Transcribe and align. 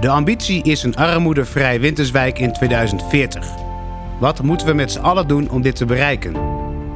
De 0.00 0.08
ambitie 0.08 0.62
is 0.62 0.82
een 0.82 0.96
armoedevrij 0.96 1.80
Winterswijk 1.80 2.38
in 2.38 2.52
2040. 2.52 3.48
Wat 4.18 4.42
moeten 4.42 4.66
we 4.66 4.72
met 4.72 4.92
z'n 4.92 5.00
allen 5.00 5.28
doen 5.28 5.50
om 5.50 5.62
dit 5.62 5.76
te 5.76 5.84
bereiken? 5.84 6.34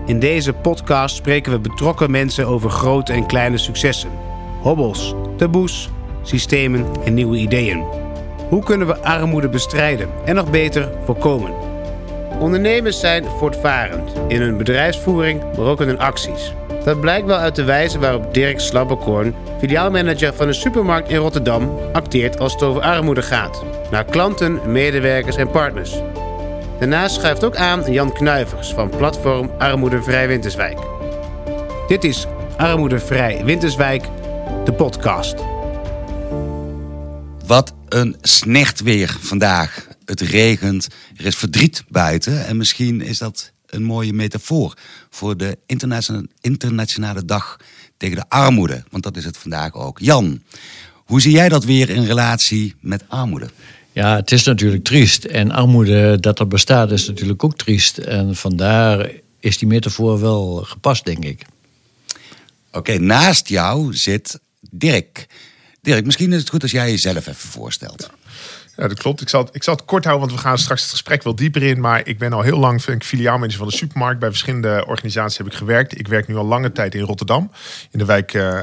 In 0.06 0.18
deze 0.18 0.52
podcast 0.52 1.16
spreken 1.16 1.52
we 1.52 1.58
betrokken 1.58 2.10
mensen 2.10 2.46
over 2.46 2.70
grote 2.70 3.12
en 3.12 3.26
kleine 3.26 3.58
successen, 3.58 4.10
hobbels, 4.60 5.14
taboes, 5.36 5.90
systemen 6.22 6.86
en 7.04 7.14
nieuwe 7.14 7.36
ideeën. 7.36 7.84
Hoe 8.48 8.62
kunnen 8.62 8.86
we 8.86 8.98
armoede 8.98 9.48
bestrijden 9.48 10.08
en 10.24 10.34
nog 10.34 10.50
beter 10.50 10.92
voorkomen? 11.04 11.52
Ondernemers 12.38 13.00
zijn 13.00 13.24
voortvarend 13.24 14.12
in 14.28 14.40
hun 14.40 14.56
bedrijfsvoering, 14.56 15.42
maar 15.56 15.66
ook 15.66 15.80
in 15.80 15.88
hun 15.88 15.98
acties. 15.98 16.54
Dat 16.84 17.00
blijkt 17.00 17.26
wel 17.26 17.36
uit 17.36 17.54
de 17.54 17.64
wijze 17.64 17.98
waarop 17.98 18.34
Dirk 18.34 18.60
Slabbekorn, 18.60 19.34
filiaalmanager 19.58 20.34
van 20.34 20.48
een 20.48 20.54
supermarkt 20.54 21.10
in 21.10 21.16
Rotterdam, 21.16 21.78
acteert 21.92 22.38
als 22.38 22.52
het 22.52 22.62
over 22.62 22.82
armoede 22.82 23.22
gaat. 23.22 23.62
Naar 23.90 24.04
klanten, 24.04 24.72
medewerkers 24.72 25.36
en 25.36 25.50
partners. 25.50 25.94
Daarnaast 26.78 27.14
schuift 27.14 27.44
ook 27.44 27.56
aan 27.56 27.92
Jan 27.92 28.12
Knuivers 28.12 28.72
van 28.72 28.90
platform 28.96 29.50
Armoedevrij 29.58 30.28
Winterswijk. 30.28 30.78
Dit 31.88 32.04
is 32.04 32.26
Armoedevrij 32.56 33.44
Winterswijk, 33.44 34.04
de 34.64 34.72
podcast. 34.72 35.34
Wat 37.46 37.74
een 37.88 38.16
snecht 38.20 38.80
weer 38.80 39.16
vandaag. 39.20 39.86
Het 40.04 40.20
regent, 40.20 40.88
er 41.16 41.26
is 41.26 41.36
verdriet 41.36 41.84
buiten 41.88 42.46
en 42.46 42.56
misschien 42.56 43.00
is 43.00 43.18
dat 43.18 43.51
een 43.74 43.82
mooie 43.82 44.12
metafoor 44.12 44.76
voor 45.10 45.36
de 45.36 45.58
internationale, 45.66 46.28
internationale 46.40 47.24
dag 47.24 47.56
tegen 47.96 48.16
de 48.16 48.28
armoede. 48.28 48.84
Want 48.90 49.02
dat 49.02 49.16
is 49.16 49.24
het 49.24 49.36
vandaag 49.36 49.74
ook. 49.74 49.98
Jan, 49.98 50.42
hoe 50.94 51.20
zie 51.20 51.32
jij 51.32 51.48
dat 51.48 51.64
weer 51.64 51.90
in 51.90 52.04
relatie 52.04 52.74
met 52.80 53.04
armoede? 53.08 53.50
Ja, 53.92 54.16
het 54.16 54.32
is 54.32 54.44
natuurlijk 54.44 54.84
triest. 54.84 55.24
En 55.24 55.50
armoede 55.50 56.20
dat 56.20 56.38
er 56.38 56.48
bestaat 56.48 56.90
is 56.90 57.06
natuurlijk 57.06 57.44
ook 57.44 57.56
triest. 57.56 57.98
En 57.98 58.36
vandaar 58.36 59.10
is 59.40 59.58
die 59.58 59.68
metafoor 59.68 60.20
wel 60.20 60.56
gepast, 60.56 61.04
denk 61.04 61.24
ik. 61.24 61.42
Oké, 62.72 62.98
naast 62.98 63.48
jou 63.48 63.94
zit 63.94 64.40
Dirk. 64.70 65.26
Dirk, 65.80 66.04
misschien 66.04 66.32
is 66.32 66.40
het 66.40 66.48
goed 66.48 66.62
als 66.62 66.70
jij 66.70 66.90
jezelf 66.90 67.16
even 67.16 67.34
voorstelt. 67.34 68.10
Ja, 68.82 68.88
dat 68.88 68.98
klopt. 68.98 69.20
Ik 69.20 69.28
zal, 69.28 69.44
het, 69.44 69.54
ik 69.54 69.62
zal 69.62 69.74
het 69.74 69.84
kort 69.84 70.04
houden, 70.04 70.28
want 70.28 70.40
we 70.40 70.46
gaan 70.46 70.58
straks 70.58 70.82
het 70.82 70.90
gesprek 70.90 71.22
wel 71.22 71.34
dieper 71.34 71.62
in. 71.62 71.80
Maar 71.80 72.06
ik 72.06 72.18
ben 72.18 72.32
al 72.32 72.42
heel 72.42 72.58
lang 72.58 72.82
vind 72.82 72.96
ik, 72.96 73.08
filiaalmanager 73.08 73.58
van 73.58 73.68
de 73.68 73.74
supermarkt. 73.74 74.20
Bij 74.20 74.28
verschillende 74.28 74.84
organisaties 74.86 75.38
heb 75.38 75.46
ik 75.46 75.52
gewerkt. 75.52 75.98
Ik 75.98 76.08
werk 76.08 76.28
nu 76.28 76.36
al 76.36 76.44
lange 76.44 76.72
tijd 76.72 76.94
in 76.94 77.00
Rotterdam. 77.00 77.50
In 77.90 77.98
de 77.98 78.04
wijk, 78.04 78.34
uh, 78.34 78.62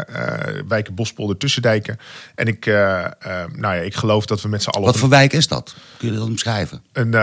wijken 0.67 0.95
Bospolder 0.95 1.37
Tussendijken. 1.37 1.99
En 2.35 2.47
ik, 2.47 2.65
uh, 2.65 2.75
nou 3.53 3.75
ja, 3.75 3.81
ik 3.81 3.95
geloof 3.95 4.25
dat 4.25 4.41
we 4.41 4.47
met 4.47 4.63
z'n 4.63 4.69
allen... 4.69 4.85
Wat 4.85 4.97
voor 4.97 5.09
wijk 5.09 5.33
is 5.33 5.47
dat? 5.47 5.75
Kun 5.97 6.11
je 6.11 6.17
dat 6.17 6.27
omschrijven? 6.27 6.83
Een, 6.91 7.13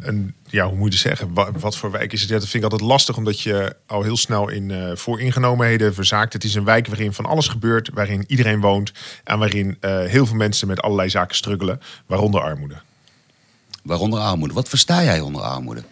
een 0.00 0.34
ja, 0.52 0.66
hoe 0.66 0.76
moet 0.76 0.92
je 0.92 0.98
zeggen? 0.98 1.34
Wat, 1.34 1.50
wat, 1.58 1.76
voor 1.76 1.90
wijk 1.90 2.12
is 2.12 2.20
het? 2.20 2.30
Ja, 2.30 2.38
dat 2.38 2.48
vind 2.48 2.64
ik 2.64 2.70
altijd 2.70 2.90
lastig, 2.90 3.16
omdat 3.16 3.40
je 3.40 3.76
al 3.86 4.02
heel 4.02 4.16
snel 4.16 4.48
in 4.48 4.68
uh, 4.68 4.96
vooringenomenheden 4.96 5.94
verzaakt. 5.94 6.32
Het 6.32 6.44
is 6.44 6.54
een 6.54 6.64
wijk 6.64 6.86
waarin 6.86 7.12
van 7.12 7.26
alles 7.26 7.48
gebeurt, 7.48 7.90
waarin 7.94 8.24
iedereen 8.26 8.60
woont 8.60 8.92
en 9.24 9.38
waarin 9.38 9.76
uh, 9.80 10.04
heel 10.04 10.26
veel 10.26 10.36
mensen 10.36 10.68
met 10.68 10.82
allerlei 10.82 11.10
zaken 11.10 11.36
struggelen, 11.36 11.80
waaronder 12.06 12.40
armoede. 12.40 12.80
Waaronder 13.82 14.20
armoede. 14.20 14.54
Wat 14.54 14.68
versta 14.68 15.02
jij 15.02 15.20
onder 15.20 15.42
armoede? 15.42 15.82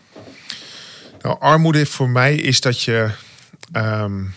Nou, 1.22 1.41
armoede 1.41 1.86
voor 1.86 2.08
mij 2.08 2.34
is 2.34 2.61
dat 2.61 2.83
je 2.83 3.11
um, 3.77 4.34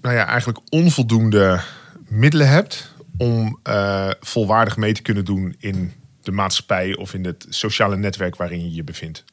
nou 0.00 0.14
ja, 0.14 0.26
eigenlijk 0.26 0.58
onvoldoende 0.68 1.60
middelen 2.08 2.48
hebt 2.48 2.92
om 3.16 3.58
uh, 3.68 4.10
volwaardig 4.20 4.76
mee 4.76 4.92
te 4.92 5.02
kunnen 5.02 5.24
doen 5.24 5.54
in 5.58 5.92
de 6.24 6.32
maatschappij 6.32 6.96
of 6.96 7.14
in 7.14 7.24
het 7.24 7.46
sociale 7.48 7.96
netwerk 7.96 8.36
waarin 8.36 8.62
je 8.64 8.74
je 8.74 8.84
bevindt. 8.84 9.24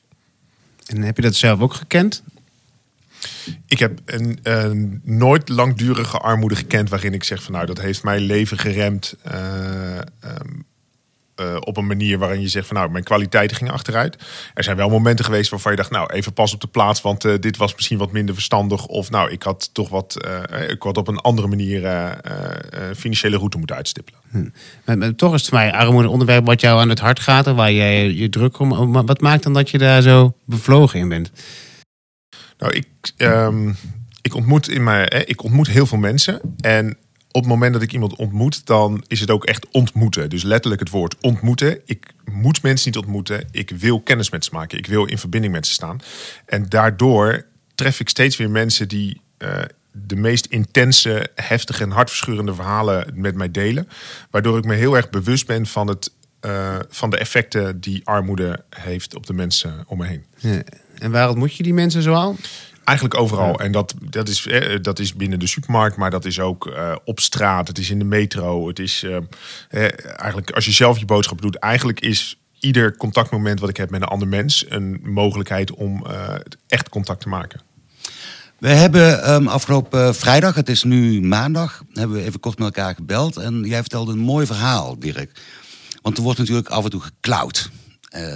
En 0.85 1.01
heb 1.01 1.15
je 1.15 1.21
dat 1.21 1.35
zelf 1.35 1.59
ook 1.59 1.73
gekend? 1.73 2.23
Ik 3.65 3.79
heb 3.79 3.99
een, 4.05 4.39
een, 4.43 5.01
nooit 5.03 5.49
langdurige 5.49 6.17
armoede 6.17 6.55
gekend 6.55 6.89
waarin 6.89 7.13
ik 7.13 7.23
zeg 7.23 7.43
van 7.43 7.53
nou 7.53 7.65
dat 7.65 7.79
heeft 7.79 8.03
mijn 8.03 8.21
leven 8.21 8.57
geremd. 8.57 9.15
Uh, 9.31 9.97
um, 9.97 10.65
uh, 11.41 11.55
op 11.59 11.77
een 11.77 11.87
manier 11.87 12.17
waarin 12.17 12.41
je 12.41 12.47
zegt 12.47 12.67
van 12.67 12.75
nou, 12.75 12.91
mijn 12.91 13.03
kwaliteiten 13.03 13.57
gingen 13.57 13.73
achteruit. 13.73 14.17
Er 14.53 14.63
zijn 14.63 14.77
wel 14.77 14.89
momenten 14.89 15.25
geweest 15.25 15.49
waarvan 15.49 15.71
je 15.71 15.77
dacht, 15.77 15.91
nou, 15.91 16.13
even 16.13 16.33
pas 16.33 16.53
op 16.53 16.61
de 16.61 16.67
plaats, 16.67 17.01
want 17.01 17.25
uh, 17.25 17.33
dit 17.39 17.57
was 17.57 17.75
misschien 17.75 17.97
wat 17.97 18.11
minder 18.11 18.33
verstandig. 18.33 18.85
Of 18.85 19.09
nou, 19.09 19.31
ik 19.31 19.43
had 19.43 19.69
toch 19.73 19.89
wat, 19.89 20.17
uh, 20.25 20.69
ik 20.69 20.83
had 20.83 20.97
op 20.97 21.07
een 21.07 21.19
andere 21.19 21.47
manier 21.47 21.79
financiële 22.95 23.37
route 23.37 23.57
moeten 23.57 23.75
uitstippelen. 23.75 24.19
Hm. 24.31 24.49
Maar, 24.85 24.97
maar, 24.97 25.15
toch 25.15 25.33
is 25.33 25.41
het 25.41 25.51
mij 25.51 25.71
armoede 25.71 26.03
een 26.03 26.11
onderwerp 26.11 26.45
wat 26.45 26.61
jou 26.61 26.79
aan 26.79 26.89
het 26.89 26.99
hart 26.99 27.19
gaat 27.19 27.47
en 27.47 27.55
waar 27.55 27.71
jij 27.71 28.11
je 28.11 28.29
druk 28.29 28.59
om. 28.59 28.91
Wat 29.05 29.21
maakt 29.21 29.43
dan 29.43 29.53
dat 29.53 29.69
je 29.69 29.77
daar 29.77 30.01
zo 30.01 30.33
bevlogen 30.45 30.99
in 30.99 31.09
bent? 31.09 31.31
Nou, 32.57 32.73
ik, 32.73 32.87
um, 33.17 33.75
ik 34.21 34.35
ontmoet 34.35 34.69
in 34.69 34.83
mijn, 34.83 35.27
ik 35.27 35.43
ontmoet 35.43 35.67
heel 35.67 35.85
veel 35.85 35.97
mensen 35.97 36.41
en 36.59 36.97
op 37.31 37.41
het 37.41 37.49
moment 37.49 37.73
dat 37.73 37.81
ik 37.81 37.93
iemand 37.93 38.15
ontmoet, 38.15 38.65
dan 38.65 39.03
is 39.07 39.19
het 39.19 39.31
ook 39.31 39.45
echt 39.45 39.67
ontmoeten. 39.71 40.29
Dus 40.29 40.43
letterlijk 40.43 40.81
het 40.81 40.89
woord 40.89 41.15
ontmoeten. 41.21 41.79
Ik 41.85 42.13
moet 42.25 42.61
mensen 42.61 42.91
niet 42.91 42.99
ontmoeten. 42.99 43.47
Ik 43.51 43.69
wil 43.69 44.01
kennis 44.01 44.29
met 44.29 44.45
ze 44.45 44.49
maken. 44.53 44.77
Ik 44.77 44.87
wil 44.87 45.05
in 45.05 45.17
verbinding 45.17 45.53
met 45.53 45.67
ze 45.67 45.73
staan. 45.73 45.99
En 46.45 46.69
daardoor 46.69 47.45
tref 47.75 47.99
ik 47.99 48.09
steeds 48.09 48.37
weer 48.37 48.49
mensen 48.49 48.87
die 48.87 49.21
uh, 49.37 49.49
de 49.91 50.15
meest 50.15 50.45
intense, 50.45 51.29
heftige 51.35 51.83
en 51.83 51.91
hartverscheurende 51.91 52.53
verhalen 52.53 53.11
met 53.13 53.35
mij 53.35 53.51
delen. 53.51 53.87
Waardoor 54.29 54.57
ik 54.57 54.65
me 54.65 54.75
heel 54.75 54.95
erg 54.95 55.09
bewust 55.09 55.47
ben 55.47 55.65
van, 55.65 55.87
het, 55.87 56.11
uh, 56.45 56.75
van 56.89 57.09
de 57.09 57.17
effecten 57.17 57.79
die 57.79 58.01
armoede 58.03 58.63
heeft 58.69 59.15
op 59.15 59.25
de 59.25 59.33
mensen 59.33 59.83
om 59.87 59.97
me 59.97 60.05
heen. 60.05 60.25
Ja. 60.35 60.63
En 60.97 61.11
waar 61.11 61.29
ontmoet 61.29 61.55
je 61.55 61.63
die 61.63 61.73
mensen 61.73 62.01
zoal? 62.01 62.35
Eigenlijk 62.91 63.19
overal. 63.19 63.59
En 63.59 63.71
dat, 63.71 63.93
dat, 64.09 64.27
is, 64.27 64.47
dat 64.81 64.99
is 64.99 65.13
binnen 65.13 65.39
de 65.39 65.47
supermarkt, 65.47 65.97
maar 65.97 66.09
dat 66.09 66.25
is 66.25 66.39
ook 66.39 66.65
uh, 66.65 66.95
op 67.03 67.19
straat. 67.19 67.67
Het 67.67 67.77
is 67.77 67.89
in 67.89 67.99
de 67.99 68.05
metro. 68.05 68.67
Het 68.67 68.79
is 68.79 69.03
uh, 69.03 69.17
eigenlijk 70.19 70.51
als 70.51 70.65
je 70.65 70.71
zelf 70.71 70.99
je 70.99 71.05
boodschap 71.05 71.41
doet. 71.41 71.55
Eigenlijk 71.55 71.99
is 71.99 72.39
ieder 72.59 72.97
contactmoment 72.97 73.59
wat 73.59 73.69
ik 73.69 73.77
heb 73.77 73.89
met 73.89 74.01
een 74.01 74.07
ander 74.07 74.27
mens 74.27 74.65
een 74.69 74.99
mogelijkheid 75.03 75.71
om 75.71 76.05
uh, 76.07 76.33
echt 76.67 76.89
contact 76.89 77.21
te 77.21 77.29
maken. 77.29 77.61
We 78.57 78.69
hebben 78.69 79.33
um, 79.33 79.47
afgelopen 79.47 80.15
vrijdag, 80.15 80.55
het 80.55 80.69
is 80.69 80.83
nu 80.83 81.21
maandag, 81.21 81.83
hebben 81.93 82.17
we 82.17 82.23
even 82.23 82.39
kort 82.39 82.57
met 82.57 82.67
elkaar 82.67 82.95
gebeld. 82.95 83.37
En 83.37 83.63
jij 83.63 83.79
vertelde 83.79 84.11
een 84.11 84.17
mooi 84.17 84.45
verhaal, 84.45 84.99
Dirk. 84.99 85.41
Want 86.01 86.17
er 86.17 86.23
wordt 86.23 86.39
natuurlijk 86.39 86.69
af 86.69 86.83
en 86.83 86.89
toe 86.89 87.01
geklauwd, 87.01 87.69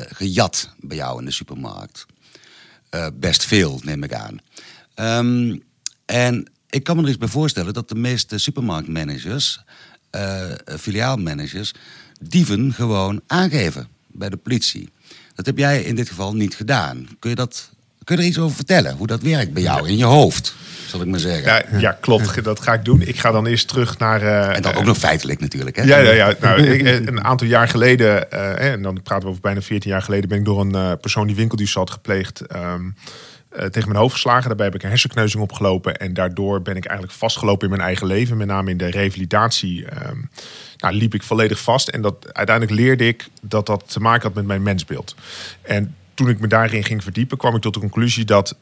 gejat 0.09 0.69
bij 0.79 0.97
jou 0.97 1.19
in 1.19 1.25
de 1.25 1.31
supermarkt. 1.31 2.05
Uh, 2.95 3.07
best 3.13 3.45
veel, 3.45 3.81
neem 3.83 4.03
ik 4.03 4.13
aan. 4.13 4.39
Um, 5.25 5.63
en 6.05 6.47
ik 6.69 6.83
kan 6.83 6.95
me 6.95 7.01
er 7.01 7.07
eens 7.07 7.17
bij 7.17 7.27
voorstellen 7.27 7.73
dat 7.73 7.89
de 7.89 7.95
meeste 7.95 8.37
supermarktmanagers, 8.37 9.61
uh, 10.15 10.51
filiaalmanagers, 10.79 11.73
dieven 12.21 12.73
gewoon 12.73 13.21
aangeven 13.27 13.87
bij 14.07 14.29
de 14.29 14.37
politie. 14.37 14.89
Dat 15.33 15.45
heb 15.45 15.57
jij 15.57 15.83
in 15.83 15.95
dit 15.95 16.09
geval 16.09 16.35
niet 16.35 16.55
gedaan. 16.55 17.07
Kun 17.19 17.29
je, 17.29 17.35
dat, 17.35 17.69
kun 18.05 18.15
je 18.15 18.21
er 18.21 18.27
iets 18.27 18.39
over 18.39 18.55
vertellen? 18.55 18.95
Hoe 18.97 19.07
dat 19.07 19.21
werkt 19.21 19.53
bij 19.53 19.63
jou 19.63 19.87
in 19.87 19.97
je 19.97 20.05
hoofd? 20.05 20.55
Zal 20.87 21.01
ik 21.01 21.07
maar 21.07 21.19
zeggen. 21.19 21.43
Ja, 21.43 21.79
ja, 21.79 21.97
klopt. 22.01 22.43
Dat 22.43 22.59
ga 22.59 22.73
ik 22.73 22.85
doen. 22.85 23.01
Ik 23.01 23.19
ga 23.19 23.31
dan 23.31 23.45
eerst 23.45 23.67
terug 23.67 23.97
naar. 23.97 24.23
Uh, 24.23 24.55
en 24.55 24.61
dan 24.61 24.73
ook 24.73 24.83
nog 24.83 24.97
feitelijk 24.97 25.39
natuurlijk. 25.39 25.75
Hè? 25.75 25.83
Ja, 25.83 25.97
ja, 25.97 26.11
ja. 26.11 26.33
Nou, 26.41 26.61
ik, 26.61 27.07
een 27.07 27.23
aantal 27.23 27.47
jaar 27.47 27.67
geleden, 27.67 28.27
uh, 28.33 28.71
en 28.71 28.81
dan 28.81 29.01
praten 29.03 29.23
we 29.23 29.29
over 29.29 29.41
bijna 29.41 29.61
14 29.61 29.91
jaar 29.91 30.01
geleden, 30.01 30.29
ben 30.29 30.37
ik 30.37 30.45
door 30.45 30.61
een 30.61 30.75
uh, 30.75 30.91
persoon 31.01 31.27
die 31.27 31.35
winkeldiefstal 31.35 31.81
had 31.81 31.91
gepleegd. 31.91 32.41
Um, 32.55 32.95
tegen 33.71 33.87
mijn 33.87 33.99
hoofd 33.99 34.13
geslagen. 34.13 34.47
Daarbij 34.47 34.65
heb 34.65 34.75
ik 34.75 34.83
een 34.83 34.89
hersenkneuzing 34.89 35.43
opgelopen. 35.43 35.97
En 35.97 36.13
daardoor 36.13 36.61
ben 36.61 36.75
ik 36.75 36.85
eigenlijk 36.85 37.17
vastgelopen 37.17 37.63
in 37.63 37.69
mijn 37.69 37.87
eigen 37.87 38.07
leven. 38.07 38.37
Met 38.37 38.47
name 38.47 38.69
in 38.69 38.77
de 38.77 38.89
revalidatie. 38.89 39.85
Um, 40.09 40.29
nou, 40.77 40.95
liep 40.95 41.13
ik 41.13 41.23
volledig 41.23 41.59
vast. 41.59 41.87
En 41.87 42.01
dat, 42.01 42.33
uiteindelijk 42.33 42.79
leerde 42.79 43.07
ik 43.07 43.27
dat 43.41 43.65
dat 43.65 43.83
te 43.87 43.99
maken 43.99 44.21
had 44.21 44.33
met 44.33 44.45
mijn 44.45 44.63
mensbeeld. 44.63 45.15
En 45.61 45.95
toen 46.15 46.29
ik 46.29 46.39
me 46.39 46.47
daarin 46.47 46.83
ging 46.83 47.03
verdiepen, 47.03 47.37
kwam 47.37 47.55
ik 47.55 47.61
tot 47.61 47.73
de 47.73 47.79
conclusie 47.79 48.25
dat 48.25 48.57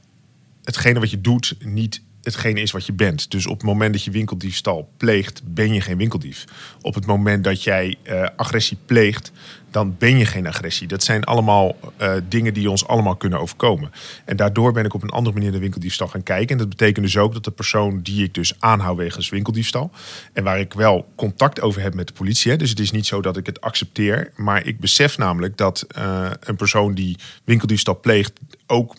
hetgene 0.63 1.00
wat 1.00 1.11
je 1.11 1.21
doet 1.21 1.55
niet 1.59 2.01
hetgene 2.24 2.62
is 2.62 2.72
wat 2.72 2.86
je 2.86 2.94
bent. 2.94 3.31
Dus 3.31 3.48
op 3.48 3.58
het 3.58 3.68
moment 3.68 3.94
dat 3.94 4.04
je 4.04 4.12
winkeldiefstal 4.12 4.90
pleegt, 4.98 5.42
ben 5.46 5.74
je 5.74 5.81
geen 5.81 5.98
winkeldief. 5.98 6.46
Op 6.81 6.96
het 6.96 7.06
moment 7.06 7.44
dat 7.44 7.64
jij 7.64 7.96
uh, 8.04 8.28
agressie 8.36 8.78
pleegt, 8.86 9.31
dan 9.72 9.96
ben 9.98 10.18
je 10.18 10.25
geen 10.25 10.48
agressie. 10.48 10.88
Dat 10.88 11.04
zijn 11.04 11.24
allemaal 11.24 11.75
uh, 12.02 12.14
dingen 12.30 12.54
die 12.54 12.70
ons 12.70 12.88
allemaal 12.88 13.16
kunnen 13.16 13.40
overkomen. 13.40 13.92
En 14.25 14.36
daardoor 14.36 14.72
ben 14.74 14.86
ik 14.86 14.94
op 14.94 15.04
een 15.04 15.10
andere 15.10 15.36
manier 15.36 15.52
naar 15.52 15.60
winkeldiefstal 15.60 16.08
gaan 16.08 16.24
kijken. 16.24 16.50
En 16.50 16.58
dat 16.58 16.70
betekent 16.70 17.06
dus 17.06 17.18
ook 17.18 17.34
dat 17.34 17.44
de 17.44 17.52
persoon 17.52 18.02
die 18.02 18.24
ik 18.24 18.34
dus 18.34 18.54
aanhoud 18.60 18.98
wegens 18.98 19.30
winkeldiefstal... 19.30 19.92
en 20.34 20.44
waar 20.44 20.60
ik 20.60 20.74
wel 20.74 21.08
contact 21.16 21.62
over 21.62 21.81
heb 21.81 21.94
met 21.94 22.08
de 22.08 22.14
politie... 22.14 22.52
Hè, 22.52 22.58
dus 22.58 22.70
het 22.70 22.80
is 22.80 22.92
niet 22.92 23.06
zo 23.06 23.22
dat 23.22 23.38
ik 23.38 23.46
het 23.46 23.62
accepteer... 23.62 24.31
maar 24.36 24.66
ik 24.66 24.80
besef 24.80 25.18
namelijk 25.18 25.58
dat 25.58 25.88
uh, 25.98 26.30
een 26.40 26.56
persoon 26.56 26.94
die 26.94 27.18
winkeldiefstal 27.44 28.00
pleegt... 28.00 28.34
ook 28.68 28.96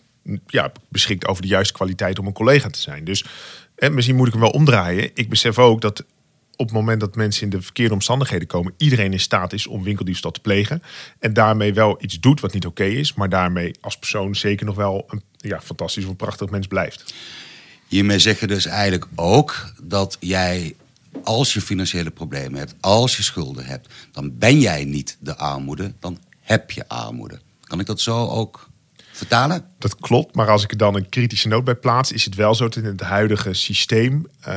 ja, 0.46 0.72
beschikt 0.88 1.26
over 1.26 1.42
de 1.42 1.48
juiste 1.48 1.72
kwaliteit 1.72 2.18
om 2.18 2.26
een 2.26 2.32
collega 2.32 2.68
te 2.68 2.80
zijn. 2.80 3.04
Dus 3.04 3.24
en 3.76 3.94
misschien 3.94 4.16
moet 4.16 4.26
ik 4.26 4.32
hem 4.32 4.42
wel 4.42 4.50
omdraaien. 4.50 5.10
Ik 5.14 5.28
besef 5.28 5.58
ook 5.58 5.80
dat 5.80 6.04
op 6.56 6.66
het 6.66 6.74
moment 6.74 7.00
dat 7.00 7.14
mensen 7.14 7.42
in 7.42 7.50
de 7.50 7.62
verkeerde 7.62 7.94
omstandigheden 7.94 8.48
komen, 8.48 8.74
iedereen 8.76 9.12
in 9.12 9.20
staat 9.20 9.52
is 9.52 9.66
om 9.66 9.82
winkeldiefstal 9.82 10.30
te 10.30 10.40
plegen. 10.40 10.82
En 11.18 11.32
daarmee 11.32 11.74
wel 11.74 11.96
iets 12.00 12.20
doet 12.20 12.40
wat 12.40 12.52
niet 12.52 12.66
oké 12.66 12.84
is, 12.84 13.14
maar 13.14 13.28
daarmee 13.28 13.74
als 13.80 13.98
persoon 13.98 14.36
zeker 14.36 14.66
nog 14.66 14.74
wel 14.74 15.04
een 15.08 15.22
ja, 15.36 15.60
fantastisch 15.60 16.04
of 16.04 16.16
prachtig 16.16 16.50
mens 16.50 16.66
blijft. 16.66 17.14
Hiermee 17.88 18.18
zeg 18.18 18.40
je 18.40 18.46
dus 18.46 18.66
eigenlijk 18.66 19.06
ook 19.14 19.72
dat 19.82 20.16
jij, 20.20 20.74
als 21.22 21.54
je 21.54 21.60
financiële 21.60 22.10
problemen 22.10 22.58
hebt, 22.58 22.74
als 22.80 23.16
je 23.16 23.22
schulden 23.22 23.64
hebt, 23.64 23.88
dan 24.12 24.38
ben 24.38 24.60
jij 24.60 24.84
niet 24.84 25.16
de 25.20 25.36
armoede, 25.36 25.92
dan 26.00 26.18
heb 26.40 26.70
je 26.70 26.88
armoede. 26.88 27.40
Kan 27.60 27.80
ik 27.80 27.86
dat 27.86 28.00
zo 28.00 28.26
ook 28.26 28.68
vertalen? 29.16 29.64
Dat 29.78 29.96
klopt, 29.96 30.34
maar 30.34 30.50
als 30.50 30.62
ik 30.62 30.70
er 30.70 30.76
dan 30.76 30.94
een 30.94 31.08
kritische 31.08 31.48
noot 31.48 31.64
bij 31.64 31.74
plaats, 31.74 32.12
is 32.12 32.24
het 32.24 32.34
wel 32.34 32.54
zo 32.54 32.64
dat 32.64 32.76
in 32.76 32.84
het 32.84 33.00
huidige 33.00 33.52
systeem 33.52 34.26
uh, 34.48 34.54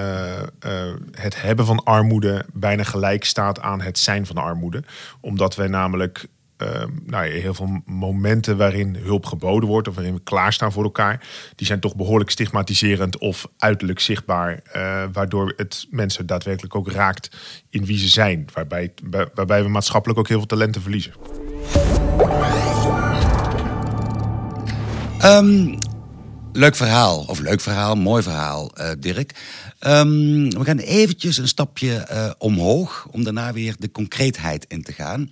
uh, 0.65 0.93
het 1.11 1.41
hebben 1.41 1.65
van 1.65 1.83
armoede 1.83 2.45
bijna 2.53 2.83
gelijk 2.83 3.23
staat 3.23 3.59
aan 3.59 3.81
het 3.81 3.99
zijn 3.99 4.25
van 4.25 4.37
armoede. 4.37 4.83
Omdat 5.21 5.55
wij 5.55 5.67
namelijk 5.67 6.27
uh, 6.57 6.83
nou, 7.05 7.27
heel 7.27 7.53
veel 7.53 7.81
momenten 7.85 8.57
waarin 8.57 8.95
hulp 8.95 9.25
geboden 9.25 9.69
wordt 9.69 9.87
of 9.87 9.95
waarin 9.95 10.13
we 10.13 10.21
klaarstaan 10.23 10.71
voor 10.71 10.83
elkaar, 10.83 11.27
die 11.55 11.67
zijn 11.67 11.79
toch 11.79 11.95
behoorlijk 11.95 12.29
stigmatiserend 12.29 13.17
of 13.17 13.47
uiterlijk 13.57 13.99
zichtbaar, 13.99 14.61
uh, 14.75 15.03
waardoor 15.11 15.53
het 15.55 15.87
mensen 15.89 16.25
daadwerkelijk 16.25 16.75
ook 16.75 16.91
raakt 16.91 17.37
in 17.69 17.85
wie 17.85 17.97
ze 17.97 18.07
zijn, 18.07 18.47
waarbij, 18.53 18.93
waarbij 19.33 19.63
we 19.63 19.69
maatschappelijk 19.69 20.19
ook 20.19 20.27
heel 20.27 20.37
veel 20.37 20.47
talenten 20.47 20.81
verliezen. 20.81 21.13
Um, 25.23 25.77
leuk 26.53 26.75
verhaal, 26.75 27.19
of 27.19 27.39
leuk 27.39 27.61
verhaal, 27.61 27.95
mooi 27.95 28.23
verhaal, 28.23 28.71
uh, 28.77 28.91
Dirk. 28.99 29.35
Um, 29.79 30.49
we 30.49 30.63
gaan 30.63 30.77
eventjes 30.77 31.37
een 31.37 31.47
stapje 31.47 32.07
uh, 32.11 32.31
omhoog, 32.37 33.07
om 33.11 33.23
daarna 33.23 33.53
weer 33.53 33.75
de 33.79 33.91
concreetheid 33.91 34.65
in 34.67 34.83
te 34.83 34.93
gaan. 34.93 35.31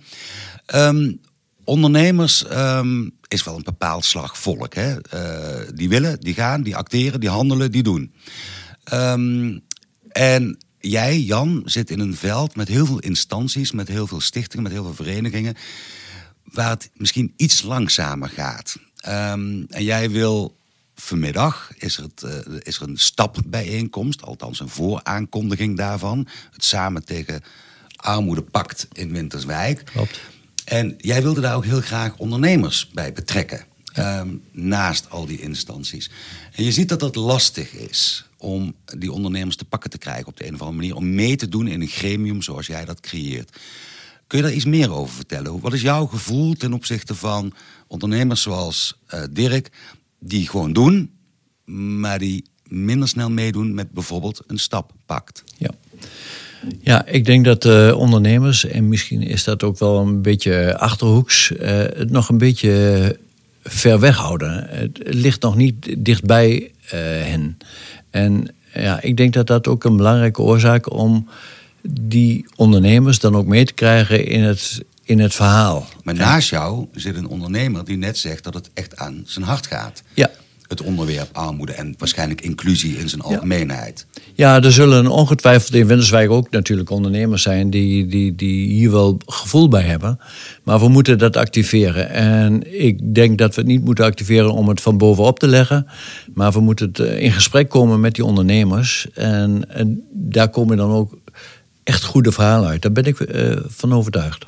Um, 0.74 1.20
ondernemers 1.64 2.42
is 3.28 3.44
wel 3.44 3.56
een 3.56 3.62
bepaald 3.62 4.04
slag 4.04 4.38
volk. 4.38 4.74
Hè? 4.74 4.96
Uh, 5.14 5.68
die 5.74 5.88
willen, 5.88 6.20
die 6.20 6.34
gaan, 6.34 6.62
die 6.62 6.76
acteren, 6.76 7.20
die 7.20 7.28
handelen, 7.28 7.72
die 7.72 7.82
doen. 7.82 8.12
en 10.08 10.58
jij, 10.78 11.20
Jan, 11.20 11.62
zit 11.64 11.90
in 11.90 12.00
een 12.00 12.16
veld 12.16 12.56
met 12.56 12.68
heel 12.68 12.86
veel 12.86 12.98
instanties, 12.98 13.72
met 13.72 13.88
heel 13.88 14.06
veel 14.06 14.20
stichtingen, 14.20 14.62
met 14.62 14.72
heel 14.72 14.84
veel 14.84 14.94
verenigingen, 14.94 15.54
waar 16.44 16.70
het 16.70 16.90
misschien 16.94 17.32
iets 17.36 17.62
langzamer 17.62 18.28
gaat. 18.28 18.76
Um, 19.08 19.66
en 19.68 19.84
jij 19.84 20.10
wil 20.10 20.56
vanmiddag, 20.94 21.70
is 21.78 21.96
er, 21.96 22.02
het, 22.02 22.22
uh, 22.22 22.58
is 22.62 22.76
er 22.76 22.88
een 22.88 22.98
stapbijeenkomst, 22.98 24.22
althans 24.22 24.60
een 24.60 24.68
vooraankondiging 24.68 25.76
daarvan. 25.76 26.28
Het 26.52 26.64
samen 26.64 27.04
tegen 27.04 27.42
armoede 27.96 28.42
pakt 28.42 28.88
in 28.92 29.12
Winterswijk. 29.12 29.84
Klopt. 29.84 30.20
En 30.64 30.94
jij 30.98 31.22
wilde 31.22 31.40
daar 31.40 31.56
ook 31.56 31.64
heel 31.64 31.80
graag 31.80 32.16
ondernemers 32.16 32.90
bij 32.94 33.12
betrekken. 33.12 33.64
Ja. 33.92 34.20
Um, 34.20 34.42
naast 34.52 35.10
al 35.10 35.26
die 35.26 35.40
instanties. 35.40 36.10
En 36.52 36.64
je 36.64 36.72
ziet 36.72 36.88
dat 36.88 37.00
dat 37.00 37.14
lastig 37.14 37.72
is 37.72 38.26
om 38.38 38.74
die 38.84 39.12
ondernemers 39.12 39.56
te 39.56 39.64
pakken 39.64 39.90
te 39.90 39.98
krijgen 39.98 40.26
op 40.26 40.36
de 40.36 40.46
een 40.46 40.54
of 40.54 40.60
andere 40.60 40.78
manier. 40.78 40.96
Om 40.96 41.14
mee 41.14 41.36
te 41.36 41.48
doen 41.48 41.66
in 41.66 41.80
een 41.80 41.88
gremium 41.88 42.42
zoals 42.42 42.66
jij 42.66 42.84
dat 42.84 43.00
creëert. 43.00 43.58
Kun 44.26 44.38
je 44.38 44.44
daar 44.44 44.54
iets 44.54 44.64
meer 44.64 44.92
over 44.92 45.14
vertellen? 45.14 45.60
Wat 45.60 45.72
is 45.72 45.82
jouw 45.82 46.06
gevoel 46.06 46.54
ten 46.54 46.72
opzichte 46.72 47.14
van 47.14 47.52
ondernemers 47.86 48.42
zoals 48.42 48.98
uh, 49.14 49.20
Dirk, 49.30 49.70
die 50.18 50.48
gewoon 50.48 50.72
doen, 50.72 51.10
maar 52.00 52.18
die 52.18 52.44
minder 52.68 53.08
snel 53.08 53.30
meedoen 53.30 53.74
met 53.74 53.90
bijvoorbeeld 53.90 54.42
een 54.46 54.58
stap 54.58 54.92
pakt? 55.06 55.44
Ja. 55.56 55.70
Ja, 56.80 57.06
ik 57.06 57.24
denk 57.24 57.44
dat 57.44 57.64
uh, 57.64 57.98
ondernemers, 57.98 58.64
en 58.64 58.88
misschien 58.88 59.22
is 59.22 59.44
dat 59.44 59.62
ook 59.62 59.78
wel 59.78 59.98
een 59.98 60.22
beetje 60.22 60.78
achterhoeks, 60.78 61.50
uh, 61.50 61.60
het 61.68 62.10
nog 62.10 62.28
een 62.28 62.38
beetje 62.38 63.18
ver 63.62 64.00
weg 64.00 64.16
houden. 64.16 64.66
Het 64.68 64.98
ligt 65.02 65.42
nog 65.42 65.56
niet 65.56 65.94
dichtbij 65.98 66.72
hen. 66.90 67.58
En 68.10 68.54
ja, 68.74 69.02
ik 69.02 69.16
denk 69.16 69.32
dat 69.32 69.46
dat 69.46 69.68
ook 69.68 69.84
een 69.84 69.96
belangrijke 69.96 70.42
oorzaak 70.42 70.92
om 70.92 71.28
die 71.90 72.46
ondernemers 72.56 73.18
dan 73.18 73.36
ook 73.36 73.46
mee 73.46 73.64
te 73.64 73.72
krijgen 73.72 74.26
in 74.26 74.42
het, 74.42 74.84
in 75.02 75.18
het 75.18 75.34
verhaal. 75.34 75.86
Maar 76.02 76.14
naast 76.14 76.50
jou 76.50 76.86
zit 76.92 77.16
een 77.16 77.28
ondernemer 77.28 77.84
die 77.84 77.96
net 77.96 78.18
zegt 78.18 78.44
dat 78.44 78.54
het 78.54 78.70
echt 78.74 78.96
aan 78.96 79.22
zijn 79.24 79.44
hart 79.44 79.66
gaat. 79.66 80.02
Ja. 80.14 80.30
Het 80.68 80.82
onderwerp 80.82 81.28
armoede 81.32 81.72
en 81.72 81.94
waarschijnlijk 81.98 82.40
inclusie 82.40 82.98
in 82.98 83.08
zijn 83.08 83.22
algemeenheid. 83.22 84.06
Ja, 84.34 84.62
er 84.62 84.72
zullen 84.72 85.06
ongetwijfeld 85.06 85.74
in 85.74 85.86
Winterswijk 85.86 86.30
ook 86.30 86.50
natuurlijk 86.50 86.90
ondernemers 86.90 87.42
zijn 87.42 87.70
die, 87.70 88.06
die, 88.06 88.34
die 88.34 88.68
hier 88.68 88.90
wel 88.90 89.18
gevoel 89.26 89.68
bij 89.68 89.82
hebben. 89.82 90.18
Maar 90.62 90.78
we 90.78 90.88
moeten 90.88 91.18
dat 91.18 91.36
activeren. 91.36 92.10
En 92.10 92.80
ik 92.82 93.14
denk 93.14 93.38
dat 93.38 93.54
we 93.54 93.60
het 93.60 93.70
niet 93.70 93.84
moeten 93.84 94.04
activeren 94.04 94.52
om 94.52 94.68
het 94.68 94.80
van 94.80 94.98
bovenop 94.98 95.38
te 95.38 95.48
leggen. 95.48 95.86
Maar 96.34 96.52
we 96.52 96.60
moeten 96.60 96.86
het 96.86 96.98
in 96.98 97.32
gesprek 97.32 97.68
komen 97.68 98.00
met 98.00 98.14
die 98.14 98.24
ondernemers. 98.24 99.06
En, 99.14 99.70
en 99.70 100.02
daar 100.12 100.48
komen 100.48 100.76
dan 100.76 100.90
ook 100.90 101.18
echt 101.86 102.04
goede 102.04 102.32
verhalen 102.32 102.68
uit. 102.68 102.82
Daar 102.82 102.92
ben 102.92 103.04
ik 103.04 103.20
uh, 103.20 103.56
van 103.66 103.92
overtuigd. 103.92 104.44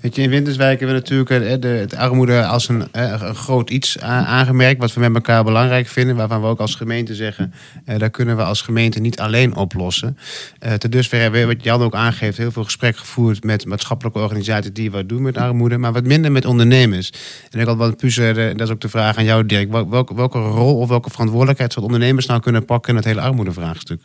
Weet 0.00 0.14
je, 0.14 0.22
in 0.22 0.30
Winterswijk 0.30 0.78
hebben 0.80 0.96
we 0.96 1.02
natuurlijk 1.02 1.30
uh, 1.30 1.60
de, 1.60 1.68
het 1.68 1.94
armoede 1.94 2.46
als 2.46 2.68
een, 2.68 2.88
een 2.92 3.34
groot 3.34 3.70
iets 3.70 3.98
aangemerkt. 4.00 4.80
Wat 4.80 4.94
we 4.94 5.00
met 5.00 5.14
elkaar 5.14 5.44
belangrijk 5.44 5.86
vinden. 5.86 6.16
Waarvan 6.16 6.40
we 6.40 6.46
ook 6.46 6.60
als 6.60 6.74
gemeente 6.74 7.14
zeggen. 7.14 7.52
daar 7.84 8.10
kunnen 8.10 8.36
we 8.36 8.42
als 8.42 8.62
gemeente 8.62 9.00
niet 9.00 9.20
alleen 9.20 9.56
oplossen. 9.56 10.18
ten 10.78 10.90
dusver 10.90 11.20
hebben 11.20 11.40
we, 11.40 11.46
wat 11.46 11.64
Jan 11.64 11.82
ook 11.82 11.94
aangeeft, 11.94 12.38
heel 12.38 12.52
veel 12.52 12.64
gesprek 12.64 12.96
gevoerd 12.96 13.44
met 13.44 13.66
maatschappelijke 13.66 14.18
organisaties 14.18 14.72
die 14.72 14.90
wat 14.90 15.08
doen 15.08 15.22
met 15.22 15.36
armoede. 15.36 15.78
Maar 15.78 15.92
wat 15.92 16.04
minder 16.04 16.32
met 16.32 16.44
ondernemers. 16.44 17.12
En 17.50 17.60
ik 17.60 17.66
had 17.66 17.76
wat 17.76 17.96
puzzelen, 17.96 18.56
dat 18.56 18.66
is 18.66 18.72
ook 18.72 18.80
de 18.80 18.88
vraag 18.88 19.16
aan 19.16 19.24
jou, 19.24 19.46
Dirk. 19.46 19.70
Welke, 19.70 20.14
welke 20.14 20.38
rol 20.38 20.78
of 20.78 20.88
welke 20.88 21.10
verantwoordelijkheid 21.10 21.72
zal 21.72 21.82
ondernemers 21.82 22.26
nou 22.26 22.40
kunnen 22.40 22.64
pakken 22.64 22.90
in 22.90 22.96
het 22.96 23.04
hele 23.04 23.20
armoedevraagstuk? 23.20 24.00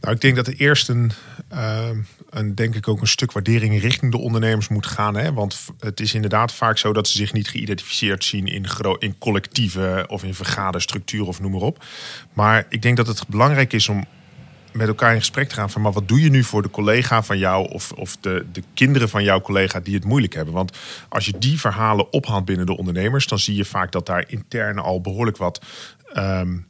Nou, 0.00 0.14
ik 0.14 0.20
denk 0.20 0.36
dat 0.36 0.46
er 0.46 0.54
eerst 0.54 0.88
een, 0.88 1.12
uh, 1.52 1.88
een, 2.30 2.54
denk 2.54 2.74
ik 2.74 2.88
ook 2.88 3.00
een 3.00 3.06
stuk 3.06 3.32
waardering 3.32 3.80
richting 3.80 4.12
de 4.12 4.18
ondernemers 4.18 4.68
moet 4.68 4.86
gaan. 4.86 5.16
Hè? 5.16 5.32
Want 5.32 5.64
het 5.80 6.00
is 6.00 6.14
inderdaad 6.14 6.52
vaak 6.52 6.78
zo 6.78 6.92
dat 6.92 7.08
ze 7.08 7.16
zich 7.16 7.32
niet 7.32 7.48
geïdentificeerd 7.48 8.24
zien 8.24 8.46
in, 8.46 8.66
in 8.98 9.18
collectieve 9.18 10.04
of 10.08 10.24
in 10.24 10.34
vergaderstructuur 10.34 11.26
of 11.26 11.40
noem 11.40 11.52
maar 11.52 11.60
op. 11.60 11.84
Maar 12.32 12.66
ik 12.68 12.82
denk 12.82 12.96
dat 12.96 13.06
het 13.06 13.28
belangrijk 13.28 13.72
is 13.72 13.88
om 13.88 14.06
met 14.72 14.88
elkaar 14.88 15.12
in 15.12 15.18
gesprek 15.18 15.48
te 15.48 15.54
gaan 15.54 15.70
van 15.70 15.82
maar 15.82 15.92
wat 15.92 16.08
doe 16.08 16.20
je 16.20 16.30
nu 16.30 16.44
voor 16.44 16.62
de 16.62 16.70
collega 16.70 17.22
van 17.22 17.38
jou 17.38 17.68
of, 17.68 17.92
of 17.92 18.16
de, 18.20 18.46
de 18.52 18.62
kinderen 18.74 19.08
van 19.08 19.24
jouw 19.24 19.40
collega 19.40 19.80
die 19.80 19.94
het 19.94 20.04
moeilijk 20.04 20.34
hebben. 20.34 20.54
Want 20.54 20.76
als 21.08 21.26
je 21.26 21.38
die 21.38 21.60
verhalen 21.60 22.12
ophaalt 22.12 22.44
binnen 22.44 22.66
de 22.66 22.76
ondernemers, 22.76 23.26
dan 23.26 23.38
zie 23.38 23.56
je 23.56 23.64
vaak 23.64 23.92
dat 23.92 24.06
daar 24.06 24.24
intern 24.26 24.78
al 24.78 25.00
behoorlijk 25.00 25.36
wat 25.36 25.64
um, 26.16 26.66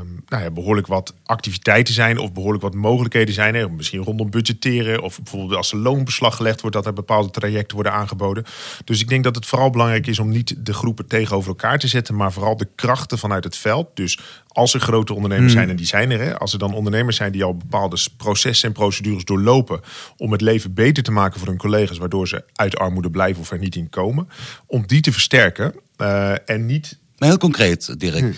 um, 0.00 0.22
nou 0.28 0.42
ja, 0.42 0.50
behoorlijk 0.50 0.86
wat 0.86 1.14
activiteiten 1.24 1.94
zijn 1.94 2.18
of 2.18 2.32
behoorlijk 2.32 2.62
wat 2.62 2.74
mogelijkheden 2.74 3.34
zijn. 3.34 3.54
Hè? 3.54 3.68
Misschien 3.68 4.02
rondom 4.02 4.30
budgetteren 4.30 5.02
of 5.02 5.22
bijvoorbeeld 5.22 5.56
als 5.56 5.72
er 5.72 5.78
loonbeslag 5.78 6.36
gelegd 6.36 6.60
wordt, 6.60 6.76
dat 6.76 6.86
er 6.86 6.92
bepaalde 6.92 7.30
trajecten 7.30 7.74
worden 7.74 7.92
aangeboden. 7.92 8.44
Dus 8.84 9.00
ik 9.00 9.08
denk 9.08 9.24
dat 9.24 9.34
het 9.34 9.46
vooral 9.46 9.70
belangrijk 9.70 10.06
is 10.06 10.18
om 10.18 10.28
niet 10.28 10.54
de 10.58 10.72
groepen 10.72 11.06
tegenover 11.06 11.48
elkaar 11.48 11.78
te 11.78 11.88
zetten, 11.88 12.14
maar 12.14 12.32
vooral 12.32 12.56
de 12.56 12.68
krachten 12.74 13.18
vanuit 13.18 13.44
het 13.44 13.56
veld. 13.56 13.88
Dus 13.94 14.18
als 14.48 14.74
er 14.74 14.80
grote 14.80 15.14
ondernemers 15.14 15.52
hmm. 15.52 15.60
zijn, 15.60 15.70
en 15.70 15.76
die 15.76 15.86
zijn 15.86 16.10
er, 16.10 16.20
hè, 16.20 16.38
als 16.38 16.52
er 16.52 16.58
dan 16.58 16.74
ondernemers 16.74 17.16
zijn 17.16 17.32
die 17.32 17.44
al 17.44 17.56
bepaalde 17.56 17.98
processen 18.16 18.68
en 18.68 18.74
procedures 18.74 19.24
doorlopen 19.24 19.80
om 20.16 20.32
het 20.32 20.40
leven 20.40 20.74
beter 20.74 21.02
te 21.02 21.10
maken 21.10 21.38
voor 21.38 21.48
hun 21.48 21.58
collega's, 21.58 21.98
waardoor 21.98 22.28
ze 22.28 22.44
uit 22.54 22.78
armoede 22.78 23.10
blijven 23.10 23.40
of 23.40 23.50
er 23.50 23.58
niet 23.58 23.76
in 23.76 23.90
komen, 23.90 24.28
om 24.66 24.86
die 24.86 25.00
te 25.00 25.12
versterken 25.12 25.74
uh, 25.98 26.48
en 26.48 26.66
niet. 26.66 26.98
Maar 27.18 27.28
heel 27.28 27.38
concreet, 27.38 28.00
Dirk. 28.00 28.18
Hmm. 28.18 28.34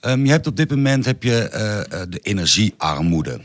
Um, 0.00 0.24
je 0.24 0.30
hebt 0.30 0.46
op 0.46 0.56
dit 0.56 0.70
moment 0.70 1.04
heb 1.04 1.22
je 1.22 1.50
uh, 1.52 2.02
de 2.08 2.18
energiearmoede. 2.18 3.40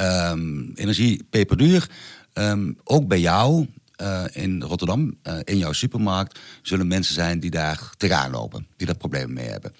Um, 0.00 0.72
energie 0.74 1.26
peperduur. 1.30 1.90
Um, 2.34 2.78
ook 2.84 3.08
bij 3.08 3.20
jou 3.20 3.66
uh, 4.02 4.24
in 4.32 4.62
Rotterdam, 4.62 5.16
in 5.44 5.58
jouw 5.58 5.72
supermarkt, 5.72 6.38
zullen 6.62 6.86
mensen 6.86 7.14
zijn 7.14 7.40
die 7.40 7.50
daar 7.50 7.92
tegenaan 7.96 8.30
lopen, 8.30 8.66
die 8.76 8.86
daar 8.86 8.96
problemen 8.96 9.32
mee 9.32 9.48
hebben. 9.48 9.74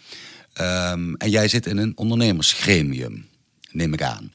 en 1.18 1.30
jij 1.30 1.48
zit 1.48 1.66
in 1.66 1.76
een 1.76 1.92
ondernemersgremium, 1.96 3.26
neem 3.70 3.92
ik 3.92 4.02
aan. 4.02 4.32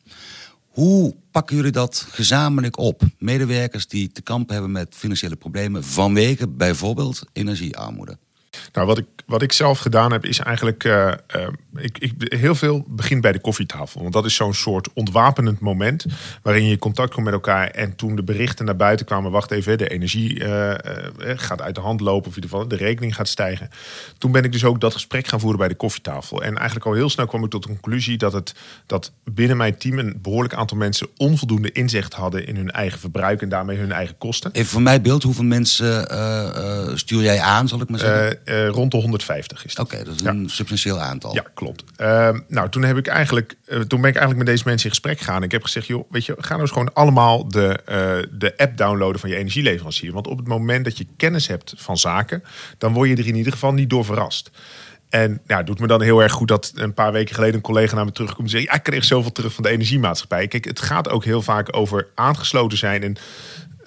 Hoe 0.67 1.15
pakken 1.31 1.55
jullie 1.55 1.71
dat 1.71 2.05
gezamenlijk 2.09 2.77
op? 2.77 3.01
Medewerkers 3.17 3.87
die 3.87 4.11
te 4.11 4.21
kampen 4.21 4.53
hebben 4.53 4.71
met 4.71 4.95
financiële 4.95 5.35
problemen 5.35 5.83
vanwege 5.83 6.47
bijvoorbeeld 6.47 7.23
energiearmoede. 7.33 8.17
Nou, 8.71 8.87
wat 8.87 8.97
ik, 8.97 9.05
wat 9.27 9.41
ik 9.41 9.51
zelf 9.51 9.79
gedaan 9.79 10.11
heb, 10.11 10.25
is 10.25 10.39
eigenlijk. 10.39 10.83
Uh, 10.83 11.11
uh, 11.35 11.47
ik, 11.75 11.97
ik, 11.97 12.13
heel 12.17 12.55
veel 12.55 12.85
begint 12.87 13.21
bij 13.21 13.31
de 13.31 13.39
koffietafel. 13.39 14.01
Want 14.01 14.13
dat 14.13 14.25
is 14.25 14.35
zo'n 14.35 14.53
soort 14.53 14.93
ontwapenend 14.93 15.59
moment. 15.59 16.05
waarin 16.41 16.65
je 16.65 16.77
contact 16.77 17.13
komt 17.13 17.25
met 17.25 17.33
elkaar. 17.33 17.67
En 17.67 17.95
toen 17.95 18.15
de 18.15 18.23
berichten 18.23 18.65
naar 18.65 18.75
buiten 18.75 19.05
kwamen. 19.05 19.31
wacht 19.31 19.51
even, 19.51 19.77
de 19.77 19.87
energie 19.87 20.39
uh, 20.39 20.73
gaat 21.17 21.61
uit 21.61 21.75
de 21.75 21.81
hand 21.81 22.01
lopen. 22.01 22.27
Of 22.29 22.35
in 22.37 22.43
ieder 22.43 22.49
geval 22.49 22.67
de 22.67 22.85
rekening 22.85 23.15
gaat 23.15 23.27
stijgen. 23.27 23.69
Toen 24.17 24.31
ben 24.31 24.43
ik 24.43 24.51
dus 24.51 24.63
ook 24.63 24.81
dat 24.81 24.93
gesprek 24.93 25.27
gaan 25.27 25.39
voeren 25.39 25.59
bij 25.59 25.67
de 25.67 25.75
koffietafel. 25.75 26.43
En 26.43 26.55
eigenlijk 26.55 26.85
al 26.85 26.93
heel 26.93 27.09
snel 27.09 27.25
kwam 27.25 27.43
ik 27.43 27.49
tot 27.49 27.63
de 27.63 27.69
conclusie 27.69 28.17
dat, 28.17 28.33
het, 28.33 28.53
dat 28.85 29.11
binnen 29.23 29.57
mijn 29.57 29.77
team. 29.77 29.99
een 29.99 30.19
behoorlijk 30.21 30.53
aantal 30.53 30.77
mensen 30.77 31.07
onvoldoende 31.17 31.71
inzicht 31.71 32.13
hadden 32.13 32.47
in 32.47 32.55
hun 32.55 32.71
eigen 32.71 32.99
verbruik. 32.99 33.41
en 33.41 33.49
daarmee 33.49 33.77
hun 33.77 33.91
eigen 33.91 34.17
kosten. 34.17 34.51
Even 34.51 34.69
voor 34.69 34.81
mij 34.81 35.01
beeld, 35.01 35.23
hoeveel 35.23 35.43
mensen 35.43 36.05
stuur 36.99 37.21
jij 37.21 37.39
aan, 37.39 37.67
zal 37.67 37.81
ik 37.81 37.89
maar 37.89 37.99
zeggen? 37.99 38.39
Rond 38.47 38.91
de 38.91 38.97
150 38.97 39.65
is 39.65 39.75
dat. 39.75 39.85
Oké, 39.85 40.03
dat 40.03 40.15
is 40.15 40.21
een 40.21 40.49
substantieel 40.49 40.99
aantal. 40.99 41.33
Ja, 41.33 41.43
klopt. 41.53 41.83
Ehm, 41.95 42.39
nou, 42.47 42.69
toen, 42.69 42.83
heb 42.83 42.97
ik 42.97 43.07
eigenlijk, 43.07 43.55
uh, 43.67 43.79
toen 43.79 44.01
ben 44.01 44.09
ik 44.09 44.15
eigenlijk 44.15 44.37
met 44.37 44.45
deze 44.47 44.63
mensen 44.65 44.89
in 44.89 44.95
gesprek 44.95 45.17
gegaan. 45.17 45.43
Ik 45.43 45.51
heb 45.51 45.63
gezegd, 45.63 45.87
joh, 45.87 46.11
weet 46.11 46.25
je, 46.25 46.35
ga 46.37 46.49
nou 46.49 46.61
eens 46.61 46.71
gewoon 46.71 46.93
allemaal 46.93 47.47
de, 47.47 47.79
uh, 47.89 48.37
de 48.39 48.57
app 48.57 48.77
downloaden 48.77 49.19
van 49.19 49.29
je 49.29 49.35
energieleverancier. 49.35 50.11
Want 50.11 50.27
op 50.27 50.37
het 50.37 50.47
moment 50.47 50.85
dat 50.85 50.97
je 50.97 51.07
kennis 51.17 51.47
hebt 51.47 51.73
van 51.77 51.97
zaken, 51.97 52.43
dan 52.77 52.93
word 52.93 53.09
je 53.09 53.15
er 53.15 53.27
in 53.27 53.35
ieder 53.35 53.51
geval 53.51 53.73
niet 53.73 53.89
door 53.89 54.05
verrast. 54.05 54.51
En 55.09 55.41
ja, 55.47 55.57
het 55.57 55.65
doet 55.65 55.79
me 55.79 55.87
dan 55.87 56.01
heel 56.01 56.21
erg 56.21 56.31
goed 56.31 56.47
dat 56.47 56.71
een 56.75 56.93
paar 56.93 57.11
weken 57.11 57.35
geleden 57.35 57.55
een 57.55 57.61
collega 57.61 57.95
naar 57.95 58.05
me 58.05 58.11
terugkomt 58.11 58.43
en 58.43 58.49
zegt: 58.49 58.63
Ja, 58.63 58.73
ik 58.73 58.83
kreeg 58.83 59.03
zoveel 59.03 59.31
terug 59.31 59.53
van 59.53 59.63
de 59.63 59.69
energiemaatschappij. 59.69 60.47
Kijk, 60.47 60.65
het 60.65 60.79
gaat 60.79 61.09
ook 61.09 61.23
heel 61.23 61.41
vaak 61.41 61.75
over 61.75 62.07
aangesloten 62.15 62.77
zijn. 62.77 63.03
En, 63.03 63.15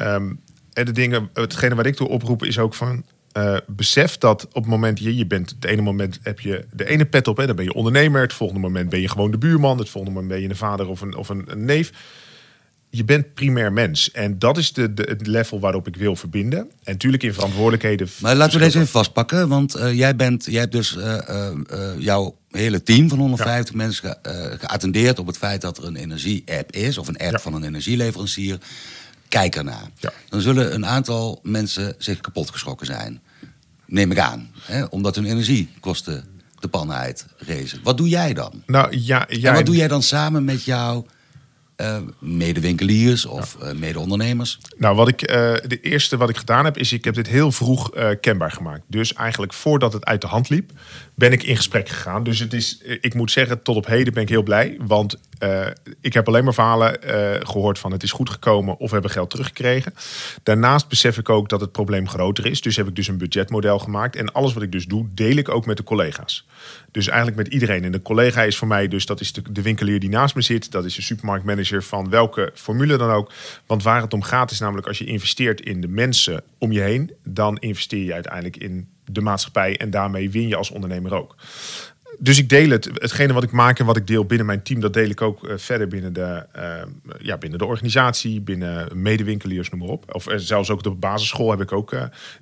um, 0.06 0.40
en 0.72 0.84
de 0.84 0.92
dingen, 0.92 1.30
hetgene 1.34 1.74
wat 1.74 1.86
ik 1.86 1.94
toe 1.94 2.08
oproep 2.08 2.44
is 2.44 2.58
ook 2.58 2.74
van 2.74 3.04
uh, 3.36 3.56
besef 3.66 4.18
dat 4.18 4.46
op 4.46 4.54
het 4.54 4.66
moment 4.66 4.98
je, 4.98 5.16
je 5.16 5.26
bent, 5.26 5.50
het 5.50 5.64
ene 5.64 5.82
moment 5.82 6.18
heb 6.22 6.40
je 6.40 6.64
de 6.72 6.88
ene 6.88 7.04
pet 7.04 7.28
op, 7.28 7.36
hè, 7.36 7.46
dan 7.46 7.56
ben 7.56 7.64
je 7.64 7.74
ondernemer. 7.74 8.20
Het 8.20 8.32
volgende 8.32 8.62
moment 8.62 8.88
ben 8.88 9.00
je 9.00 9.08
gewoon 9.08 9.30
de 9.30 9.38
buurman. 9.38 9.78
Het 9.78 9.88
volgende 9.88 10.14
moment 10.14 10.32
ben 10.32 10.42
je 10.42 10.48
een 10.48 10.56
vader 10.56 10.88
of 10.88 11.00
een, 11.00 11.16
of 11.16 11.28
een, 11.28 11.44
een 11.46 11.64
neef. 11.64 11.92
Je 12.88 13.04
bent 13.04 13.34
primair 13.34 13.72
mens. 13.72 14.10
En 14.10 14.38
dat 14.38 14.58
is 14.58 14.72
de, 14.72 14.94
de, 14.94 15.02
het 15.02 15.26
level 15.26 15.60
waarop 15.60 15.86
ik 15.86 15.96
wil 15.96 16.16
verbinden. 16.16 16.58
En 16.58 16.92
natuurlijk 16.92 17.22
in 17.22 17.34
verantwoordelijkheden. 17.34 18.08
Maar 18.20 18.36
laten 18.36 18.58
we 18.58 18.64
deze 18.64 18.78
even 18.78 18.90
vastpakken. 18.90 19.48
Want 19.48 19.76
uh, 19.76 19.92
jij, 19.92 20.16
bent, 20.16 20.44
jij 20.44 20.60
hebt 20.60 20.72
dus 20.72 20.96
uh, 20.96 21.58
jouw 21.98 22.36
hele 22.50 22.82
team 22.82 23.08
van 23.08 23.18
150 23.18 23.74
mensen 23.74 24.16
ge, 24.22 24.56
geattendeerd 24.58 25.18
op 25.18 25.26
het 25.26 25.38
feit 25.38 25.60
dat 25.60 25.78
er 25.78 25.84
een 25.84 25.96
energie-app 25.96 26.72
is. 26.72 26.98
Of 26.98 27.08
een 27.08 27.18
app 27.18 27.40
van 27.40 27.54
een 27.54 27.64
energieleverancier 27.64 28.58
kijk 29.30 29.56
ernaar. 29.56 29.90
Ja. 29.98 30.12
Dan 30.28 30.40
zullen 30.40 30.74
een 30.74 30.86
aantal 30.86 31.40
mensen 31.42 31.94
zich 31.98 32.20
kapot 32.20 32.50
geschrokken 32.50 32.86
zijn. 32.86 33.20
Neem 33.86 34.10
ik 34.10 34.18
aan. 34.18 34.50
Hè? 34.60 34.84
Omdat 34.84 35.14
hun 35.14 35.24
energiekosten 35.24 36.24
de 36.58 36.68
pan 36.68 36.92
uit 36.92 37.26
rezen. 37.36 37.80
Wat 37.82 37.96
doe 37.96 38.08
jij 38.08 38.34
dan? 38.34 38.62
Nou, 38.66 38.96
ja, 38.98 39.26
jij... 39.28 39.50
En 39.50 39.54
wat 39.54 39.66
doe 39.66 39.76
jij 39.76 39.88
dan 39.88 40.02
samen 40.02 40.44
met 40.44 40.64
jouw 40.64 41.06
uh, 41.76 41.96
medewinkeliers 42.18 43.24
of 43.24 43.56
ja. 43.60 43.70
uh, 43.70 43.78
mede-ondernemers? 43.78 44.58
Nou, 44.76 44.96
wat 44.96 45.08
ik, 45.08 45.22
uh, 45.22 45.36
de 45.66 45.80
eerste 45.80 46.16
wat 46.16 46.28
ik 46.28 46.36
gedaan 46.36 46.64
heb, 46.64 46.76
is 46.76 46.92
ik 46.92 47.04
heb 47.04 47.14
dit 47.14 47.26
heel 47.26 47.52
vroeg 47.52 47.90
kenbaar 48.20 48.50
gemaakt. 48.50 48.82
Dus 48.86 49.12
eigenlijk 49.12 49.52
voordat 49.52 49.92
het 49.92 50.04
uit 50.04 50.20
de 50.20 50.26
hand 50.26 50.48
liep, 50.48 50.72
ben 51.14 51.32
ik 51.32 51.42
in 51.42 51.56
gesprek 51.56 51.88
gegaan. 51.88 52.24
Dus 52.24 52.38
het 52.38 52.52
is, 52.52 52.78
ik 53.00 53.14
moet 53.14 53.30
zeggen, 53.30 53.62
tot 53.62 53.76
op 53.76 53.86
heden 53.86 54.12
ben 54.12 54.22
ik 54.22 54.28
heel 54.28 54.42
blij. 54.42 54.76
Want 54.78 55.18
uh, 55.40 55.66
ik 56.00 56.12
heb 56.12 56.28
alleen 56.28 56.44
maar 56.44 56.54
verhalen 56.54 56.98
uh, 57.04 57.40
gehoord 57.40 57.78
van 57.78 57.92
het 57.92 58.02
is 58.02 58.12
goed 58.12 58.30
gekomen 58.30 58.78
of 58.78 58.86
we 58.86 58.92
hebben 58.92 59.10
geld 59.10 59.30
teruggekregen. 59.30 59.94
Daarnaast 60.42 60.88
besef 60.88 61.18
ik 61.18 61.28
ook 61.28 61.48
dat 61.48 61.60
het 61.60 61.72
probleem 61.72 62.08
groter 62.08 62.46
is. 62.46 62.60
Dus 62.60 62.76
heb 62.76 62.88
ik 62.88 62.96
dus 62.96 63.08
een 63.08 63.18
budgetmodel 63.18 63.78
gemaakt. 63.78 64.16
En 64.16 64.32
alles 64.32 64.52
wat 64.52 64.62
ik 64.62 64.72
dus 64.72 64.86
doe, 64.86 65.06
deel 65.14 65.36
ik 65.36 65.48
ook 65.48 65.66
met 65.66 65.76
de 65.76 65.82
collega's. 65.82 66.46
Dus 66.90 67.08
eigenlijk 67.08 67.36
met 67.36 67.48
iedereen. 67.48 67.84
En 67.84 67.92
de 67.92 68.02
collega 68.02 68.42
is 68.42 68.56
voor 68.56 68.68
mij 68.68 68.88
dus, 68.88 69.06
dat 69.06 69.20
is 69.20 69.32
de, 69.32 69.42
de 69.52 69.62
winkelier 69.62 70.00
die 70.00 70.10
naast 70.10 70.34
me 70.34 70.42
zit. 70.42 70.70
Dat 70.70 70.84
is 70.84 70.94
de 70.94 71.02
supermarktmanager 71.02 71.82
van 71.82 72.10
welke 72.10 72.50
formule 72.54 72.96
dan 72.96 73.10
ook. 73.10 73.32
Want 73.66 73.82
waar 73.82 74.02
het 74.02 74.12
om 74.12 74.22
gaat 74.22 74.50
is 74.50 74.58
namelijk 74.58 74.86
als 74.86 74.98
je 74.98 75.04
investeert 75.04 75.60
in 75.60 75.80
de 75.80 75.88
mensen 75.88 76.42
om 76.58 76.72
je 76.72 76.80
heen. 76.80 77.12
Dan 77.24 77.58
investeer 77.58 78.04
je 78.04 78.12
uiteindelijk 78.14 78.56
in 78.56 78.88
de 79.04 79.20
maatschappij. 79.20 79.78
En 79.78 79.90
daarmee 79.90 80.30
win 80.30 80.48
je 80.48 80.56
als 80.56 80.70
ondernemer 80.70 81.14
ook. 81.14 81.34
Dus 82.22 82.38
ik 82.38 82.48
deel 82.48 82.70
het. 82.70 82.84
Hetgene 82.94 83.32
wat 83.32 83.42
ik 83.42 83.50
maak 83.50 83.78
en 83.78 83.86
wat 83.86 83.96
ik 83.96 84.06
deel 84.06 84.24
binnen 84.24 84.46
mijn 84.46 84.62
team, 84.62 84.80
dat 84.80 84.92
deel 84.92 85.08
ik 85.08 85.20
ook 85.20 85.48
uh, 85.48 85.52
verder 85.56 85.88
binnen 85.88 86.12
de, 86.12 86.46
uh, 86.56 86.82
ja, 87.18 87.38
binnen 87.38 87.58
de 87.58 87.64
organisatie, 87.64 88.40
binnen 88.40 88.88
medewinkeliers, 89.02 89.70
noem 89.70 89.80
maar 89.80 89.88
op. 89.88 90.14
Of 90.14 90.28
uh, 90.28 90.34
zelfs 90.36 90.70
ook 90.70 90.82
de 90.82 90.90
basisschool 90.90 91.50
heb 91.50 91.60
ik 91.60 91.72
ook 91.72 91.94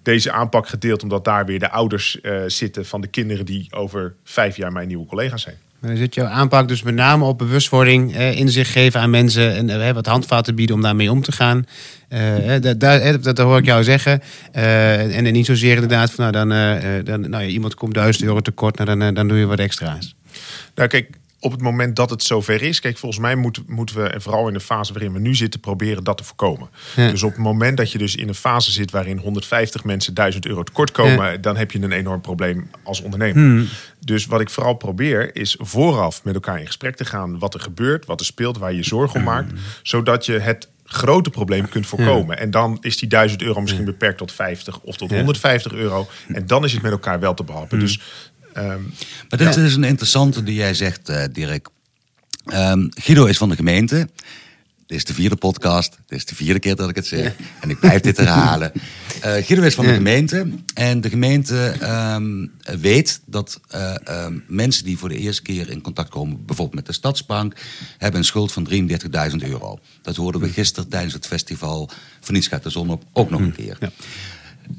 deze 0.02 0.32
aanpak 0.32 0.68
gedeeld, 0.68 1.02
omdat 1.02 1.24
daar 1.24 1.46
weer 1.46 1.58
de 1.58 1.70
ouders 1.70 2.18
zitten 2.46 2.86
van 2.86 3.00
de 3.00 3.08
kinderen 3.08 3.46
die 3.46 3.66
over 3.70 4.14
vijf 4.24 4.56
jaar 4.56 4.72
mijn 4.72 4.88
nieuwe 4.88 5.06
collega's 5.06 5.42
zijn. 5.42 5.67
Maar 5.78 5.90
dan 5.90 5.98
zit 5.98 6.14
jouw 6.14 6.26
aanpak 6.26 6.68
dus 6.68 6.82
met 6.82 6.94
name 6.94 7.24
op 7.24 7.38
bewustwording, 7.38 8.14
eh, 8.14 8.38
inzicht 8.38 8.70
geven 8.70 9.00
aan 9.00 9.10
mensen 9.10 9.54
en 9.54 9.86
eh, 9.86 9.92
wat 9.92 10.06
handvaten 10.06 10.54
bieden 10.54 10.76
om 10.76 10.82
daarmee 10.82 11.10
om 11.10 11.22
te 11.22 11.32
gaan. 11.32 11.64
Uh, 12.08 12.60
dat, 12.60 12.80
dat, 12.80 13.24
dat, 13.24 13.38
hoor 13.38 13.58
ik 13.58 13.64
jou 13.64 13.84
zeggen. 13.84 14.20
Uh, 14.56 15.16
en 15.16 15.32
niet 15.32 15.46
zozeer 15.46 15.74
inderdaad 15.74 16.10
van 16.10 16.32
nou, 16.32 16.46
dan, 16.46 16.48
dan 17.04 17.30
nou, 17.30 17.42
ja, 17.42 17.48
iemand 17.48 17.74
komt 17.74 17.94
duizend 17.94 18.24
euro 18.24 18.40
tekort, 18.40 18.78
nou, 18.78 18.98
dan, 18.98 19.14
dan 19.14 19.28
doe 19.28 19.38
je 19.38 19.46
wat 19.46 19.58
extra's. 19.58 20.14
Nou, 20.74 20.88
kijk, 20.88 21.17
op 21.40 21.50
het 21.50 21.60
moment 21.60 21.96
dat 21.96 22.10
het 22.10 22.22
zover 22.22 22.62
is, 22.62 22.80
kijk, 22.80 22.98
volgens 22.98 23.20
mij 23.20 23.34
moet, 23.34 23.62
moeten 23.66 24.02
we, 24.02 24.08
en 24.08 24.22
vooral 24.22 24.48
in 24.48 24.54
de 24.54 24.60
fase 24.60 24.92
waarin 24.92 25.12
we 25.12 25.18
nu 25.18 25.34
zitten, 25.34 25.60
proberen 25.60 26.04
dat 26.04 26.16
te 26.16 26.24
voorkomen. 26.24 26.68
Dus 26.94 27.22
op 27.22 27.30
het 27.30 27.38
moment 27.38 27.76
dat 27.76 27.92
je 27.92 27.98
dus 27.98 28.16
in 28.16 28.28
een 28.28 28.34
fase 28.34 28.70
zit 28.70 28.90
waarin 28.90 29.18
150 29.18 29.84
mensen 29.84 30.14
1000 30.14 30.46
euro 30.46 30.62
tekort 30.62 30.90
komen, 30.90 31.40
dan 31.40 31.56
heb 31.56 31.70
je 31.70 31.82
een 31.82 31.92
enorm 31.92 32.20
probleem 32.20 32.70
als 32.82 33.00
ondernemer. 33.00 33.42
Hmm. 33.42 33.68
Dus 34.04 34.26
wat 34.26 34.40
ik 34.40 34.50
vooral 34.50 34.74
probeer, 34.74 35.36
is 35.36 35.56
vooraf 35.58 36.24
met 36.24 36.34
elkaar 36.34 36.60
in 36.60 36.66
gesprek 36.66 36.96
te 36.96 37.04
gaan 37.04 37.38
wat 37.38 37.54
er 37.54 37.60
gebeurt, 37.60 38.06
wat 38.06 38.20
er 38.20 38.26
speelt, 38.26 38.58
waar 38.58 38.72
je 38.72 38.84
zorgen 38.84 39.18
om 39.18 39.24
maakt, 39.24 39.50
hmm. 39.50 39.60
zodat 39.82 40.26
je 40.26 40.38
het 40.38 40.68
grote 40.84 41.30
probleem 41.30 41.68
kunt 41.68 41.86
voorkomen. 41.86 42.38
En 42.38 42.50
dan 42.50 42.78
is 42.80 42.96
die 42.96 43.08
1000 43.08 43.42
euro 43.42 43.60
misschien 43.60 43.84
beperkt 43.84 44.18
tot 44.18 44.32
50 44.32 44.80
of 44.80 44.96
tot 44.96 45.10
150 45.10 45.72
euro. 45.72 46.08
En 46.32 46.46
dan 46.46 46.64
is 46.64 46.72
het 46.72 46.82
met 46.82 46.92
elkaar 46.92 47.20
wel 47.20 47.34
te 47.34 47.44
behappen. 47.44 47.78
Hmm. 47.78 47.86
Dus 47.86 48.00
Um, 48.56 48.92
maar 49.28 49.38
dit 49.38 49.56
is 49.56 49.74
een 49.74 49.84
interessante 49.84 50.42
die 50.42 50.54
jij 50.54 50.74
zegt, 50.74 51.10
uh, 51.10 51.24
Dirk. 51.32 51.68
Um, 52.46 52.88
Guido 52.94 53.24
is 53.24 53.36
van 53.36 53.48
de 53.48 53.56
gemeente. 53.56 54.08
Dit 54.86 54.96
is 54.96 55.04
de 55.04 55.14
vierde 55.14 55.36
podcast. 55.36 55.98
Dit 56.06 56.18
is 56.18 56.24
de 56.24 56.34
vierde 56.34 56.58
keer 56.58 56.76
dat 56.76 56.88
ik 56.88 56.96
het 56.96 57.06
zeg. 57.06 57.34
En 57.60 57.70
ik 57.70 57.80
blijf 57.80 58.00
dit 58.00 58.16
herhalen. 58.16 58.72
Uh, 58.74 59.22
Guido 59.46 59.62
is 59.62 59.74
van 59.74 59.86
de 59.86 59.94
gemeente. 59.94 60.48
En 60.74 61.00
de 61.00 61.08
gemeente 61.08 61.74
um, 62.14 62.52
weet 62.80 63.20
dat 63.26 63.60
uh, 63.74 63.94
um, 64.08 64.44
mensen 64.46 64.84
die 64.84 64.98
voor 64.98 65.08
de 65.08 65.18
eerste 65.18 65.42
keer 65.42 65.70
in 65.70 65.80
contact 65.80 66.08
komen, 66.08 66.44
bijvoorbeeld 66.44 66.76
met 66.76 66.86
de 66.86 66.92
Stadsbank, 66.92 67.54
hebben 67.98 68.20
een 68.20 68.26
schuld 68.26 68.52
van 68.52 68.68
33.000 68.70 68.76
euro. 69.38 69.78
Dat 70.02 70.16
hoorden 70.16 70.40
we 70.40 70.48
gisteren 70.48 70.88
tijdens 70.88 71.14
het 71.14 71.26
festival 71.26 71.90
van 72.20 72.34
Niets 72.34 72.46
gaat 72.46 72.62
de 72.62 72.70
zon 72.70 72.90
op 72.90 73.04
ook 73.12 73.30
nog 73.30 73.40
een 73.40 73.54
keer. 73.54 73.76
Ja. 73.80 73.90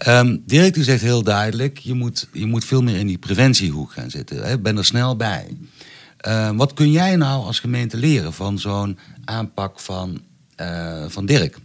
Um, 0.07 0.43
Dirk 0.45 0.73
die 0.73 0.83
zegt 0.83 1.01
heel 1.01 1.23
duidelijk, 1.23 1.77
je 1.77 1.93
moet, 1.93 2.27
je 2.33 2.45
moet 2.45 2.65
veel 2.65 2.81
meer 2.81 2.95
in 2.95 3.07
die 3.07 3.17
preventiehoek 3.17 3.91
gaan 3.91 4.09
zitten. 4.09 4.43
Hè? 4.43 4.59
Ben 4.59 4.77
er 4.77 4.85
snel 4.85 5.15
bij. 5.15 5.57
Uh, 6.27 6.51
wat 6.55 6.73
kun 6.73 6.91
jij 6.91 7.15
nou 7.15 7.45
als 7.45 7.59
gemeente 7.59 7.97
leren 7.97 8.33
van 8.33 8.59
zo'n 8.59 8.97
aanpak 9.25 9.79
van, 9.79 10.21
uh, 10.61 11.05
van 11.07 11.25
Dirk? 11.25 11.57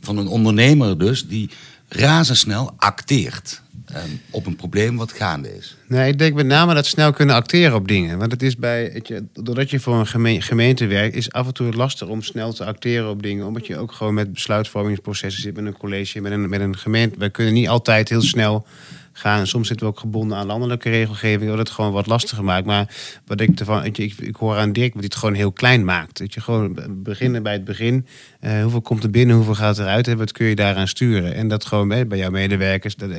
Van 0.00 0.16
een 0.16 0.26
ondernemer 0.26 0.98
dus, 0.98 1.26
die 1.26 1.50
razendsnel 1.90 2.74
acteert. 2.76 3.62
Ehm, 3.86 4.08
op 4.30 4.46
een 4.46 4.56
probleem 4.56 4.96
wat 4.96 5.12
gaande 5.12 5.56
is. 5.56 5.76
Nee, 5.88 6.10
ik 6.12 6.18
denk 6.18 6.34
met 6.34 6.46
name 6.46 6.74
dat 6.74 6.86
snel 6.86 7.12
kunnen 7.12 7.34
acteren 7.34 7.76
op 7.76 7.88
dingen. 7.88 8.18
Want 8.18 8.32
het 8.32 8.42
is 8.42 8.56
bij, 8.56 8.90
het 8.92 9.08
je, 9.08 9.24
doordat 9.32 9.70
je 9.70 9.80
voor 9.80 10.06
een 10.12 10.42
gemeente 10.42 10.86
werkt, 10.86 11.16
is 11.16 11.32
af 11.32 11.46
en 11.46 11.54
toe 11.54 11.72
lastig 11.72 12.08
om 12.08 12.22
snel 12.22 12.52
te 12.52 12.64
acteren 12.64 13.10
op 13.10 13.22
dingen. 13.22 13.46
Omdat 13.46 13.66
je 13.66 13.76
ook 13.76 13.92
gewoon 13.92 14.14
met 14.14 14.32
besluitvormingsprocessen 14.32 15.42
zit, 15.42 15.54
met 15.54 15.66
een 15.66 15.76
college, 15.76 16.20
met 16.20 16.32
een, 16.32 16.48
met 16.48 16.60
een 16.60 16.78
gemeente. 16.78 17.18
Wij 17.18 17.30
kunnen 17.30 17.54
niet 17.54 17.68
altijd 17.68 18.08
heel 18.08 18.22
snel 18.22 18.66
gaan. 19.12 19.46
Soms 19.46 19.68
zitten 19.68 19.86
we 19.86 19.92
ook 19.92 19.98
gebonden 19.98 20.36
aan 20.36 20.46
landelijke 20.46 20.90
regelgeving, 20.90 21.50
wat 21.50 21.58
het 21.58 21.70
gewoon 21.70 21.92
wat 21.92 22.06
lastiger 22.06 22.44
maakt. 22.44 22.66
Maar 22.66 22.94
wat 23.26 23.40
ik 23.40 23.58
ervan, 23.58 23.84
ik, 23.84 23.98
ik 23.98 24.36
hoor 24.36 24.56
aan 24.56 24.72
Dirk, 24.72 24.92
hij 24.92 25.02
het 25.02 25.14
gewoon 25.14 25.34
heel 25.34 25.52
klein 25.52 25.84
maakt. 25.84 26.18
Dat 26.18 26.34
je 26.34 26.40
gewoon 26.40 26.78
beginnen 26.88 27.42
bij 27.42 27.52
het 27.52 27.64
begin. 27.64 28.06
Uh, 28.40 28.62
hoeveel 28.62 28.80
komt 28.80 29.02
er 29.02 29.10
binnen, 29.10 29.36
hoeveel 29.36 29.54
gaat 29.54 29.78
eruit 29.78 30.08
en 30.08 30.18
wat 30.18 30.32
kun 30.32 30.46
je 30.46 30.54
daaraan 30.54 30.88
sturen? 30.88 31.34
En 31.34 31.48
dat 31.48 31.64
gewoon 31.64 31.88
bij 31.88 32.18
jouw 32.18 32.30
medewerkers, 32.30 32.96
dat, 32.96 33.10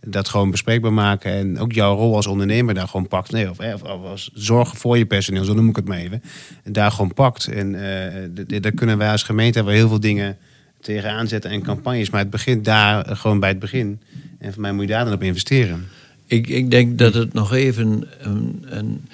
dat 0.00 0.28
gewoon 0.28 0.50
bespreekbaar 0.50 0.92
maken. 0.92 1.32
En 1.32 1.58
ook 1.58 1.72
jouw 1.72 1.96
rol 1.96 2.16
als 2.16 2.26
ondernemer 2.26 2.74
daar 2.74 2.88
gewoon 2.88 3.08
pakt. 3.08 3.30
Nee, 3.30 3.50
of, 3.50 3.82
als 3.82 4.30
zorg 4.34 4.76
voor 4.76 4.98
je 4.98 5.06
personeel, 5.06 5.44
zo 5.44 5.54
noem 5.54 5.68
ik 5.68 5.76
het 5.76 5.88
maar 5.88 5.98
even. 5.98 6.22
Daar 6.64 6.90
gewoon 6.90 7.14
pakt. 7.14 7.46
En 7.46 7.74
uh, 7.74 8.60
daar 8.60 8.72
kunnen 8.72 8.98
wij 8.98 9.10
als 9.10 9.22
gemeente 9.22 9.64
wel 9.64 9.74
heel 9.74 9.88
veel 9.88 10.00
dingen 10.00 10.38
tegenaan 10.80 11.28
zetten 11.28 11.50
en 11.50 11.62
campagnes. 11.62 12.10
Maar 12.10 12.20
het 12.20 12.30
begint 12.30 12.64
daar 12.64 13.16
gewoon 13.16 13.40
bij 13.40 13.48
het 13.48 13.58
begin. 13.58 14.00
En 14.40 14.52
voor 14.52 14.62
mij 14.62 14.72
moet 14.72 14.82
je 14.82 14.90
daar 14.90 15.04
dan 15.04 15.14
op 15.14 15.22
investeren. 15.22 15.88
Ik, 16.26 16.48
ik 16.48 16.70
denk 16.70 16.98
dat 16.98 17.14
het 17.14 17.32
nog 17.32 17.52
even 17.52 18.08
een, 18.20 18.64
een, 18.68 19.04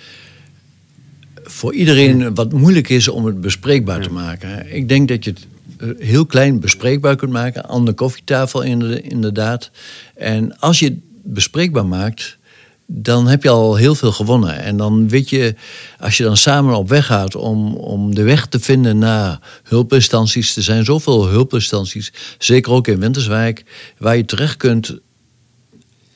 voor 1.43 1.75
iedereen 1.75 2.35
wat 2.35 2.53
moeilijk 2.53 2.89
is 2.89 3.09
om 3.09 3.25
het 3.25 3.41
bespreekbaar 3.41 4.01
te 4.01 4.13
maken. 4.13 4.75
Ik 4.75 4.89
denk 4.89 5.09
dat 5.09 5.25
je 5.25 5.31
het 5.31 5.47
eh, 5.79 6.07
heel 6.07 6.27
klein 6.27 6.61
bespreekbaar 6.61 7.17
kunt 7.17 7.33
maken. 7.33 7.69
Aan 7.69 7.85
de 7.85 7.93
koffietafel 7.93 8.63
inderdaad. 8.63 9.71
En 10.15 10.59
als 10.59 10.79
je 10.79 10.85
het 10.85 10.99
bespreekbaar 11.23 11.87
maakt... 11.87 12.39
dan 12.87 13.29
heb 13.29 13.43
je 13.43 13.49
al 13.49 13.77
heel 13.77 13.95
veel 13.95 14.13
gewonnen. 14.13 14.63
En 14.63 14.77
dan 14.77 15.09
weet 15.09 15.31
je, 15.31 15.55
als 16.01 16.17
je 16.17 16.23
dan 16.23 16.37
samen 16.37 16.77
op 16.77 16.89
weg 16.89 17.07
gaat 17.07 17.35
om, 17.35 17.75
om 17.75 18.15
de 18.15 18.23
weg 18.23 18.47
te 18.47 18.61
vinden 18.61 18.99
naar 18.99 19.39
hulpinstanties. 19.63 20.57
Er 20.57 20.63
zijn 20.63 20.85
zoveel 20.85 21.27
hulpinstanties, 21.29 22.13
zeker 22.39 22.73
ook 22.73 22.89
in 22.89 23.01
Winterswijk, 23.01 23.65
waar 23.99 24.17
je 24.17 24.25
terecht 24.25 24.57
kunt. 24.57 24.99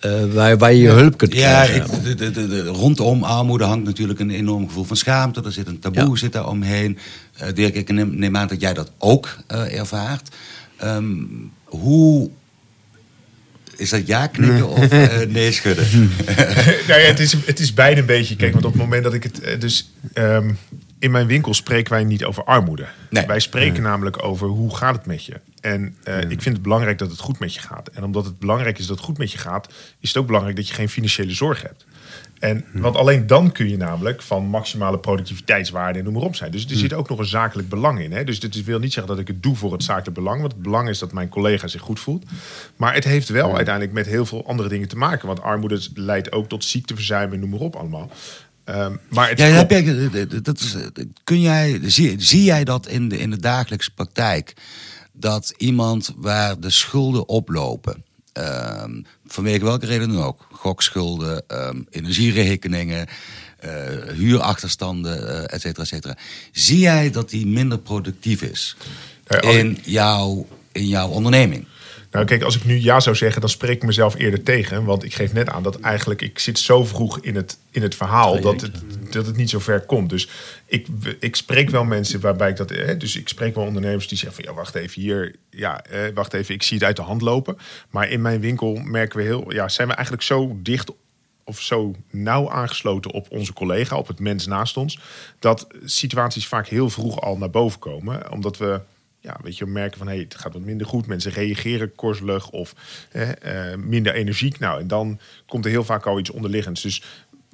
Uh, 0.04 0.32
waar, 0.32 0.58
waar 0.58 0.72
je 0.72 0.82
je 0.82 0.88
hulp 0.88 1.16
kunt 1.16 1.30
krijgen. 1.30 1.74
Ja, 1.76 2.08
ik, 2.08 2.18
de, 2.18 2.30
de, 2.30 2.48
de, 2.48 2.64
rondom 2.64 3.22
armoede 3.22 3.64
hangt 3.64 3.84
natuurlijk 3.84 4.20
een 4.20 4.30
enorm 4.30 4.66
gevoel 4.66 4.84
van 4.84 4.96
schaamte. 4.96 5.42
Er 5.44 5.52
zit 5.52 5.66
een 5.66 5.78
taboe 5.78 6.18
zit 6.18 6.32
daar 6.32 6.48
omheen. 6.48 6.98
Uh, 7.42 7.48
Dirk, 7.54 7.74
ik 7.74 7.92
neem, 7.92 8.18
neem, 8.18 8.36
aan 8.36 8.48
dat 8.48 8.60
jij 8.60 8.74
dat 8.74 8.92
ook 8.98 9.36
uh, 9.52 9.78
ervaart. 9.78 10.28
Um, 10.84 11.52
hoe 11.64 12.30
is 13.76 13.90
dat 13.90 14.06
ja 14.06 14.26
knikken 14.26 14.68
of 14.68 14.92
uh, 14.92 15.08
nee 15.28 15.52
schudden? 15.52 15.86
nou 16.88 17.00
ja, 17.00 17.06
het 17.06 17.20
is, 17.20 17.32
het 17.44 17.60
is 17.60 17.74
beide 17.74 18.00
een 18.00 18.06
beetje. 18.06 18.36
Kijk, 18.36 18.52
want 18.52 18.64
op 18.64 18.72
het 18.72 18.80
moment 18.80 19.04
dat 19.04 19.14
ik 19.14 19.22
het. 19.22 19.60
Dus 19.60 19.92
um, 20.14 20.58
in 20.98 21.10
mijn 21.10 21.26
winkel 21.26 21.54
spreken 21.54 21.92
wij 21.92 22.04
niet 22.04 22.24
over 22.24 22.44
armoede. 22.44 22.86
Nee. 23.10 23.26
Wij 23.26 23.40
spreken 23.40 23.72
nee. 23.72 23.82
namelijk 23.82 24.24
over 24.24 24.48
hoe 24.48 24.76
gaat 24.76 24.94
het 24.94 25.06
met 25.06 25.24
je. 25.24 25.40
En 25.60 25.82
uh, 25.82 26.14
nee. 26.14 26.22
ik 26.22 26.42
vind 26.42 26.54
het 26.54 26.62
belangrijk 26.62 26.98
dat 26.98 27.10
het 27.10 27.20
goed 27.20 27.38
met 27.38 27.54
je 27.54 27.60
gaat. 27.60 27.88
En 27.88 28.04
omdat 28.04 28.24
het 28.24 28.38
belangrijk 28.38 28.78
is 28.78 28.86
dat 28.86 28.96
het 28.96 29.06
goed 29.06 29.18
met 29.18 29.32
je 29.32 29.38
gaat, 29.38 29.72
is 30.00 30.08
het 30.08 30.18
ook 30.18 30.26
belangrijk 30.26 30.56
dat 30.56 30.68
je 30.68 30.74
geen 30.74 30.88
financiële 30.88 31.32
zorg 31.32 31.62
hebt. 31.62 31.84
En, 32.38 32.64
want 32.72 32.96
alleen 32.96 33.26
dan 33.26 33.52
kun 33.52 33.68
je 33.68 33.76
namelijk 33.76 34.22
van 34.22 34.44
maximale 34.44 34.98
productiviteitswaarde 34.98 35.98
en 35.98 36.04
noem 36.04 36.14
maar 36.14 36.22
op 36.22 36.36
zijn. 36.36 36.50
Dus 36.50 36.64
er 36.66 36.76
zit 36.76 36.92
ook 36.92 37.08
nog 37.08 37.18
een 37.18 37.24
zakelijk 37.24 37.68
belang 37.68 38.00
in. 38.00 38.12
Hè? 38.12 38.24
Dus 38.24 38.40
dit 38.40 38.64
wil 38.64 38.78
niet 38.78 38.92
zeggen 38.92 39.12
dat 39.12 39.22
ik 39.22 39.28
het 39.28 39.42
doe 39.42 39.56
voor 39.56 39.72
het 39.72 39.82
zakelijk 39.82 40.14
belang. 40.14 40.40
Want 40.40 40.52
het 40.52 40.62
belang 40.62 40.88
is 40.88 40.98
dat 40.98 41.12
mijn 41.12 41.28
collega 41.28 41.66
zich 41.66 41.80
goed 41.80 42.00
voelt. 42.00 42.24
Maar 42.76 42.94
het 42.94 43.04
heeft 43.04 43.28
wel 43.28 43.56
uiteindelijk 43.56 43.94
met 43.94 44.06
heel 44.06 44.26
veel 44.26 44.46
andere 44.46 44.68
dingen 44.68 44.88
te 44.88 44.96
maken. 44.96 45.26
Want 45.26 45.42
armoede 45.42 45.80
leidt 45.94 46.32
ook 46.32 46.48
tot 46.48 46.64
ziekteverzuim 46.64 47.32
en 47.32 47.40
noem 47.40 47.50
maar 47.50 47.60
op 47.60 47.76
allemaal. 47.76 48.10
Um, 48.64 49.00
maar 49.08 49.28
het 49.28 49.38
ja, 49.38 49.46
heb 49.46 49.70
jij, 49.70 50.26
dat 50.42 50.58
is, 50.58 50.76
kun 51.24 51.40
jij, 51.40 51.80
zie, 51.82 52.14
zie 52.18 52.44
jij 52.44 52.64
dat 52.64 52.86
in 52.86 53.08
de, 53.08 53.18
in 53.18 53.30
de 53.30 53.40
dagelijkse 53.40 53.94
praktijk? 53.94 54.54
Dat 55.20 55.54
iemand 55.56 56.12
waar 56.16 56.60
de 56.60 56.70
schulden 56.70 57.28
oplopen, 57.28 58.04
um, 58.32 59.06
vanwege 59.26 59.64
welke 59.64 59.86
reden 59.86 60.12
dan 60.12 60.22
ook, 60.22 60.46
gokschulden, 60.52 61.44
um, 61.48 61.86
energierekeningen, 61.90 63.06
uh, 63.64 63.70
huurachterstanden, 64.14 65.22
uh, 65.22 65.42
et 65.42 65.60
cetera, 65.60 65.82
et 65.82 65.88
cetera. 65.88 66.16
Zie 66.52 66.78
jij 66.78 67.10
dat 67.10 67.30
die 67.30 67.46
minder 67.46 67.78
productief 67.78 68.42
is 68.42 68.76
uh, 69.44 69.58
in, 69.58 69.78
jouw, 69.84 70.46
in 70.72 70.88
jouw 70.88 71.08
onderneming? 71.08 71.66
Nou, 72.10 72.24
kijk, 72.24 72.42
als 72.42 72.56
ik 72.56 72.64
nu 72.64 72.80
ja 72.80 73.00
zou 73.00 73.16
zeggen, 73.16 73.40
dan 73.40 73.50
spreek 73.50 73.76
ik 73.76 73.82
mezelf 73.82 74.14
eerder 74.14 74.42
tegen. 74.42 74.84
Want 74.84 75.04
ik 75.04 75.14
geef 75.14 75.32
net 75.32 75.48
aan 75.48 75.62
dat 75.62 75.80
eigenlijk 75.80 76.22
ik 76.22 76.38
zit 76.38 76.58
zo 76.58 76.84
vroeg 76.84 77.20
in 77.20 77.36
het, 77.36 77.58
in 77.70 77.82
het 77.82 77.94
verhaal 77.94 78.40
dat 78.40 78.60
het, 78.60 78.72
dat 79.10 79.26
het 79.26 79.36
niet 79.36 79.50
zo 79.50 79.58
ver 79.58 79.80
komt. 79.80 80.10
Dus 80.10 80.28
ik, 80.66 80.86
ik 81.20 81.36
spreek 81.36 81.70
wel 81.70 81.84
mensen 81.84 82.20
waarbij 82.20 82.50
ik 82.50 82.56
dat. 82.56 82.70
Hè, 82.70 82.96
dus 82.96 83.16
ik 83.16 83.28
spreek 83.28 83.54
wel 83.54 83.64
ondernemers 83.64 84.08
die 84.08 84.18
zeggen 84.18 84.42
van 84.42 84.52
ja, 84.52 84.58
wacht 84.58 84.74
even 84.74 85.02
hier. 85.02 85.34
Ja, 85.50 85.84
eh, 85.84 86.00
wacht 86.14 86.32
even, 86.32 86.54
ik 86.54 86.62
zie 86.62 86.76
het 86.76 86.86
uit 86.86 86.96
de 86.96 87.02
hand 87.02 87.22
lopen. 87.22 87.58
Maar 87.90 88.08
in 88.08 88.20
mijn 88.20 88.40
winkel 88.40 88.74
merken 88.74 89.18
we 89.18 89.24
heel. 89.24 89.52
Ja, 89.52 89.68
zijn 89.68 89.88
we 89.88 89.94
eigenlijk 89.94 90.24
zo 90.24 90.56
dicht 90.62 90.90
of 91.44 91.60
zo 91.60 91.94
nauw 92.10 92.50
aangesloten 92.50 93.10
op 93.10 93.26
onze 93.30 93.52
collega, 93.52 93.96
op 93.96 94.06
het 94.06 94.18
mens 94.18 94.46
naast 94.46 94.76
ons, 94.76 94.98
dat 95.38 95.66
situaties 95.84 96.46
vaak 96.46 96.68
heel 96.68 96.90
vroeg 96.90 97.20
al 97.20 97.36
naar 97.36 97.50
boven 97.50 97.78
komen. 97.78 98.32
Omdat 98.32 98.58
we 98.58 98.80
ja, 99.20 99.36
weet 99.42 99.58
je, 99.58 99.66
merken 99.66 99.98
van 99.98 100.06
hey, 100.06 100.18
het 100.18 100.34
gaat 100.34 100.52
wat 100.52 100.62
minder 100.62 100.86
goed. 100.86 101.06
Mensen 101.06 101.32
reageren 101.32 101.94
korzelig 101.94 102.50
of 102.50 102.74
eh, 103.10 103.74
minder 103.74 104.14
energiek. 104.14 104.58
Nou, 104.58 104.80
en 104.80 104.86
dan 104.86 105.20
komt 105.46 105.64
er 105.64 105.70
heel 105.70 105.84
vaak 105.84 106.06
al 106.06 106.18
iets 106.18 106.30
onderliggends. 106.30 106.82
Dus 106.82 107.02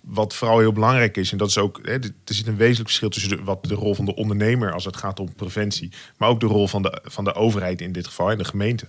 wat 0.03 0.35
vooral 0.35 0.59
heel 0.59 0.73
belangrijk 0.73 1.17
is, 1.17 1.33
en 1.33 1.39
dat 1.39 1.49
is 1.49 1.59
ook, 1.59 1.81
hè, 1.83 1.93
er 1.93 2.13
zit 2.25 2.47
een 2.47 2.57
wezenlijk 2.57 2.89
verschil 2.89 3.09
tussen 3.09 3.37
de, 3.37 3.43
wat 3.43 3.65
de 3.65 3.75
rol 3.75 3.95
van 3.95 4.05
de 4.05 4.15
ondernemer 4.15 4.73
als 4.73 4.85
het 4.85 4.97
gaat 4.97 5.21
om 5.21 5.35
preventie, 5.35 5.93
maar 6.17 6.29
ook 6.29 6.41
de 6.41 6.47
rol 6.47 6.69
van 6.69 6.83
de, 6.83 7.01
van 7.05 7.25
de 7.25 7.35
overheid 7.35 7.81
in 7.81 7.93
dit 7.93 8.07
geval 8.07 8.31
en 8.31 8.39
de 8.39 8.45
gemeente. 8.45 8.89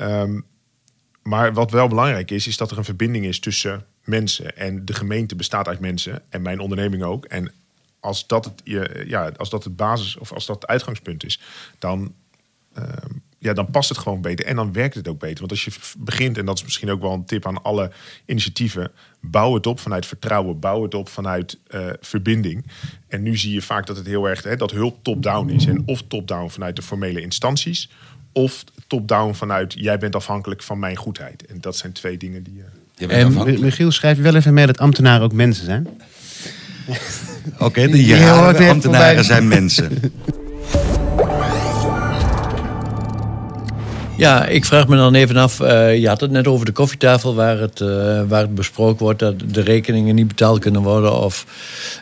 Um, 0.00 0.46
maar 1.22 1.52
wat 1.52 1.70
wel 1.70 1.88
belangrijk 1.88 2.30
is, 2.30 2.46
is 2.46 2.56
dat 2.56 2.70
er 2.70 2.78
een 2.78 2.84
verbinding 2.84 3.24
is 3.24 3.40
tussen 3.40 3.84
mensen. 4.04 4.56
En 4.56 4.84
de 4.84 4.94
gemeente 4.94 5.36
bestaat 5.36 5.68
uit 5.68 5.80
mensen 5.80 6.22
en 6.28 6.42
mijn 6.42 6.60
onderneming 6.60 7.02
ook. 7.02 7.24
En 7.24 7.52
als 8.00 8.26
dat 8.26 8.44
het, 8.44 8.62
ja, 9.06 9.32
als 9.36 9.50
dat 9.50 9.64
het 9.64 9.76
basis 9.76 10.16
of 10.16 10.32
als 10.32 10.46
dat 10.46 10.56
het 10.60 10.70
uitgangspunt 10.70 11.24
is, 11.24 11.40
dan, 11.78 12.14
uh, 12.78 12.84
ja, 13.38 13.52
dan 13.52 13.70
past 13.70 13.88
het 13.88 13.98
gewoon 13.98 14.20
beter. 14.20 14.44
En 14.44 14.56
dan 14.56 14.72
werkt 14.72 14.94
het 14.94 15.08
ook 15.08 15.18
beter. 15.18 15.38
Want 15.38 15.50
als 15.50 15.64
je 15.64 15.70
begint, 15.98 16.38
en 16.38 16.46
dat 16.46 16.58
is 16.58 16.64
misschien 16.64 16.90
ook 16.90 17.00
wel 17.00 17.12
een 17.12 17.24
tip 17.24 17.46
aan 17.46 17.62
alle 17.62 17.90
initiatieven, 18.24 18.90
bouw 19.20 19.54
het 19.54 19.66
op 19.66 19.80
vanuit 19.80 20.06
vertrouwen, 20.06 20.58
bouw 20.58 20.82
het 20.82 20.94
op 20.94 21.08
vanuit 21.08 21.58
uh, 21.70 21.90
verbinding. 22.00 22.66
En 23.08 23.22
nu 23.22 23.36
zie 23.36 23.52
je 23.52 23.62
vaak 23.62 23.86
dat 23.86 23.96
het 23.96 24.06
heel 24.06 24.28
erg 24.28 24.42
hè, 24.42 24.56
dat 24.56 24.70
hulp 24.70 24.98
top-down 25.04 25.48
is. 25.48 25.66
En 25.66 25.82
of 25.86 26.02
top-down 26.02 26.48
vanuit 26.48 26.76
de 26.76 26.82
formele 26.82 27.20
instanties, 27.20 27.90
of 28.32 28.64
top-down 28.86 29.34
vanuit 29.34 29.74
jij 29.76 29.98
bent 29.98 30.14
afhankelijk 30.14 30.62
van 30.62 30.78
mijn 30.78 30.96
goedheid. 30.96 31.46
En 31.46 31.60
dat 31.60 31.76
zijn 31.76 31.92
twee 31.92 32.16
dingen 32.16 32.42
die. 32.42 32.54
Uh... 32.54 32.64
En 33.08 33.60
Michiel 33.60 33.90
schrijft 33.90 34.20
wel 34.20 34.34
even 34.34 34.54
mee 34.54 34.66
dat 34.66 34.78
ambtenaren 34.78 35.22
ook 35.22 35.32
mensen 35.32 35.64
zijn. 35.64 35.88
Oké, 37.54 37.64
okay, 37.64 37.86
de 37.86 38.04
jaren 38.04 38.68
ambtenaren 38.68 39.24
zijn 39.24 39.48
mensen. 39.48 39.90
Ja, 44.20 44.46
ik 44.46 44.64
vraag 44.64 44.88
me 44.88 44.96
dan 44.96 45.14
even 45.14 45.36
af. 45.36 45.60
Uh, 45.60 45.98
je 45.98 46.08
had 46.08 46.20
het 46.20 46.30
net 46.30 46.46
over 46.46 46.66
de 46.66 46.72
koffietafel 46.72 47.34
waar 47.34 47.58
het, 47.58 47.80
uh, 47.80 47.88
waar 48.28 48.40
het 48.40 48.54
besproken 48.54 49.04
wordt 49.04 49.18
dat 49.18 49.34
de 49.46 49.60
rekeningen 49.60 50.14
niet 50.14 50.28
betaald 50.28 50.58
kunnen 50.58 50.82
worden. 50.82 51.20
Of 51.20 51.46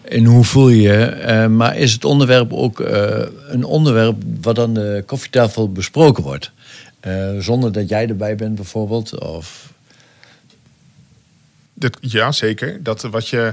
in 0.04 0.24
hoe 0.24 0.44
voel 0.44 0.68
je 0.68 0.80
je. 0.80 1.24
Uh, 1.26 1.46
maar 1.46 1.76
is 1.76 1.92
het 1.92 2.04
onderwerp 2.04 2.52
ook 2.52 2.78
een 3.48 3.64
onderwerp 3.64 4.16
wat 4.40 4.58
aan 4.58 4.74
de 4.74 5.02
koffietafel 5.06 5.72
besproken 5.72 6.22
wordt? 6.22 6.50
zonder 7.38 7.72
dat 7.72 7.88
jij 7.88 8.08
erbij 8.08 8.36
bent 8.36 8.54
bijvoorbeeld? 8.54 9.18
Of... 9.18 9.72
Dat, 11.74 11.98
ja, 12.00 12.32
zeker. 12.32 12.82
Dat 12.82 13.02
wat 13.02 13.28
je 13.28 13.52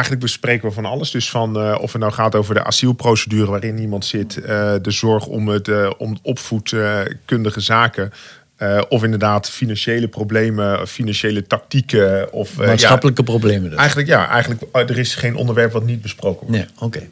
eigenlijk 0.00 0.22
bespreken 0.22 0.68
we 0.68 0.74
van 0.74 0.84
alles. 0.84 1.10
Dus 1.10 1.30
van 1.30 1.66
uh, 1.66 1.78
of 1.80 1.92
het 1.92 2.00
nou 2.00 2.12
gaat 2.12 2.34
over 2.34 2.54
de 2.54 2.64
asielprocedure 2.64 3.50
waarin 3.50 3.78
iemand 3.78 4.04
zit, 4.04 4.36
uh, 4.36 4.44
de 4.82 4.90
zorg 4.90 5.26
om 5.26 5.48
het 5.48 5.68
uh, 5.68 5.90
om 5.98 6.18
opvoedkundige 6.22 7.60
zaken. 7.60 8.12
of 8.88 9.04
inderdaad 9.04 9.50
financiële 9.50 10.08
problemen, 10.08 10.88
financiële 10.88 11.46
tactieken. 11.46 12.32
Of, 12.32 12.56
Maatschappelijke 12.56 13.22
ja, 13.22 13.28
problemen 13.28 13.70
dus. 13.70 13.78
Eigenlijk 13.78 14.08
ja, 14.08 14.28
eigenlijk, 14.28 14.62
er 14.72 14.98
is 14.98 15.14
geen 15.14 15.36
onderwerp 15.36 15.72
wat 15.72 15.84
niet 15.84 16.02
besproken 16.02 16.46
wordt. 16.46 16.62
Nee, 16.62 16.66
oké. 16.78 17.08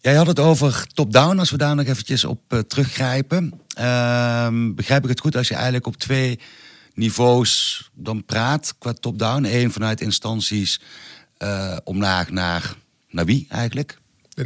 Jij 0.00 0.14
had 0.14 0.26
het 0.26 0.38
over 0.38 0.86
top-down, 0.94 1.38
als 1.38 1.50
we 1.50 1.56
daar 1.56 1.74
nog 1.74 1.86
eventjes 1.86 2.24
op 2.24 2.40
teruggrijpen. 2.68 3.52
Ehm, 3.74 4.74
begrijp 4.74 5.02
ik 5.02 5.08
het 5.08 5.20
goed 5.20 5.36
als 5.36 5.48
je 5.48 5.54
eigenlijk 5.54 5.86
op 5.86 5.96
twee 5.96 6.38
niveaus 6.94 7.90
dan 7.94 8.24
praat 8.24 8.74
qua 8.78 8.92
top-down? 8.92 9.44
Eén 9.44 9.72
vanuit 9.72 10.00
instanties 10.00 10.80
uh, 11.42 11.76
omlaag 11.84 12.30
naar, 12.30 12.74
naar 13.08 13.24
wie 13.24 13.46
eigenlijk? 13.48 13.98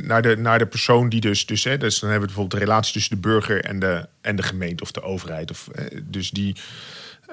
Naar 0.02 0.22
de, 0.22 0.37
naar 0.37 0.59
de 0.59 0.66
persoon 0.66 1.09
die 1.09 1.20
dus, 1.20 1.46
dus, 1.46 1.64
hè, 1.64 1.78
dus 1.78 1.98
dan 1.98 2.11
hebben 2.11 2.28
we 2.28 2.35
bijvoorbeeld 2.35 2.61
de 2.61 2.66
relatie 2.66 2.92
tussen 2.92 3.14
de 3.14 3.28
burger 3.28 3.64
en 3.64 3.78
de, 3.78 4.09
en 4.20 4.37
de 4.37 4.42
gemeente 4.42 4.83
of 4.83 4.90
de 4.90 5.02
overheid. 5.02 5.50
Of, 5.50 5.68
eh, 5.68 6.00
dus 6.04 6.30
die, 6.30 6.57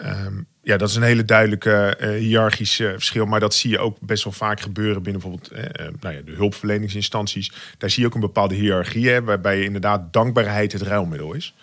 um, 0.04 0.46
ja, 0.64 0.78
dat 0.78 0.90
is 0.90 0.96
een 0.96 1.02
hele 1.02 1.26
duidelijke 1.26 1.98
uh, 2.02 2.10
hiërarchische 2.10 2.92
verschil. 2.94 3.26
Maar 3.26 3.40
dat 3.40 3.54
zie 3.54 3.70
je 3.70 3.80
ook 3.80 4.00
best 4.00 4.24
wel 4.24 4.34
vaak 4.34 4.60
gebeuren 4.60 5.04
binnen 5.04 5.22
bijvoorbeeld 5.22 5.72
nou 6.02 6.16
ja, 6.16 6.22
de 6.22 6.32
hulpverleningsinstanties. 6.32 7.52
Daar 7.78 7.90
zie 7.90 8.02
je 8.02 8.08
ook 8.08 8.16
een 8.16 8.22
bepaalde 8.22 8.56
hiërarchie, 8.56 9.10
hè, 9.10 9.24
waarbij 9.24 9.58
je 9.58 9.64
inderdaad 9.64 10.14
dankbaarheid 10.14 10.72
het 10.72 10.82
ruilmiddel 10.82 11.34
is. 11.34 11.56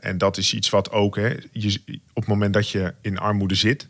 En 0.00 0.18
dat 0.18 0.36
is 0.36 0.54
iets 0.54 0.70
wat 0.70 0.90
ook, 0.90 1.16
hè, 1.16 1.34
je, 1.52 1.80
op 1.86 2.22
het 2.22 2.26
moment 2.26 2.54
dat 2.54 2.70
je 2.70 2.94
in 3.00 3.18
armoede 3.18 3.54
zit, 3.54 3.86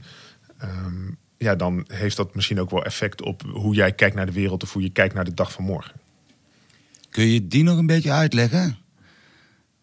um, 0.63 1.19
ja, 1.43 1.55
dan 1.55 1.85
heeft 1.87 2.17
dat 2.17 2.35
misschien 2.35 2.61
ook 2.61 2.71
wel 2.71 2.85
effect 2.85 3.23
op 3.23 3.43
hoe 3.53 3.75
jij 3.75 3.93
kijkt 3.93 4.15
naar 4.15 4.27
de 4.27 4.33
wereld 4.33 4.63
of 4.63 4.73
hoe 4.73 4.83
je 4.83 4.91
kijkt 4.91 5.15
naar 5.15 5.25
de 5.25 5.35
dag 5.35 5.53
van 5.53 5.65
morgen. 5.65 5.93
Kun 7.11 7.27
je 7.27 7.49
die 7.49 7.63
nog 7.63 7.79
een 7.79 7.87
beetje 7.87 8.13
uitleggen? 8.13 8.77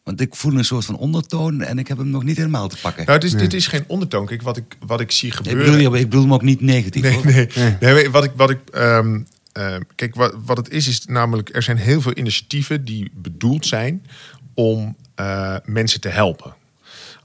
Want 0.04 0.22
ik 0.22 0.36
voel 0.36 0.54
een 0.54 0.66
soort 0.66 0.86
van 0.86 0.98
ondertoon 0.98 1.62
en 1.62 1.80
ik 1.80 1.88
heb 1.88 1.98
hem 1.98 2.10
nog 2.10 2.24
niet 2.24 2.38
helemaal 2.38 2.68
te 2.68 2.78
pakken. 2.82 3.06
Nou, 3.06 3.18
het 3.18 3.24
is, 3.24 3.34
dit 3.34 3.54
is 3.54 3.68
geen 3.68 3.84
ondertoon. 3.88 4.26
Kijk, 4.26 4.42
wat 4.42 4.58
ik, 4.58 4.78
wat 4.86 5.00
ik 5.00 5.12
zie 5.12 5.32
gebeuren... 5.32 5.66
Ik 5.66 5.72
bedoel, 5.72 5.96
ik 5.96 6.10
bedoel 6.10 6.22
hem 6.22 6.34
ook 6.34 6.42
niet 6.42 6.62
negatief. 6.62 7.02
Nee, 7.02 7.24
nee, 7.24 7.48
nee. 7.56 7.94
nee, 7.94 8.10
wat 8.10 8.24
ik... 8.24 8.32
Wat 8.36 8.50
ik 8.50 8.60
um, 8.76 9.28
uh, 9.58 9.76
kijk, 9.96 10.16
wat, 10.16 10.36
wat 10.46 10.58
het 10.58 10.70
is, 10.70 10.88
is 10.88 11.06
namelijk... 11.06 11.56
Er 11.56 11.64
zijn 11.64 11.78
heel 11.78 12.02
veel 12.02 12.18
initiatieven 12.18 12.86
die 12.86 13.12
bedoeld 13.14 13.66
zijn 13.66 14.06
om 14.54 14.96
uh, 15.20 15.56
mensen 15.66 16.02
te 16.02 16.10
helpen. 16.10 16.54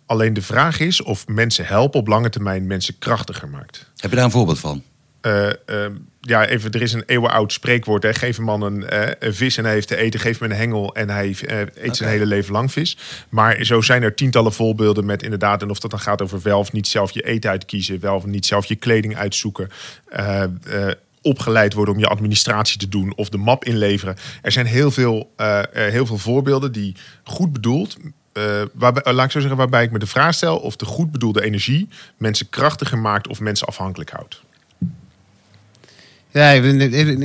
Alleen 0.07 0.33
de 0.33 0.43
vraag 0.43 0.81
is 0.81 1.03
of 1.03 1.27
mensen 1.27 1.67
helpen 1.67 2.01
op 2.01 2.07
lange 2.07 2.31
termijn 2.31 2.67
mensen 2.67 2.99
krachtiger 2.99 3.49
maakt. 3.49 3.90
Heb 3.97 4.11
je 4.11 4.17
daar 4.17 4.25
een 4.25 4.31
voorbeeld 4.31 4.61
van? 4.61 4.83
ja, 6.21 6.47
even, 6.47 6.71
er 6.71 6.83
is 6.83 6.93
een 6.93 7.03
eeuwenoud 7.07 7.53
spreekwoord. 7.53 8.03
Hè. 8.03 8.14
Geef 8.14 8.38
een 8.38 8.45
man 8.45 8.62
een, 8.62 8.85
een, 9.27 9.35
vis 9.35 9.57
en 9.57 9.64
hij 9.64 9.73
heeft 9.73 9.88
te 9.88 9.97
eten. 9.97 10.21
Geef 10.21 10.38
hem 10.38 10.51
een 10.51 10.57
hengel 10.57 10.95
en 10.95 11.11
hij 11.11 11.37
eet 11.75 11.97
zijn 11.97 12.11
hele 12.11 12.27
leven 12.27 12.53
lang 12.53 12.73
vis. 12.73 12.99
Maar 13.29 13.64
zo 13.64 13.81
zijn 13.81 14.03
er 14.03 14.14
tientallen 14.14 14.53
voorbeelden 14.53 15.05
met 15.05 15.23
inderdaad... 15.23 15.62
en 15.62 15.71
of 15.71 15.79
dat 15.79 15.90
dan 15.90 16.01
gaat 16.01 16.23
over 16.23 16.43
wel 16.43 16.59
of 16.59 16.73
niet 16.73 16.87
zelf 16.87 17.11
je 17.11 17.23
eten 17.23 17.51
uitkiezen... 17.51 18.01
wel 18.01 18.14
of 18.14 18.27
niet 18.27 18.47
zelf 18.47 18.67
je 18.67 18.77
kleding 18.77 19.17
uitzoeken 19.17 19.69
opgeleid 21.25 21.75
worden 21.75 21.95
om 21.95 22.01
je 22.01 22.07
administratie 22.07 22.79
te 22.79 22.88
doen 22.88 23.14
of 23.17 23.29
de 23.29 23.37
map 23.37 23.64
inleveren. 23.64 24.17
Er 24.43 24.53
zijn 24.53 24.67
heel 24.67 24.90
veel, 24.90 25.33
uh, 25.37 25.61
heel 25.73 26.07
veel 26.07 26.19
voorbeelden 26.19 26.73
die 26.73 26.97
goed 27.23 27.53
bedoeld. 27.53 27.97
Uh, 28.38 28.62
waarbij, 28.73 29.12
laat 29.12 29.25
ik 29.25 29.31
zo 29.31 29.40
zeggen, 29.40 29.59
waarbij 29.59 29.85
ik 29.85 29.90
me 29.90 29.99
de 29.99 30.07
vraag 30.07 30.35
stel 30.35 30.59
of 30.59 30.77
de 30.77 30.85
goed 30.85 31.12
bedoelde 31.12 31.42
energie 31.42 31.88
mensen 32.16 32.49
krachtiger 32.49 32.99
maakt 32.99 33.29
of 33.29 33.40
mensen 33.40 33.66
afhankelijk 33.66 34.11
houdt. 34.11 34.42
Ja, 36.31 36.61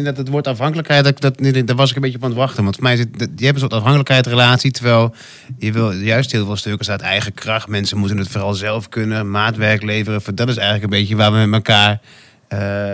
dat 0.03 0.17
het 0.17 0.27
woord 0.27 0.47
afhankelijkheid, 0.47 1.03
dat, 1.03 1.21
dat, 1.21 1.67
daar 1.67 1.75
was 1.75 1.89
ik 1.89 1.95
een 1.95 2.01
beetje 2.01 2.17
op 2.17 2.23
aan 2.23 2.29
het 2.29 2.39
wachten. 2.39 2.63
Want 2.63 2.75
voor 2.75 2.83
mij 2.83 2.95
zit, 2.95 3.07
je 3.17 3.45
hebt 3.45 3.53
een 3.53 3.59
soort 3.59 3.73
afhankelijkheidsrelatie, 3.73 4.71
terwijl 4.71 5.15
je 5.57 5.71
wil 5.71 5.91
juist 5.91 6.31
heel 6.31 6.45
veel 6.45 6.55
stukken 6.55 6.91
uit 6.91 7.01
eigen 7.01 7.33
kracht. 7.33 7.67
Mensen 7.67 7.97
moeten 7.97 8.17
het 8.17 8.27
vooral 8.27 8.53
zelf 8.53 8.89
kunnen, 8.89 9.31
maatwerk 9.31 9.83
leveren. 9.83 10.35
Dat 10.35 10.49
is 10.49 10.57
eigenlijk 10.57 10.83
een 10.83 10.99
beetje 10.99 11.15
waar 11.15 11.31
we 11.31 11.37
met 11.37 11.53
elkaar 11.53 11.99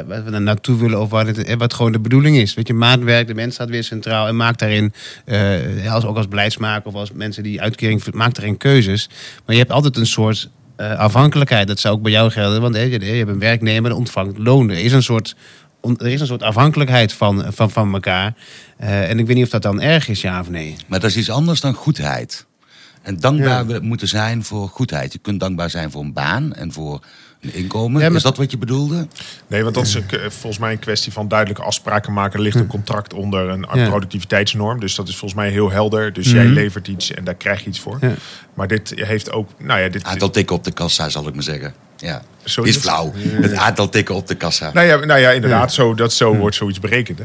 wat 0.08 0.24
we 0.24 0.32
dan 0.32 0.44
naartoe 0.44 0.78
willen 0.78 1.02
of 1.02 1.10
wat, 1.10 1.28
het, 1.28 1.44
eh, 1.44 1.58
wat 1.58 1.74
gewoon 1.74 1.92
de 1.92 2.00
bedoeling 2.00 2.38
is. 2.38 2.54
Weet 2.54 2.68
je, 2.68 2.74
maatwerk, 2.74 3.28
de 3.28 3.34
mens 3.34 3.54
staat 3.54 3.70
weer 3.70 3.84
centraal 3.84 4.28
en 4.28 4.36
maakt 4.36 4.60
daarin, 4.60 4.94
uh, 5.26 5.94
als, 5.94 6.06
ook 6.06 6.18
als 6.18 6.28
beleidsmaker 6.28 6.88
of 6.88 6.94
als 6.94 7.12
mensen 7.12 7.44
die 7.44 7.62
uitkering, 7.62 8.14
maakt 8.14 8.36
daarin 8.36 8.58
keuzes. 8.58 9.10
Maar 9.46 9.56
je 9.56 9.62
hebt 9.62 9.74
altijd 9.74 9.98
een 9.98 10.06
soort 10.06 10.50
uh, 10.78 10.98
afhankelijkheid. 10.98 11.68
Dat 11.68 11.80
zou 11.80 11.96
ook 11.96 12.02
bij 12.02 12.12
jou 12.12 12.32
gelden, 12.32 12.62
want 12.62 12.76
je, 12.76 12.90
je 12.90 13.06
hebt 13.06 13.30
een 13.30 13.40
werknemer, 13.40 13.90
die 13.90 14.00
ontvangt 14.00 14.38
loon. 14.38 14.70
Er 14.70 14.80
is 14.80 14.92
een 14.92 15.04
soort, 15.04 15.36
er 15.98 16.08
is 16.08 16.22
een 16.22 16.28
soort 16.28 16.44
afhankelijkheid 16.44 17.14
van, 17.14 17.46
van, 17.50 17.72
van 17.72 17.94
elkaar. 17.94 18.34
en 18.78 19.20
ik 19.20 19.28
weet 19.28 19.36
niet 19.36 19.46
of 19.46 19.52
dat 19.52 19.62
dan 19.62 19.82
erg 19.82 20.08
is, 20.08 20.22
ja 20.22 20.40
of 20.40 20.50
nee. 20.50 20.76
Maar 20.88 21.00
dat 21.00 21.10
is 21.10 21.18
iets 21.18 21.30
anders 21.30 21.62
dan 21.62 21.74
goedheid. 21.74 22.46
En 23.02 23.20
dankbaar 23.20 23.68
ja. 23.68 23.80
moeten 23.82 24.08
zijn 24.08 24.44
voor 24.44 24.70
goedheid. 24.70 25.14
Je 25.14 25.20
kunt 25.20 25.40
dankbaar 25.40 25.70
zijn 25.70 25.92
voor 25.92 26.02
een 26.02 26.14
baan 26.14 26.54
en 26.54 26.72
voor 26.72 27.00
inkomen. 27.54 28.14
Is 28.14 28.24
dat 28.24 28.38
wat 28.38 28.52
je 28.52 28.58
bedoelde? 28.58 29.08
Nee, 29.48 29.64
want 29.64 29.76
dat 29.76 29.86
is 29.86 29.94
een, 29.94 30.04
volgens 30.28 30.58
mij 30.58 30.72
een 30.72 30.80
kwestie 30.80 31.12
van 31.12 31.28
duidelijke 31.28 31.64
afspraken 31.64 32.14
maken. 32.14 32.38
Er 32.38 32.44
ligt 32.44 32.56
een 32.56 32.68
contract 32.68 33.14
onder 33.14 33.50
een 33.50 33.88
productiviteitsnorm. 33.88 34.80
Dus 34.80 34.96
dat 34.96 35.08
is 35.08 35.16
volgens 35.16 35.40
mij 35.40 35.50
heel 35.50 35.72
helder. 35.72 36.14
Dus 36.14 36.32
jij 36.32 36.44
mhm. 36.44 36.54
levert 36.54 36.88
iets 36.88 37.12
en 37.12 37.24
daar 37.24 37.36
krijg 37.36 37.62
je 37.62 37.68
iets 37.68 37.80
voor. 37.80 38.00
Maar 38.54 38.68
dit 38.68 38.94
heeft 38.96 39.32
ook... 39.32 39.50
Nou 39.58 39.80
ja, 39.80 39.90
dit, 39.90 40.04
Aantal 40.04 40.30
tikken 40.30 40.56
op 40.56 40.64
de 40.64 40.72
kassa, 40.72 41.10
zal 41.10 41.28
ik 41.28 41.34
maar 41.34 41.44
zeggen. 41.44 41.74
Ja. 41.98 42.24
Sorry, 42.44 42.70
is 42.70 42.78
flauw. 42.78 43.14
Het 43.16 43.54
aantal 43.54 43.90
tikken 43.90 44.16
op 44.16 44.28
de 44.28 44.36
kassa. 44.36 44.72
Nou 44.74 44.88
ja, 44.88 45.06
nou 45.06 45.20
ja 45.20 45.32
inderdaad. 45.32 45.74
Zo, 45.74 45.94
dat, 45.94 46.14
zo 46.14 46.36
wordt 46.36 46.56
zoiets 46.56 46.80
berekend. 46.80 47.22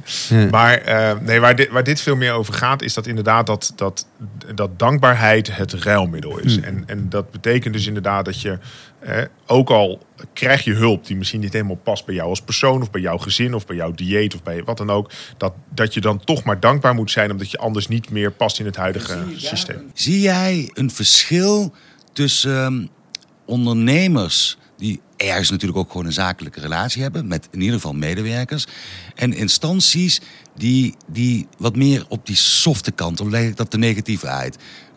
Maar 0.50 0.88
uh, 0.88 1.20
nee, 1.20 1.40
waar, 1.40 1.56
dit, 1.56 1.70
waar 1.70 1.84
dit 1.84 2.00
veel 2.00 2.16
meer 2.16 2.32
over 2.32 2.54
gaat, 2.54 2.82
is 2.82 2.94
dat 2.94 3.06
inderdaad 3.06 3.46
dat, 3.46 3.72
dat, 3.76 4.06
dat 4.54 4.78
dankbaarheid 4.78 5.56
het 5.56 5.72
ruilmiddel 5.72 6.38
is. 6.38 6.60
En, 6.60 6.82
en 6.86 7.08
dat 7.08 7.30
betekent 7.30 7.74
dus 7.74 7.86
inderdaad 7.86 8.24
dat 8.24 8.40
je 8.40 8.58
ook 9.46 9.70
al 9.70 10.06
krijg 10.32 10.64
je 10.64 10.72
hulp 10.72 11.06
die 11.06 11.16
misschien 11.16 11.40
niet 11.40 11.52
helemaal 11.52 11.80
past 11.82 12.04
bij 12.04 12.14
jou 12.14 12.28
als 12.28 12.42
persoon, 12.42 12.82
of 12.82 12.90
bij 12.90 13.00
jouw 13.00 13.18
gezin, 13.18 13.54
of 13.54 13.66
bij 13.66 13.76
jouw 13.76 13.92
dieet, 13.92 14.34
of 14.34 14.42
bij 14.42 14.64
wat 14.64 14.76
dan 14.76 14.90
ook, 14.90 15.10
dat, 15.36 15.52
dat 15.74 15.94
je 15.94 16.00
dan 16.00 16.24
toch 16.24 16.44
maar 16.44 16.60
dankbaar 16.60 16.94
moet 16.94 17.10
zijn, 17.10 17.30
omdat 17.30 17.50
je 17.50 17.58
anders 17.58 17.88
niet 17.88 18.10
meer 18.10 18.32
past 18.32 18.58
in 18.58 18.66
het 18.66 18.76
huidige 18.76 19.18
systeem. 19.36 19.90
Zie 19.94 20.20
jij 20.20 20.70
een 20.74 20.90
verschil 20.90 21.74
tussen 22.12 22.64
ehm, 22.64 22.86
ondernemers 23.50 24.58
die 24.76 25.00
ergens 25.16 25.50
natuurlijk 25.50 25.78
ook 25.78 25.90
gewoon 25.90 26.06
een 26.06 26.12
zakelijke 26.12 26.60
relatie 26.60 27.02
hebben, 27.02 27.26
met 27.26 27.48
in 27.50 27.60
ieder 27.60 27.74
geval 27.74 27.94
medewerkers, 27.94 28.66
en 29.14 29.32
instanties 29.32 30.20
die, 30.56 30.94
die 31.06 31.46
wat 31.58 31.76
meer 31.76 32.04
op 32.08 32.26
die 32.26 32.36
softe 32.36 32.90
kant, 32.90 33.20
of 33.20 33.28
leg 33.28 33.48
ik 33.48 33.56
dat 33.56 33.70
te 33.70 33.78
negatief 33.78 34.24
uit, 34.24 34.56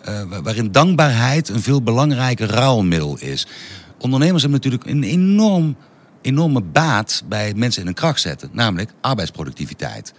uh, 0.10 0.22
waarin 0.44 0.72
dankbaarheid 0.72 1.50
een 1.50 1.62
veel 1.62 1.82
belangrijker 1.82 2.48
ruilmiddel 2.48 3.18
is 3.20 3.48
ondernemers 4.04 4.42
hebben 4.42 4.60
natuurlijk 4.62 4.90
een 4.90 5.04
enorm, 5.04 5.76
enorme 6.22 6.62
baat 6.62 7.24
bij 7.28 7.54
mensen 7.56 7.82
in 7.82 7.88
een 7.88 7.94
kracht 7.94 8.22
zetten, 8.22 8.50
namelijk 8.52 8.94
arbeidsproductiviteit. 9.02 10.14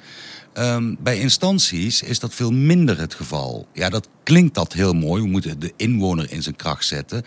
Um, 0.58 0.96
bij 1.00 1.18
instanties 1.18 2.02
is 2.02 2.18
dat 2.18 2.34
veel 2.34 2.52
minder 2.52 2.98
het 2.98 3.14
geval. 3.14 3.66
Ja, 3.72 3.88
dat 3.88 4.08
klinkt 4.22 4.54
dat 4.54 4.72
heel 4.72 4.92
mooi. 4.92 5.22
We 5.22 5.28
moeten 5.28 5.58
de 5.58 5.72
inwoner 5.76 6.32
in 6.32 6.42
zijn 6.42 6.56
kracht 6.56 6.84
zetten. 6.84 7.22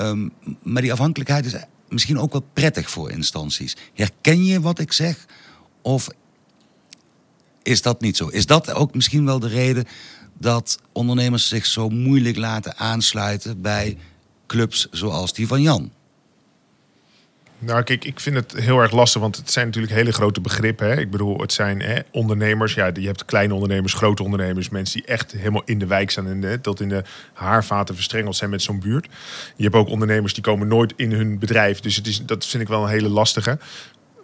Um, 0.00 0.32
maar 0.62 0.82
die 0.82 0.92
afhankelijkheid 0.92 1.44
is 1.46 1.54
misschien 1.88 2.18
ook 2.18 2.32
wel 2.32 2.46
prettig 2.52 2.90
voor 2.90 3.10
instanties. 3.10 3.76
Herken 3.94 4.44
je 4.44 4.60
wat 4.60 4.78
ik 4.78 4.92
zeg? 4.92 5.26
Of 5.82 6.08
is 7.62 7.82
dat 7.82 8.00
niet 8.00 8.16
zo? 8.16 8.28
Is 8.28 8.46
dat 8.46 8.72
ook 8.72 8.94
misschien 8.94 9.24
wel 9.24 9.38
de 9.38 9.48
reden 9.48 9.84
dat 10.38 10.78
ondernemers 10.92 11.48
zich 11.48 11.66
zo 11.66 11.88
moeilijk 11.88 12.36
laten 12.36 12.76
aansluiten 12.76 13.60
bij 13.60 13.98
clubs 14.46 14.88
zoals 14.90 15.32
die 15.32 15.46
van 15.46 15.62
Jan? 15.62 15.90
Nou, 17.62 17.82
kijk, 17.82 18.04
ik 18.04 18.20
vind 18.20 18.36
het 18.36 18.52
heel 18.56 18.78
erg 18.78 18.92
lastig, 18.92 19.20
want 19.20 19.36
het 19.36 19.50
zijn 19.50 19.66
natuurlijk 19.66 19.92
hele 19.92 20.12
grote 20.12 20.40
begrippen. 20.40 20.86
Hè? 20.86 21.00
Ik 21.00 21.10
bedoel, 21.10 21.40
het 21.40 21.52
zijn 21.52 21.82
hè, 21.82 22.00
ondernemers. 22.10 22.74
Ja, 22.74 22.90
je 22.94 23.06
hebt 23.06 23.24
kleine 23.24 23.54
ondernemers, 23.54 23.94
grote 23.94 24.22
ondernemers, 24.22 24.68
mensen 24.68 25.00
die 25.00 25.08
echt 25.08 25.32
helemaal 25.32 25.62
in 25.64 25.78
de 25.78 25.86
wijk 25.86 26.10
staan 26.10 26.26
en 26.26 26.60
tot 26.60 26.80
in 26.80 26.88
de 26.88 27.02
haarvaten 27.32 27.94
verstrengeld 27.94 28.36
zijn 28.36 28.50
met 28.50 28.62
zo'n 28.62 28.80
buurt. 28.80 29.08
Je 29.56 29.62
hebt 29.62 29.74
ook 29.74 29.88
ondernemers 29.88 30.34
die 30.34 30.42
komen 30.42 30.68
nooit 30.68 30.92
in 30.96 31.12
hun 31.12 31.38
bedrijf. 31.38 31.80
Dus 31.80 31.96
het 31.96 32.06
is, 32.06 32.24
dat 32.24 32.46
vind 32.46 32.62
ik 32.62 32.68
wel 32.68 32.82
een 32.82 32.88
hele 32.88 33.08
lastige. 33.08 33.58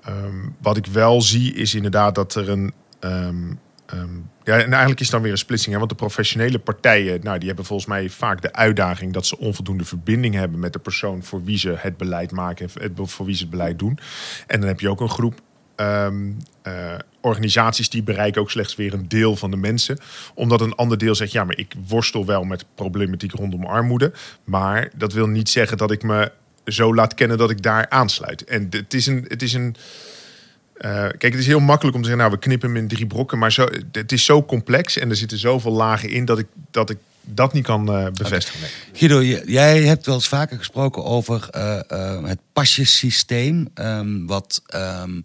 Um, 0.09 0.57
wat 0.63 0.77
ik 0.77 0.87
wel 0.87 1.23
zie, 1.23 1.55
is 1.55 1.75
inderdaad 1.75 2.15
dat 2.15 2.35
er 2.35 2.49
een. 2.49 2.73
Um, 3.01 3.59
um, 3.95 4.31
ja, 4.45 4.55
en 4.55 4.71
eigenlijk 4.71 5.01
is 5.01 5.07
het 5.07 5.15
dan 5.15 5.23
weer 5.23 5.33
een 5.33 5.39
splitsing. 5.39 5.73
Hè? 5.73 5.79
Want 5.79 5.91
de 5.91 5.97
professionele 5.97 6.59
partijen, 6.59 7.21
nou, 7.23 7.39
die 7.39 7.47
hebben 7.47 7.65
volgens 7.65 7.89
mij 7.89 8.09
vaak 8.09 8.43
de 8.43 8.53
uitdaging 8.53 9.13
dat 9.13 9.27
ze 9.27 9.39
onvoldoende 9.39 9.85
verbinding 9.85 10.35
hebben 10.35 10.59
met 10.59 10.73
de 10.73 10.79
persoon 10.79 11.23
voor 11.23 11.45
wie 11.45 11.59
ze 11.59 11.75
het 11.77 11.97
beleid 11.97 12.33
maken, 12.33 12.71
voor 12.95 13.27
wie 13.27 13.35
ze 13.35 13.41
het 13.41 13.51
beleid 13.51 13.79
doen. 13.79 13.99
En 14.47 14.61
dan 14.61 14.69
heb 14.69 14.81
je 14.81 14.91
ook 14.91 15.01
een 15.01 15.09
groep 15.09 15.41
um, 15.77 16.37
uh, 16.63 16.95
organisaties 17.21 17.89
die 17.89 18.03
bereiken 18.03 18.41
ook 18.41 18.51
slechts 18.51 18.75
weer 18.75 18.95
een 18.95 19.09
deel 19.09 19.37
van 19.37 19.51
de 19.51 19.57
mensen. 19.57 19.99
Omdat 20.35 20.61
een 20.61 20.75
ander 20.75 20.99
deel 20.99 21.15
zegt, 21.15 21.33
ja, 21.33 21.45
maar 21.45 21.59
ik 21.59 21.75
worstel 21.87 22.27
wel 22.27 22.45
met 22.45 22.65
problematiek 22.75 23.33
rondom 23.33 23.65
armoede. 23.65 24.13
Maar 24.45 24.91
dat 24.97 25.13
wil 25.13 25.27
niet 25.27 25.49
zeggen 25.49 25.77
dat 25.77 25.91
ik 25.91 26.03
me 26.03 26.33
zo 26.65 26.95
laat 26.95 27.15
kennen 27.15 27.39
dat 27.39 27.51
ik 27.51 27.63
daar 27.63 27.89
aansluit. 27.89 28.45
En 28.45 28.67
het 28.71 28.95
is 28.95 29.07
een. 29.07 29.25
Het 29.29 29.43
is 29.43 29.53
een 29.53 29.77
uh, 30.81 30.91
kijk, 30.91 31.23
het 31.23 31.35
is 31.35 31.47
heel 31.47 31.61
makkelijk 31.61 31.97
om 31.97 32.03
te 32.03 32.09
zeggen, 32.09 32.27
nou, 32.27 32.39
we 32.39 32.47
knippen 32.47 32.69
hem 32.69 32.79
in 32.79 32.89
drie 32.89 33.07
brokken. 33.07 33.39
Maar 33.39 33.53
zo, 33.53 33.69
het 33.93 34.13
is 34.13 34.25
zo 34.25 34.45
complex 34.45 34.99
en 34.99 35.11
er 35.11 35.17
zitten 35.17 35.39
zoveel 35.39 35.73
lagen 35.73 36.11
in 36.11 36.25
dat 36.25 36.39
ik 36.39 36.47
dat, 36.71 36.91
ik 36.91 36.99
dat 37.21 37.53
niet 37.53 37.65
kan 37.65 37.91
uh, 37.91 38.07
bevestigen. 38.13 38.69
Guido, 38.93 39.23
jij 39.47 39.83
hebt 39.83 40.07
wel 40.07 40.15
eens 40.15 40.29
vaker 40.29 40.59
gesproken 40.59 41.05
over 41.05 41.49
uh, 41.57 42.25
het 42.25 42.39
pasjesysteem. 42.53 43.69
Um, 43.75 44.27
wat 44.27 44.63
um, 44.75 45.25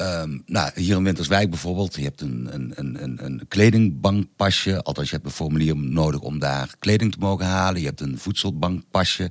um, 0.00 0.42
nou, 0.46 0.70
hier 0.74 0.96
in 0.96 1.04
Winterswijk 1.04 1.50
bijvoorbeeld, 1.50 1.94
je 1.94 2.02
hebt 2.02 2.20
een, 2.20 2.48
een, 2.50 2.72
een, 2.76 3.24
een 3.24 3.42
kledingbankpasje. 3.48 4.82
Althans, 4.82 5.08
je 5.08 5.14
hebt 5.14 5.26
een 5.26 5.32
formulier 5.34 5.76
nodig 5.76 6.20
om 6.20 6.38
daar 6.38 6.74
kleding 6.78 7.12
te 7.12 7.18
mogen 7.18 7.46
halen. 7.46 7.80
Je 7.80 7.86
hebt 7.86 8.00
een 8.00 8.18
voedselbankpasje. 8.18 9.30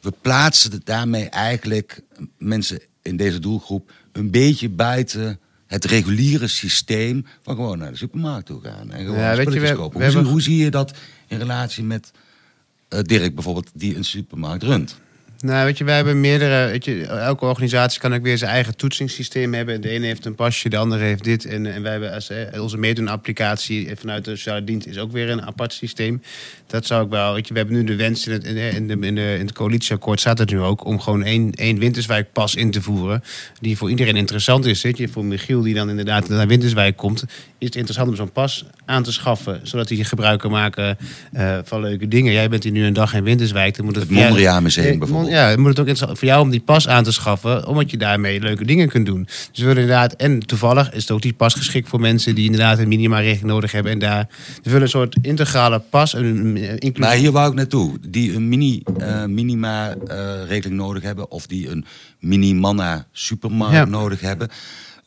We 0.00 0.12
plaatsen 0.20 0.80
daarmee 0.84 1.28
eigenlijk 1.28 2.00
mensen 2.38 2.80
in 3.02 3.16
deze 3.16 3.38
doelgroep 3.38 3.92
een 4.12 4.30
beetje 4.30 4.68
buiten 4.68 5.40
het 5.66 5.84
reguliere 5.84 6.46
systeem 6.46 7.26
van 7.42 7.54
gewoon 7.54 7.78
naar 7.78 7.90
de 7.90 7.96
supermarkt 7.96 8.46
toe 8.46 8.60
gaan 8.62 8.92
en 8.92 9.04
gewoon 9.04 9.18
ja, 9.18 9.34
spulletjes 9.34 9.68
je, 9.68 9.74
kopen. 9.74 10.12
Hoe, 10.12 10.22
hoe, 10.22 10.42
zie 10.42 10.56
je 10.56 10.70
dat 10.70 10.94
in 11.26 11.38
relatie 11.38 11.84
met 11.84 12.12
uh, 12.88 13.00
Dirk 13.00 13.34
bijvoorbeeld, 13.34 13.70
die 13.74 13.96
een 13.96 14.04
supermarkt 14.04 14.62
runt? 14.62 15.00
Nou, 15.40 15.64
weet 15.64 15.78
je, 15.78 15.84
wij 15.84 15.96
hebben 15.96 16.20
meerdere. 16.20 16.70
Weet 16.70 16.84
je, 16.84 17.06
elke 17.06 17.44
organisatie 17.44 18.00
kan 18.00 18.14
ook 18.14 18.22
weer 18.22 18.38
zijn 18.38 18.50
eigen 18.50 18.76
toetsingssysteem 18.76 19.54
hebben. 19.54 19.80
De 19.80 19.88
ene 19.88 20.06
heeft 20.06 20.24
een 20.24 20.34
pasje, 20.34 20.68
de 20.68 20.76
andere 20.76 21.04
heeft 21.04 21.24
dit. 21.24 21.44
En, 21.44 21.66
en 21.66 21.82
wij 21.82 21.90
hebben 21.90 22.12
als, 22.12 22.30
eh, 22.30 22.62
onze 22.62 22.76
meedoen-applicatie 22.76 23.96
vanuit 23.96 24.24
de 24.24 24.36
sociale 24.36 24.64
dienst 24.64 24.86
is 24.86 24.98
ook 24.98 25.12
weer 25.12 25.30
een 25.30 25.42
apart 25.42 25.72
systeem. 25.72 26.22
Dat 26.70 26.86
zou 26.86 27.04
ik 27.04 27.10
wel. 27.10 27.34
Weet 27.34 27.46
je, 27.46 27.52
we 27.52 27.58
hebben 27.58 27.76
nu 27.76 27.84
de 27.84 27.96
wens 27.96 28.26
in 28.26 28.32
het, 28.32 28.44
in 28.44 28.54
de, 28.54 28.68
in 29.06 29.14
de, 29.14 29.34
in, 29.38 29.46
het 29.46 29.52
coalitieakkoord 29.52 30.20
staat 30.20 30.38
het 30.38 30.50
nu 30.50 30.60
ook 30.60 30.84
om 30.84 31.00
gewoon 31.00 31.22
één, 31.22 31.52
één 31.52 31.78
Winterswijk 31.78 32.32
pas 32.32 32.54
in 32.54 32.70
te 32.70 32.82
voeren. 32.82 33.22
Die 33.60 33.76
voor 33.76 33.90
iedereen 33.90 34.16
interessant 34.16 34.64
is. 34.64 34.82
Weet 34.82 34.98
je, 34.98 35.08
voor 35.08 35.24
Michiel, 35.24 35.60
die 35.60 35.74
dan 35.74 35.88
inderdaad 35.88 36.28
naar 36.28 36.46
Winterswijk 36.46 36.96
komt 36.96 37.24
is 37.60 37.66
het 37.66 37.76
interessant 37.76 38.08
om 38.08 38.16
zo'n 38.16 38.32
pas 38.32 38.64
aan 38.84 39.02
te 39.02 39.12
schaffen, 39.12 39.60
zodat 39.62 39.88
hij 39.88 40.04
gebruik 40.04 40.40
kan 40.40 40.50
maken 40.50 40.98
uh, 41.32 41.58
van 41.64 41.80
leuke 41.80 42.08
dingen. 42.08 42.32
Jij 42.32 42.48
bent 42.48 42.62
hier 42.62 42.72
nu 42.72 42.84
een 42.84 42.92
dag 42.92 43.14
in 43.14 43.24
Winterswijk. 43.24 43.76
Dan 43.76 43.84
moet 43.84 43.94
het, 43.94 44.08
het 44.08 44.12
Mondriaan 44.12 44.62
Museum 44.62 44.92
ja, 44.92 44.98
bijvoorbeeld. 44.98 45.30
Ja, 45.30 45.50
dan 45.50 45.60
moet 45.60 45.76
het 45.76 45.90
ook 45.90 46.16
voor 46.16 46.28
jou 46.28 46.42
om 46.42 46.50
die 46.50 46.60
pas 46.60 46.88
aan 46.88 47.04
te 47.04 47.12
schaffen, 47.12 47.66
omdat 47.66 47.90
je 47.90 47.96
daarmee 47.96 48.40
leuke 48.40 48.64
dingen 48.64 48.88
kunt 48.88 49.06
doen. 49.06 49.24
Dus 49.24 49.58
we 49.58 49.64
willen 49.64 49.82
inderdaad, 49.82 50.12
en 50.12 50.40
toevallig 50.40 50.92
is 50.92 51.02
het 51.02 51.10
ook 51.10 51.22
die 51.22 51.32
pas 51.32 51.54
geschikt 51.54 51.88
voor 51.88 52.00
mensen 52.00 52.34
die 52.34 52.44
inderdaad 52.44 52.78
een 52.78 52.88
minima-regeling 52.88 53.52
nodig 53.52 53.72
hebben. 53.72 53.92
En 53.92 53.98
daar 53.98 54.26
we 54.62 54.70
willen 54.70 54.82
een 54.82 54.88
soort 54.88 55.16
integrale 55.22 55.82
pas. 55.90 56.14
Een, 56.14 56.56
een 56.68 56.94
maar 56.98 57.16
hier 57.16 57.32
wou 57.32 57.50
ik 57.50 57.54
naartoe. 57.54 57.98
Die 58.08 58.34
een 58.34 58.48
mini, 58.48 58.82
uh, 59.00 59.24
minima-regeling 59.24 60.78
nodig 60.78 61.02
hebben, 61.02 61.30
of 61.30 61.46
die 61.46 61.68
een 61.68 61.84
mini-manna-supermarkt 62.18 63.90
nodig 63.90 64.20
hebben. 64.20 64.48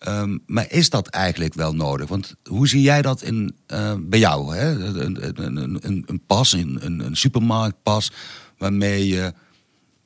Um, 0.07 0.43
maar 0.45 0.71
is 0.71 0.89
dat 0.89 1.07
eigenlijk 1.07 1.53
wel 1.53 1.75
nodig? 1.75 2.09
Want 2.09 2.35
hoe 2.49 2.67
zie 2.67 2.81
jij 2.81 3.01
dat 3.01 3.21
in, 3.21 3.55
uh, 3.67 3.93
bij 3.99 4.19
jou? 4.19 4.55
Hè? 4.55 4.71
Een, 4.71 5.45
een, 5.45 5.79
een, 5.81 6.03
een 6.05 6.21
pas, 6.27 6.53
een, 6.53 7.05
een 7.05 7.15
supermarktpas, 7.15 8.11
waarmee 8.57 9.07
je 9.07 9.33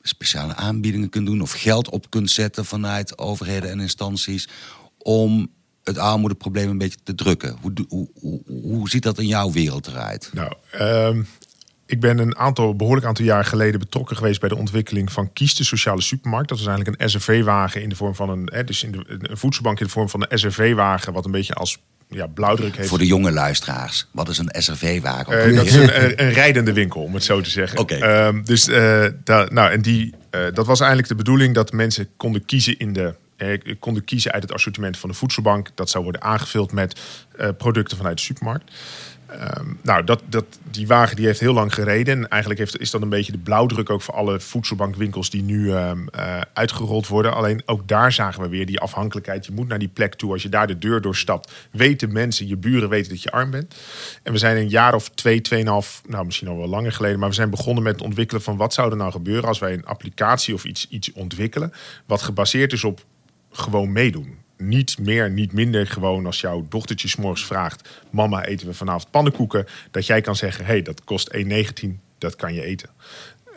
speciale 0.01 0.55
aanbiedingen 0.55 1.09
kunt 1.09 1.25
doen 1.25 1.41
of 1.41 1.51
geld 1.51 1.89
op 1.89 2.09
kunt 2.09 2.31
zetten 2.31 2.65
vanuit 2.65 3.17
overheden 3.17 3.69
en 3.69 3.79
instanties 3.79 4.49
om 4.97 5.51
het 5.87 5.97
armoedeprobleem 5.97 6.69
een 6.69 6.77
beetje 6.77 6.97
te 7.03 7.15
drukken. 7.15 7.57
Hoe, 7.61 7.71
hoe, 7.87 8.07
hoe, 8.19 8.41
hoe 8.45 8.89
ziet 8.89 9.03
dat 9.03 9.19
in 9.19 9.27
jouw 9.27 9.51
wereld 9.51 9.87
eruit? 9.87 10.31
Nou, 10.33 10.53
um, 10.81 11.27
ik 11.85 11.99
ben 11.99 12.17
een 12.17 12.37
aantal, 12.37 12.75
behoorlijk 12.75 13.05
aantal 13.05 13.25
jaar 13.25 13.45
geleden 13.45 13.79
betrokken 13.79 14.17
geweest 14.17 14.39
bij 14.39 14.49
de 14.49 14.55
ontwikkeling 14.55 15.11
van 15.11 15.33
Kies, 15.33 15.55
de 15.55 15.63
sociale 15.63 16.01
supermarkt. 16.01 16.49
Dat 16.49 16.57
was 16.57 16.67
eigenlijk 16.67 17.01
een 17.01 17.09
SRV-wagen 17.09 17.81
in 17.81 17.89
de 17.89 17.95
vorm 17.95 18.15
van 18.15 18.29
een, 18.29 18.49
hè, 18.53 18.63
dus 18.63 18.83
in 18.83 18.91
de, 18.91 19.03
een 19.07 19.37
voedselbank 19.37 19.79
in 19.79 19.85
de 19.85 19.91
vorm 19.91 20.09
van 20.09 20.25
een 20.27 20.39
SRV-wagen, 20.39 21.13
wat 21.13 21.25
een 21.25 21.31
beetje 21.31 21.53
als 21.53 21.77
ja, 22.09 22.27
blauwdruk 22.27 22.75
heeft. 22.75 22.89
Voor 22.89 22.97
de 22.97 23.05
jonge 23.05 23.31
luisteraars, 23.31 24.07
wat 24.11 24.29
is 24.29 24.37
een 24.37 24.49
SRV-wagen? 24.51 25.49
Uh, 25.49 25.55
dat 25.55 25.65
is 25.65 25.73
een, 25.73 26.23
een, 26.23 26.31
rijdende 26.31 26.73
winkel, 26.73 27.01
om 27.01 27.13
het 27.13 27.23
zo 27.23 27.41
te 27.41 27.49
zeggen. 27.49 27.79
Oké. 27.79 27.95
Okay. 27.95 28.33
Uh, 28.33 28.43
dus 28.43 28.67
uh, 28.67 29.05
nou, 29.25 29.71
en 29.71 29.81
die, 29.81 30.13
uh, 30.31 30.41
dat 30.53 30.65
was 30.65 30.79
eigenlijk 30.79 31.09
de 31.09 31.15
bedoeling 31.15 31.53
dat 31.53 31.71
mensen 31.71 32.07
konden 32.17 32.45
kiezen 32.45 32.77
in 32.77 32.93
de 32.93 33.15
konden 33.79 34.03
kiezen 34.03 34.31
uit 34.31 34.43
het 34.43 34.53
assortiment 34.53 34.97
van 34.97 35.09
de 35.09 35.15
voedselbank. 35.15 35.69
Dat 35.75 35.89
zou 35.89 36.03
worden 36.03 36.21
aangevuld 36.21 36.71
met 36.71 36.99
producten 37.57 37.97
vanuit 37.97 38.17
de 38.17 38.23
supermarkt. 38.23 38.71
Um, 39.57 39.79
nou, 39.81 40.03
dat, 40.03 40.21
dat, 40.25 40.45
die 40.71 40.87
wagen 40.87 41.15
die 41.15 41.25
heeft 41.25 41.39
heel 41.39 41.53
lang 41.53 41.73
gereden. 41.73 42.17
En 42.17 42.27
eigenlijk 42.27 42.59
heeft, 42.59 42.79
is 42.79 42.91
dat 42.91 43.01
een 43.01 43.09
beetje 43.09 43.31
de 43.31 43.37
blauwdruk 43.37 43.89
ook 43.89 44.01
voor 44.01 44.13
alle 44.13 44.39
voedselbankwinkels 44.39 45.29
die 45.29 45.41
nu 45.43 45.71
um, 45.71 46.07
uh, 46.15 46.41
uitgerold 46.53 47.07
worden. 47.07 47.33
Alleen 47.33 47.61
ook 47.65 47.87
daar 47.87 48.11
zagen 48.11 48.41
we 48.41 48.49
weer 48.49 48.65
die 48.65 48.79
afhankelijkheid. 48.79 49.45
Je 49.45 49.51
moet 49.51 49.67
naar 49.67 49.79
die 49.79 49.87
plek 49.87 50.13
toe. 50.13 50.31
Als 50.31 50.43
je 50.43 50.49
daar 50.49 50.67
de 50.67 50.77
deur 50.77 51.01
doorstapt, 51.01 51.51
weten 51.71 52.13
mensen, 52.13 52.47
je 52.47 52.57
buren 52.57 52.89
weten 52.89 53.09
dat 53.09 53.23
je 53.23 53.31
arm 53.31 53.51
bent. 53.51 53.75
En 54.23 54.31
we 54.31 54.37
zijn 54.37 54.57
een 54.57 54.69
jaar 54.69 54.93
of 54.93 55.09
twee, 55.09 55.41
tweeënhalf, 55.41 56.01
nou 56.05 56.25
misschien 56.25 56.47
al 56.47 56.57
wel 56.57 56.67
langer 56.67 56.91
geleden. 56.91 57.19
Maar 57.19 57.29
we 57.29 57.35
zijn 57.35 57.49
begonnen 57.49 57.83
met 57.83 57.93
het 57.93 58.01
ontwikkelen 58.01 58.41
van 58.41 58.57
wat 58.57 58.73
zou 58.73 58.91
er 58.91 58.97
nou 58.97 59.11
gebeuren 59.11 59.47
als 59.47 59.59
wij 59.59 59.73
een 59.73 59.85
applicatie 59.85 60.53
of 60.53 60.63
iets, 60.63 60.87
iets 60.89 61.11
ontwikkelen. 61.11 61.73
Wat 62.05 62.21
gebaseerd 62.21 62.73
is 62.73 62.83
op 62.83 63.05
gewoon 63.57 63.91
meedoen 63.91 64.37
niet 64.57 64.99
meer, 64.99 65.29
niet 65.29 65.53
minder 65.53 65.87
gewoon 65.87 66.25
als 66.25 66.41
jouw 66.41 66.65
dochtertje 66.69 67.07
s'morgens 67.07 67.45
vraagt: 67.45 67.89
Mama, 68.09 68.45
eten 68.45 68.67
we 68.67 68.73
vanavond 68.73 69.11
pannenkoeken? 69.11 69.65
Dat 69.91 70.05
jij 70.05 70.21
kan 70.21 70.35
zeggen: 70.35 70.65
hey, 70.65 70.81
dat 70.81 71.03
kost 71.03 71.37
1,19, 71.37 71.43
dat 72.17 72.35
kan 72.35 72.53
je 72.53 72.63
eten. 72.63 72.89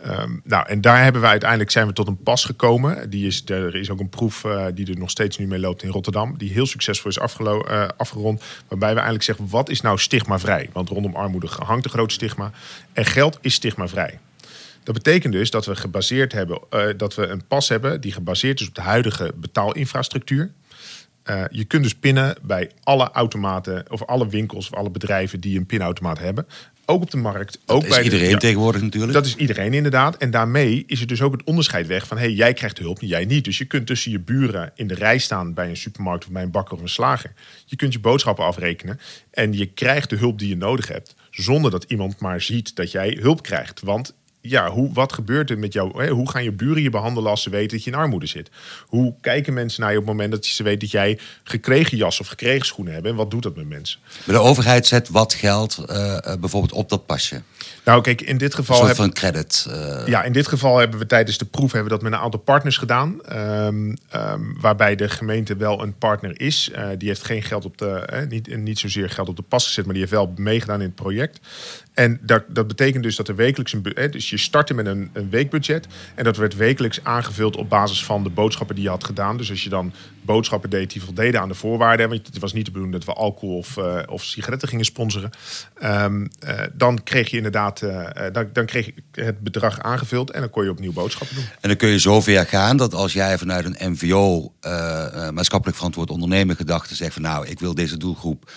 Um, 0.07 0.41
nou, 0.45 0.67
en 0.67 0.81
daar 0.81 1.03
hebben 1.03 1.21
we 1.21 1.27
uiteindelijk 1.27 1.71
zijn 1.71 1.87
we 1.87 1.93
tot 1.93 2.09
een 2.09 2.23
pas 2.23 2.45
gekomen. 2.45 3.11
Die 3.11 3.27
is, 3.27 3.43
er 3.47 3.75
is 3.75 3.91
ook 3.91 4.01
een 4.01 4.09
proef 4.09 4.45
uh, 4.45 4.67
die 4.75 4.91
er 4.91 4.99
nog 4.99 5.11
steeds 5.11 5.39
nu 5.39 5.47
mee 5.47 5.59
loopt 5.59 5.83
in 5.83 5.91
Rotterdam, 5.91 6.39
die 6.39 6.53
heel 6.53 6.67
succesvol 6.67 7.11
is 7.11 7.19
uh, 7.19 7.89
afgerond. 7.97 8.43
Waarbij 8.69 8.89
we 8.89 8.95
eigenlijk 8.95 9.25
zeggen: 9.25 9.49
wat 9.49 9.69
is 9.69 9.81
nou 9.81 9.99
stigmavrij? 9.99 10.71
Want 10.73 10.89
rondom 10.89 11.15
armoede 11.15 11.49
hangt 11.59 11.85
een 11.85 11.91
groot 11.91 12.13
stigma. 12.13 12.51
En 12.93 13.05
geld 13.05 13.39
is 13.41 13.55
stigmavrij. 13.55 14.19
Dat 14.91 15.03
betekent 15.03 15.33
dus 15.33 15.51
dat 15.51 15.67
we 15.67 15.77
gebaseerd 15.77 16.33
hebben, 16.33 16.61
uh, 16.71 16.85
dat 16.97 17.15
we 17.15 17.27
een 17.27 17.47
pas 17.47 17.69
hebben 17.69 18.01
die 18.01 18.13
gebaseerd 18.13 18.61
is 18.61 18.69
op 18.69 18.75
de 18.75 18.81
huidige 18.81 19.33
betaalinfrastructuur. 19.37 20.53
Uh, 21.25 21.45
je 21.51 21.65
kunt 21.65 21.83
dus 21.83 21.95
pinnen 21.95 22.37
bij 22.43 22.71
alle 22.83 23.11
automaten 23.11 23.85
of 23.91 24.05
alle 24.05 24.29
winkels 24.29 24.71
of 24.71 24.79
alle 24.79 24.91
bedrijven 24.91 25.41
die 25.41 25.59
een 25.59 25.67
pinautomaat 25.67 26.19
hebben. 26.19 26.47
Ook 26.87 27.03
op 27.03 27.11
de 27.11 27.17
markt. 27.17 27.59
Dat 27.65 27.77
ook 27.77 27.83
is 27.83 27.89
bij 27.89 28.03
iedereen 28.03 28.27
de, 28.27 28.31
ja, 28.31 28.39
tegenwoordig 28.39 28.83
natuurlijk. 28.83 29.13
Dat 29.13 29.27
is 29.27 29.37
iedereen 29.37 29.75
inderdaad. 29.75 30.17
En 30.17 30.31
daarmee 30.31 30.85
is 30.87 31.01
er 31.01 31.07
dus 31.07 31.23
ook 31.23 31.33
het 31.33 31.45
onderscheid 31.45 31.87
weg 31.87 32.07
van... 32.07 32.17
hé, 32.17 32.23
hey, 32.23 32.33
jij 32.33 32.53
krijgt 32.53 32.79
hulp, 32.79 32.99
jij 33.01 33.25
niet. 33.25 33.45
Dus 33.45 33.59
je 33.59 33.65
kunt 33.65 33.87
tussen 33.87 34.11
je 34.11 34.21
buren 34.21 34.73
in 34.75 34.87
de 34.87 34.95
rij 34.95 35.19
staan... 35.19 35.55
bij 35.55 35.69
een 35.69 35.77
supermarkt 35.77 36.25
of 36.25 36.31
bij 36.31 36.43
een 36.43 36.51
bakker 36.51 36.75
of 36.75 36.81
een 36.81 36.89
slager. 36.89 37.33
Je 37.65 37.77
kunt 37.77 37.93
je 37.93 38.01
boodschappen 38.01 38.45
afrekenen. 38.45 39.01
En 39.31 39.53
je 39.53 39.67
krijgt 39.67 40.11
de 40.11 40.17
hulp 40.17 40.39
die 40.39 40.49
je 40.49 40.57
nodig 40.57 40.89
hebt... 40.89 41.15
zonder 41.31 41.71
dat 41.71 41.85
iemand 41.85 42.21
maar 42.21 42.41
ziet 42.41 42.77
dat 42.77 42.91
jij 42.91 43.19
hulp 43.21 43.43
krijgt. 43.43 43.81
Want 43.81 44.15
ja, 44.41 44.71
hoe, 44.71 44.93
wat 44.93 45.13
gebeurt 45.13 45.51
er 45.51 45.59
met 45.59 45.73
jou? 45.73 46.03
Hè? 46.03 46.11
Hoe 46.11 46.31
gaan 46.31 46.43
je 46.43 46.53
buren 46.53 46.83
je 46.83 46.91
behandelen 46.91 47.31
als 47.31 47.43
ze 47.43 47.51
weten 47.51 47.77
dat 47.77 47.85
je 47.85 47.91
in 47.91 47.97
armoede 47.97 48.27
zit? 48.27 48.51
Hoe 48.87 49.15
kijken 49.21 49.55
mensen 49.55 49.81
naar 49.81 49.91
je 49.91 49.99
op 49.99 50.07
het 50.07 50.13
moment 50.13 50.33
dat 50.33 50.45
ze 50.45 50.63
weten 50.63 50.79
dat 50.79 50.91
jij 50.91 51.19
gekregen 51.45 51.97
jas 51.97 52.21
of 52.21 52.27
gekregen 52.27 52.67
schoenen 52.67 52.95
hebt? 52.95 53.07
En 53.07 53.15
wat 53.15 53.31
doet 53.31 53.43
dat 53.43 53.57
met 53.57 53.69
mensen? 53.69 54.01
Maar 54.25 54.37
de 54.37 54.43
overheid 54.43 54.87
zet 54.87 55.09
wat 55.09 55.35
geld 55.35 55.85
uh, 55.91 56.19
bijvoorbeeld 56.41 56.73
op 56.73 56.89
dat 56.89 57.07
pasje. 57.07 57.43
Nou, 57.85 58.03
kijk, 58.03 58.21
in 58.21 58.39
dit 58.39 58.55
geval. 58.55 58.79
Een 58.79 58.85
soort 58.85 58.97
van 58.97 59.13
credit. 59.13 59.67
Uh... 59.69 60.07
Ja, 60.07 60.23
in 60.23 60.33
dit 60.33 60.47
geval 60.47 60.79
hebben 60.79 60.99
we 60.99 61.07
tijdens 61.07 61.39
de 61.39 61.45
proef 61.45 61.73
hebben 61.73 61.91
we 61.93 61.99
dat 61.99 62.03
met 62.03 62.13
een 62.13 62.25
aantal 62.25 62.41
partners 62.41 62.77
gedaan. 62.77 63.21
Um, 63.33 63.97
um, 64.15 64.57
waarbij 64.61 64.97
de 64.97 65.09
gemeente 65.09 65.57
wel 65.57 65.83
een 65.83 65.99
partner 65.99 66.41
is. 66.41 66.71
Uh, 66.73 66.87
die 66.99 67.09
heeft 67.09 67.25
geen 67.25 67.43
geld 67.43 67.65
op 67.65 67.79
de. 67.79 67.89
Eh, 67.89 68.29
niet, 68.29 68.57
niet 68.57 68.79
zozeer 68.79 69.11
geld 69.11 69.29
op 69.29 69.37
de 69.37 69.43
pas 69.43 69.67
gezet, 69.67 69.85
maar 69.85 69.95
die 69.95 70.03
heeft 70.03 70.15
wel 70.15 70.33
meegedaan 70.37 70.81
in 70.81 70.87
het 70.87 70.95
project. 70.95 71.41
En 71.95 72.21
dat, 72.23 72.45
dat 72.49 72.67
betekent 72.67 73.03
dus 73.03 73.17
dat 73.17 73.29
er 73.29 73.37
wekelijks 73.37 73.73
een. 73.73 73.85
Eh, 73.85 74.13
dus 74.13 74.31
je 74.31 74.39
startte 74.39 74.75
met 74.75 74.87
een, 74.87 75.11
een 75.13 75.31
weekbudget. 75.31 75.87
En 76.15 76.25
dat 76.25 76.37
werd 76.37 76.57
wekelijks 76.57 77.05
aangevuld 77.05 77.57
op 77.57 77.69
basis 77.69 78.05
van 78.05 78.23
de 78.23 78.31
boodschappen 78.31 78.75
die 78.75 78.85
je 78.85 78.91
had 78.91 79.05
gedaan. 79.05 79.37
Dus 79.37 79.51
als 79.51 79.63
je 79.63 79.69
dan 79.69 79.93
boodschappen 80.23 80.71
deed 80.71 80.93
die 80.93 81.03
voldeden 81.03 81.41
aan 81.41 81.49
de 81.49 81.55
voorwaarden. 81.55 82.09
Want 82.09 82.27
het 82.27 82.39
was 82.39 82.53
niet 82.53 82.65
de 82.65 82.71
bedoeling 82.71 82.99
dat 82.99 83.15
we 83.15 83.21
alcohol 83.21 83.57
of, 83.57 83.77
uh, 83.77 83.99
of 84.07 84.25
sigaretten 84.25 84.69
gingen 84.69 84.85
sponsoren. 84.85 85.31
Um, 85.83 86.31
uh, 86.45 86.61
dan 86.73 87.03
kreeg 87.03 87.31
je 87.31 87.37
inderdaad 87.37 87.83
uh, 87.83 88.07
dan, 88.33 88.49
dan, 88.53 88.67
kreeg 88.67 88.87
je 88.87 89.23
het 89.23 89.41
bedrag 89.41 89.81
aangevuld 89.81 90.31
en 90.31 90.41
dan 90.41 90.51
kon 90.51 90.65
je 90.65 90.71
opnieuw 90.71 90.93
boodschappen 90.93 91.37
doen. 91.37 91.45
En 91.61 91.69
dan 91.69 91.77
kun 91.77 91.89
je 91.89 91.99
zover 91.99 92.47
gaan 92.47 92.77
dat 92.77 92.95
als 92.95 93.13
jij 93.13 93.39
vanuit 93.39 93.65
een 93.65 93.93
MVO, 93.93 94.53
maatschappelijk 95.33 95.77
verantwoord 95.77 96.11
ondernemen 96.11 96.57
gedachte 96.57 96.95
zegt 96.95 97.13
van 97.13 97.23
nou, 97.23 97.47
ik 97.47 97.61
wil 97.61 97.75
deze 97.75 97.97
doelgroep. 97.97 98.51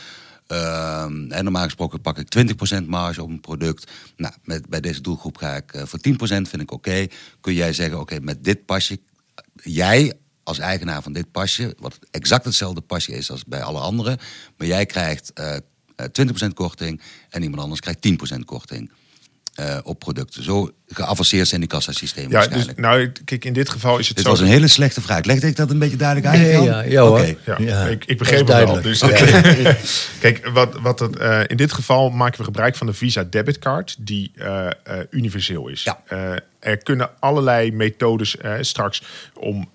En 1.30 1.44
normaal 1.44 1.64
gesproken 1.64 2.02
pak 2.02 2.18
ik 2.18 2.56
20% 2.82 2.86
marge 2.86 3.24
op 3.24 3.30
een 3.30 3.40
product. 3.40 3.92
Nou, 4.18 4.34
met, 4.44 4.70
bij 4.70 4.82
deze 4.82 5.02
doelgroep 5.02 5.38
ga 5.38 5.56
ik 5.56 5.74
uh, 5.74 5.82
voor 5.86 6.00
10% 6.00 6.14
vind 6.26 6.62
ik 6.62 6.72
oké. 6.72 7.08
Kun 7.42 7.54
jij 7.54 7.74
zeggen, 7.74 8.00
oké, 8.00 8.20
met 8.20 8.44
dit 8.44 8.66
pasje, 8.66 9.00
jij 9.64 10.14
als 10.44 10.60
eigenaar 10.60 11.02
van 11.02 11.14
dit 11.14 11.32
pasje, 11.32 11.76
wat 11.80 12.00
exact 12.12 12.46
hetzelfde 12.46 12.82
pasje 12.82 13.12
is 13.12 13.32
als 13.32 13.46
bij 13.46 13.64
alle 13.64 13.80
anderen, 13.80 14.18
maar 14.58 14.68
jij 14.68 14.86
krijgt 14.86 15.32
uh, 15.40 15.56
20% 16.48 16.54
korting 16.54 17.02
en 17.30 17.44
iemand 17.44 17.62
anders 17.62 17.80
krijgt 17.80 18.36
10% 18.36 18.40
korting. 18.46 18.92
Uh, 19.60 19.78
op 19.84 20.00
producten. 20.00 20.44
Zo 20.44 20.72
geavanceerd 20.88 21.48
zijn 21.48 21.60
die 21.60 21.70
kassasystemen 21.70 22.32
ja, 22.32 22.48
dus, 22.48 22.66
nou, 22.76 23.12
kijk, 23.26 23.46
in 23.46 23.54
dit 23.54 23.70
geval 23.70 23.98
is 23.98 24.08
het 24.08 24.16
dit 24.16 24.26
zo... 24.26 24.32
was 24.32 24.40
een 24.40 24.48
hele 24.48 24.68
slechte 24.68 25.02
vraag. 25.02 25.26
Legde 25.26 25.48
ik 25.48 25.56
dat 25.56 25.70
een 25.70 25.80
beetje 25.80 25.98
duidelijk 25.98 26.28
uit? 26.28 26.42
Nee, 26.42 26.62
ja, 26.62 26.82
ja, 26.82 27.02
hoor. 27.02 27.20
Okay. 27.20 27.38
ja, 27.46 27.56
ja. 27.60 27.86
Ik, 27.86 28.06
ik 28.06 28.18
begreep 28.18 28.48
het 28.48 28.66
wel. 28.66 28.82
Dus, 28.82 29.04
okay. 29.04 29.78
kijk, 30.20 30.48
wat, 30.48 30.80
wat 30.80 31.00
het, 31.00 31.20
uh, 31.20 31.40
in 31.48 31.58
dit 31.58 31.74
geval 31.74 32.10
maken 32.10 32.38
we 32.38 32.44
gebruik 32.44 32.76
van 32.76 32.88
de 32.88 32.94
Visa 32.94 33.24
debitcard... 33.30 33.96
die 34.00 34.32
uh, 34.36 34.68
universeel 35.10 35.68
is. 35.68 35.84
Ja. 35.84 36.00
Er 36.64 36.78
kunnen 36.78 37.10
allerlei 37.20 37.72
methodes 37.72 38.38
straks 38.60 39.04
om 39.34 39.70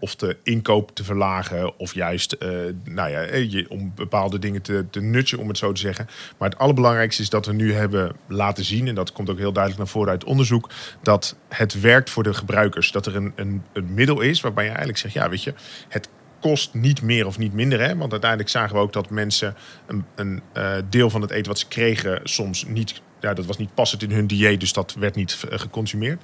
of 0.00 0.16
de 0.16 0.36
inkoop 0.42 0.94
te 0.94 1.04
verlagen... 1.04 1.78
of 1.78 1.94
juist 1.94 2.36
nou 2.84 3.10
ja, 3.10 3.20
je, 3.34 3.66
om 3.68 3.92
bepaalde 3.94 4.38
dingen 4.38 4.62
te, 4.62 4.86
te 4.90 5.00
om 5.38 5.48
het 5.48 5.58
zo 5.58 5.72
te 5.72 5.80
zeggen. 5.80 6.08
Maar 6.38 6.48
het 6.48 6.58
allerbelangrijkste 6.58 7.22
is 7.22 7.28
dat 7.28 7.46
we 7.46 7.52
nu 7.52 7.72
hebben 7.72 8.16
laten 8.26 8.64
zien... 8.64 8.88
en 8.88 8.94
dat 8.94 9.12
komt 9.12 9.30
ook 9.30 9.38
heel 9.38 9.52
duidelijk 9.52 9.82
naar 9.82 9.92
voren 9.92 10.10
uit 10.10 10.24
onderzoek... 10.24 10.70
dat 11.02 11.36
het 11.48 11.80
werkt 11.80 12.10
voor 12.10 12.22
de 12.22 12.34
gebruikers. 12.34 12.92
Dat 12.92 13.06
er 13.06 13.16
een, 13.16 13.32
een, 13.36 13.62
een 13.72 13.94
middel 13.94 14.20
is 14.20 14.40
waarbij 14.40 14.64
je 14.64 14.68
eigenlijk 14.68 14.98
zegt... 14.98 15.14
ja, 15.14 15.28
weet 15.28 15.42
je, 15.42 15.54
het 15.88 16.08
kost 16.40 16.74
niet 16.74 17.02
meer 17.02 17.26
of 17.26 17.38
niet 17.38 17.52
minder. 17.52 17.80
Hè? 17.80 17.96
Want 17.96 18.12
uiteindelijk 18.12 18.50
zagen 18.50 18.76
we 18.76 18.82
ook 18.82 18.92
dat 18.92 19.10
mensen 19.10 19.56
een, 19.86 20.04
een 20.14 20.42
uh, 20.56 20.74
deel 20.90 21.10
van 21.10 21.20
het 21.20 21.30
eten 21.30 21.48
wat 21.48 21.58
ze 21.58 21.68
kregen 21.68 22.20
soms 22.24 22.64
niet... 22.64 23.02
Ja, 23.24 23.34
dat 23.34 23.46
was 23.46 23.58
niet 23.58 23.74
passend 23.74 24.02
in 24.02 24.10
hun 24.10 24.26
dieet, 24.26 24.60
dus 24.60 24.72
dat 24.72 24.94
werd 24.98 25.14
niet 25.14 25.38
uh, 25.50 25.58
geconsumeerd. 25.58 26.20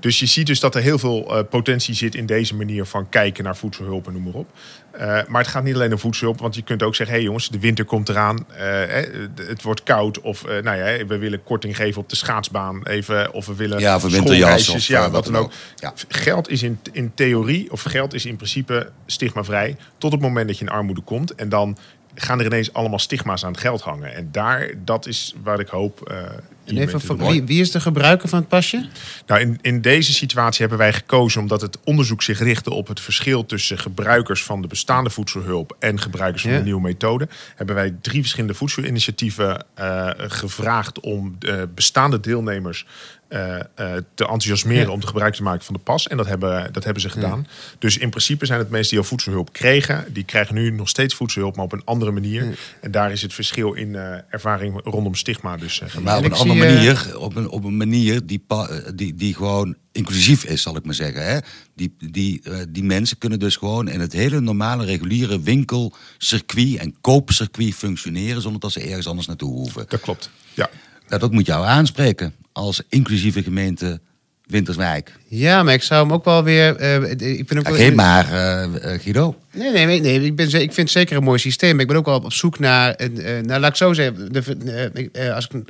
Dus 0.00 0.18
je 0.18 0.26
ziet 0.26 0.46
dus 0.46 0.60
dat 0.60 0.74
er 0.74 0.82
heel 0.82 0.98
veel 0.98 1.36
uh, 1.36 1.42
potentie 1.50 1.94
zit 1.94 2.14
in 2.14 2.26
deze 2.26 2.54
manier 2.54 2.84
van 2.84 3.08
kijken 3.08 3.44
naar 3.44 3.56
voedselhulp 3.56 4.06
en 4.06 4.12
noem 4.12 4.22
maar 4.22 4.34
op. 4.34 4.50
Uh, 4.94 5.00
maar 5.00 5.40
het 5.40 5.46
gaat 5.46 5.64
niet 5.64 5.74
alleen 5.74 5.92
om 5.92 5.98
voedselhulp, 5.98 6.40
want 6.40 6.54
je 6.54 6.62
kunt 6.62 6.82
ook 6.82 6.94
zeggen: 6.94 7.14
hé 7.14 7.20
hey 7.20 7.28
jongens, 7.28 7.48
de 7.48 7.58
winter 7.58 7.84
komt 7.84 8.08
eraan, 8.08 8.46
uh, 8.50 8.58
het 9.34 9.62
wordt 9.62 9.82
koud. 9.82 10.20
Of 10.20 10.44
nou 10.44 10.76
ja, 10.76 11.06
we 11.06 11.18
willen 11.18 11.42
korting 11.42 11.76
geven 11.76 12.00
op 12.00 12.08
de 12.08 12.16
schaatsbaan 12.16 12.86
even. 12.86 13.32
Of 13.32 13.46
we 13.46 13.54
willen 13.54 13.78
ja, 13.78 14.00
voor 14.00 14.10
winterjas 14.10 14.68
of 14.68 14.86
ja, 14.86 15.10
wat 15.10 15.24
dan 15.24 15.36
ook. 15.36 15.52
Ja. 15.76 15.92
Geld 16.08 16.48
is 16.48 16.62
in, 16.62 16.78
in 16.92 17.12
theorie, 17.14 17.72
of 17.72 17.82
geld 17.82 18.14
is 18.14 18.26
in 18.26 18.36
principe 18.36 18.90
stigmavrij. 19.06 19.76
Tot 19.98 20.12
het 20.12 20.20
moment 20.20 20.46
dat 20.46 20.58
je 20.58 20.64
in 20.64 20.70
armoede 20.70 21.00
komt. 21.00 21.34
En 21.34 21.48
dan 21.48 21.76
gaan 22.14 22.38
er 22.38 22.46
ineens 22.46 22.72
allemaal 22.72 22.98
stigma's 22.98 23.44
aan 23.44 23.52
het 23.52 23.60
geld 23.60 23.80
hangen. 23.80 24.14
En 24.14 24.28
daar, 24.32 24.70
dat 24.76 25.06
is 25.06 25.34
waar 25.42 25.60
ik 25.60 25.68
hoop. 25.68 26.12
En 26.64 26.76
even, 26.76 27.16
wie, 27.16 27.42
wie, 27.42 27.60
is 27.60 27.70
de 27.70 27.80
gebruiker 27.80 28.28
van 28.28 28.38
het 28.38 28.48
pasje? 28.48 28.88
Nou, 29.26 29.40
in, 29.40 29.58
in 29.60 29.80
deze 29.80 30.12
situatie 30.12 30.60
hebben 30.60 30.78
wij 30.78 30.92
gekozen 30.92 31.40
omdat 31.40 31.60
het 31.60 31.78
onderzoek 31.84 32.22
zich 32.22 32.38
richtte 32.38 32.72
op 32.72 32.88
het 32.88 33.00
verschil 33.00 33.46
tussen 33.46 33.78
gebruikers 33.78 34.42
van 34.42 34.62
de 34.62 34.68
bestaande 34.68 35.10
voedselhulp 35.10 35.76
en 35.78 36.00
gebruikers 36.00 36.42
van 36.42 36.52
de 36.52 36.62
nieuwe 36.62 36.80
methode. 36.80 37.28
Hebben 37.56 37.74
wij 37.74 37.94
drie 38.00 38.20
verschillende 38.20 38.54
voedselinitiatieven 38.54 39.64
uh, 39.80 40.10
gevraagd 40.16 41.00
om 41.00 41.36
de 41.38 41.68
bestaande 41.74 42.20
deelnemers 42.20 42.86
uh, 43.32 43.56
te 44.14 44.24
enthousiasmeren 44.24 44.92
om 44.92 45.00
te 45.00 45.06
gebruik 45.06 45.34
te 45.34 45.42
maken 45.42 45.64
van 45.64 45.74
de 45.74 45.80
pas. 45.80 46.08
En 46.08 46.16
dat 46.16 46.26
hebben, 46.26 46.72
dat 46.72 46.84
hebben 46.84 47.02
ze 47.02 47.08
gedaan. 47.08 47.46
Dus 47.78 47.98
in 47.98 48.10
principe 48.10 48.46
zijn 48.46 48.58
het 48.58 48.70
mensen 48.70 48.90
die 48.90 48.98
al 48.98 49.04
voedselhulp 49.04 49.52
kregen, 49.52 50.04
die 50.12 50.24
krijgen 50.24 50.54
nu 50.54 50.70
nog 50.70 50.88
steeds 50.88 51.14
voedselhulp, 51.14 51.56
maar 51.56 51.64
op 51.64 51.72
een 51.72 51.84
andere 51.84 52.10
manier. 52.10 52.58
En 52.80 52.90
daar 52.90 53.12
is 53.12 53.22
het 53.22 53.34
verschil 53.34 53.72
in 53.72 53.88
uh, 53.88 54.14
ervaring 54.28 54.80
rondom 54.84 55.14
stigma 55.14 55.56
dus 55.56 55.82
Maar 56.00 56.18
op 56.18 56.24
een 56.24 56.32
andere 56.32 56.51
manier, 56.58 57.18
op 57.18 57.36
een, 57.36 57.48
op 57.48 57.64
een 57.64 57.76
manier 57.76 58.26
die, 58.26 58.44
die, 58.94 59.14
die 59.14 59.34
gewoon 59.34 59.76
inclusief 59.92 60.44
is, 60.44 60.62
zal 60.62 60.76
ik 60.76 60.84
maar 60.84 60.94
zeggen. 60.94 61.26
Hè? 61.26 61.38
Die, 61.74 61.94
die, 61.98 62.42
die 62.68 62.84
mensen 62.84 63.18
kunnen 63.18 63.38
dus 63.38 63.56
gewoon 63.56 63.88
in 63.88 64.00
het 64.00 64.12
hele 64.12 64.40
normale, 64.40 64.84
reguliere 64.84 65.40
winkelcircuit 65.40 66.76
en 66.76 66.94
koopcircuit 67.00 67.74
functioneren 67.74 68.42
zonder 68.42 68.60
dat 68.60 68.72
ze 68.72 68.80
ergens 68.80 69.06
anders 69.06 69.26
naartoe 69.26 69.52
hoeven. 69.52 69.84
Dat 69.88 70.00
klopt, 70.00 70.30
ja. 70.54 70.70
Dat 71.08 71.32
moet 71.32 71.46
jou 71.46 71.66
aanspreken 71.66 72.34
als 72.52 72.82
inclusieve 72.88 73.42
gemeente 73.42 74.00
Winterswijk. 74.52 75.12
Ja, 75.28 75.62
maar 75.62 75.74
ik 75.74 75.82
zou 75.82 76.02
hem 76.02 76.12
ook 76.12 76.24
wel 76.24 76.44
weer. 76.44 76.80
Uh, 76.80 77.10
ik 77.38 77.46
ben 77.46 77.58
ook 77.58 77.68
wel... 77.68 77.74
Geen 77.74 77.94
maar, 77.94 78.26
uh, 78.32 78.64
Guido. 79.00 79.36
Nee, 79.52 79.86
nee, 79.86 80.00
nee. 80.00 80.24
Ik, 80.24 80.36
ben, 80.36 80.46
ik 80.46 80.52
vind 80.52 80.76
het 80.76 80.90
zeker 80.90 81.16
een 81.16 81.22
mooi 81.22 81.38
systeem. 81.38 81.72
Maar 81.72 81.80
ik 81.80 81.86
ben 81.86 81.96
ook 81.96 82.06
wel 82.06 82.14
op 82.14 82.32
zoek 82.32 82.58
naar. 82.58 83.00
Uh, 83.00 83.40
nou, 83.40 83.60
laat 83.60 83.70
ik 83.70 83.76
zo 83.76 83.92
zeggen. 83.92 84.32
De, 84.32 85.32
als 85.34 85.48
ik, 85.48 85.68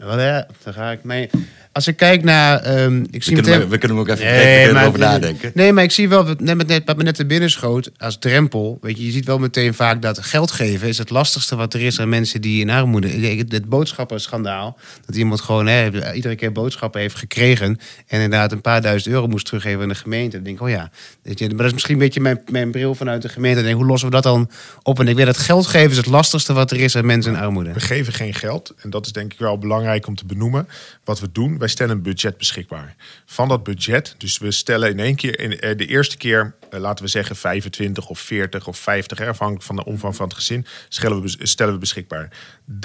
dan 0.65 0.73
ga 0.75 0.91
ik 0.91 1.05
mee. 1.05 1.31
Als 1.73 1.87
ik 1.87 1.97
kijk 1.97 2.25
naar. 2.25 2.83
Um, 2.83 3.07
ik 3.11 3.23
zie 3.23 3.37
we, 3.37 3.43
kunnen, 3.43 3.69
we 3.69 3.79
kunnen 3.79 3.99
ook 3.99 4.09
even 4.09 4.25
nee, 4.25 4.73
maar, 4.73 4.87
over 4.87 4.99
nadenken. 4.99 5.51
Nee, 5.55 5.73
maar 5.73 5.85
ik 5.85 5.91
zie 5.91 6.09
wel, 6.09 6.25
net, 6.39 6.67
net, 6.67 6.83
wat 6.85 6.97
me 6.97 7.03
net 7.03 7.15
te 7.15 7.27
binnen 7.27 7.51
schoot, 7.51 7.91
als 7.99 8.19
drempel. 8.19 8.79
Weet 8.81 8.99
je, 8.99 9.05
je 9.05 9.11
ziet 9.11 9.27
wel 9.27 9.39
meteen 9.39 9.75
vaak 9.75 10.03
dat 10.03 10.19
geld 10.19 10.51
geven 10.51 10.89
is 10.89 10.99
het 10.99 11.11
lastigste 11.11 11.57
wat 11.57 11.75
er 11.75 11.81
is 11.81 12.01
aan 12.01 12.09
mensen 12.09 12.41
die 12.41 12.61
in 12.61 12.71
armoede. 12.71 13.09
Het 13.49 13.69
boodschappenschandaal. 13.69 14.79
Dat 15.07 15.17
iemand 15.17 15.41
gewoon 15.41 15.67
hè, 15.67 16.13
iedere 16.15 16.35
keer 16.35 16.53
boodschappen 16.53 17.01
heeft 17.01 17.15
gekregen. 17.15 17.79
En 18.07 18.21
inderdaad 18.21 18.53
een 18.53 18.61
paar 18.61 18.83
duizend 18.83 19.15
euro 19.15 19.27
moest 19.27 19.47
teruggeven 19.47 19.83
aan 19.83 19.89
de 19.89 19.95
gemeente. 19.95 20.37
Dan 20.37 20.45
denk 20.45 20.57
ik, 20.57 20.63
oh 20.63 20.71
ja. 20.71 20.91
Weet 21.23 21.39
je, 21.39 21.49
maar 21.49 21.57
dat 21.57 21.67
is 21.67 21.73
misschien 21.73 21.95
een 21.95 22.01
beetje 22.01 22.21
mijn, 22.21 22.41
mijn 22.51 22.71
bril 22.71 22.95
vanuit 22.95 23.23
de 23.23 23.29
gemeente. 23.29 23.57
Dan 23.57 23.67
denk, 23.67 23.77
hoe 23.77 23.87
lossen 23.87 24.09
we 24.09 24.15
dat 24.15 24.23
dan 24.23 24.51
op? 24.83 25.01
En 25.01 25.09
ik 25.09 25.17
weet 25.17 25.27
dat 25.27 25.39
geld 25.39 25.67
geven 25.67 25.91
is 25.91 25.97
het 25.97 26.07
lastigste 26.07 26.53
wat 26.53 26.71
er 26.71 26.81
is 26.81 26.97
aan 26.97 27.07
mensen 27.07 27.33
in 27.33 27.39
armoede. 27.39 27.73
We 27.73 27.81
geven 27.81 28.13
geen 28.13 28.35
geld. 28.35 28.75
En 28.77 28.91
dat 28.91 29.07
is 29.07 29.13
denk 29.13 29.33
ik 29.33 29.39
wel 29.39 29.59
belangrijk 29.59 30.07
om 30.07 30.15
te 30.15 30.27
benoemen. 30.27 30.69
Wat 31.05 31.21
we 31.21 31.29
doen, 31.33 31.59
wij 31.63 31.71
stellen 31.71 31.97
een 31.97 32.03
budget 32.03 32.37
beschikbaar. 32.37 32.95
Van 33.25 33.49
dat 33.49 33.63
budget, 33.63 34.15
dus 34.19 34.39
we 34.39 34.51
stellen 34.51 34.91
in 34.91 34.99
één 34.99 35.15
keer, 35.15 35.41
in 35.41 35.61
eh, 35.61 35.77
de 35.77 35.87
eerste 35.87 36.17
keer, 36.17 36.55
eh, 36.71 36.81
laten 36.81 37.05
we 37.05 37.11
zeggen 37.11 37.37
25 37.37 38.09
of 38.09 38.19
40 38.19 38.67
of 38.67 38.79
50, 38.79 39.21
afhankelijk 39.21 39.65
van 39.65 39.77
de 39.77 39.85
omvang 39.85 40.17
van 40.17 40.27
het 40.27 40.35
gezin, 40.35 40.67
stellen 40.89 41.23
we, 41.23 41.47
stellen 41.47 41.73
we 41.73 41.79
beschikbaar. 41.79 42.29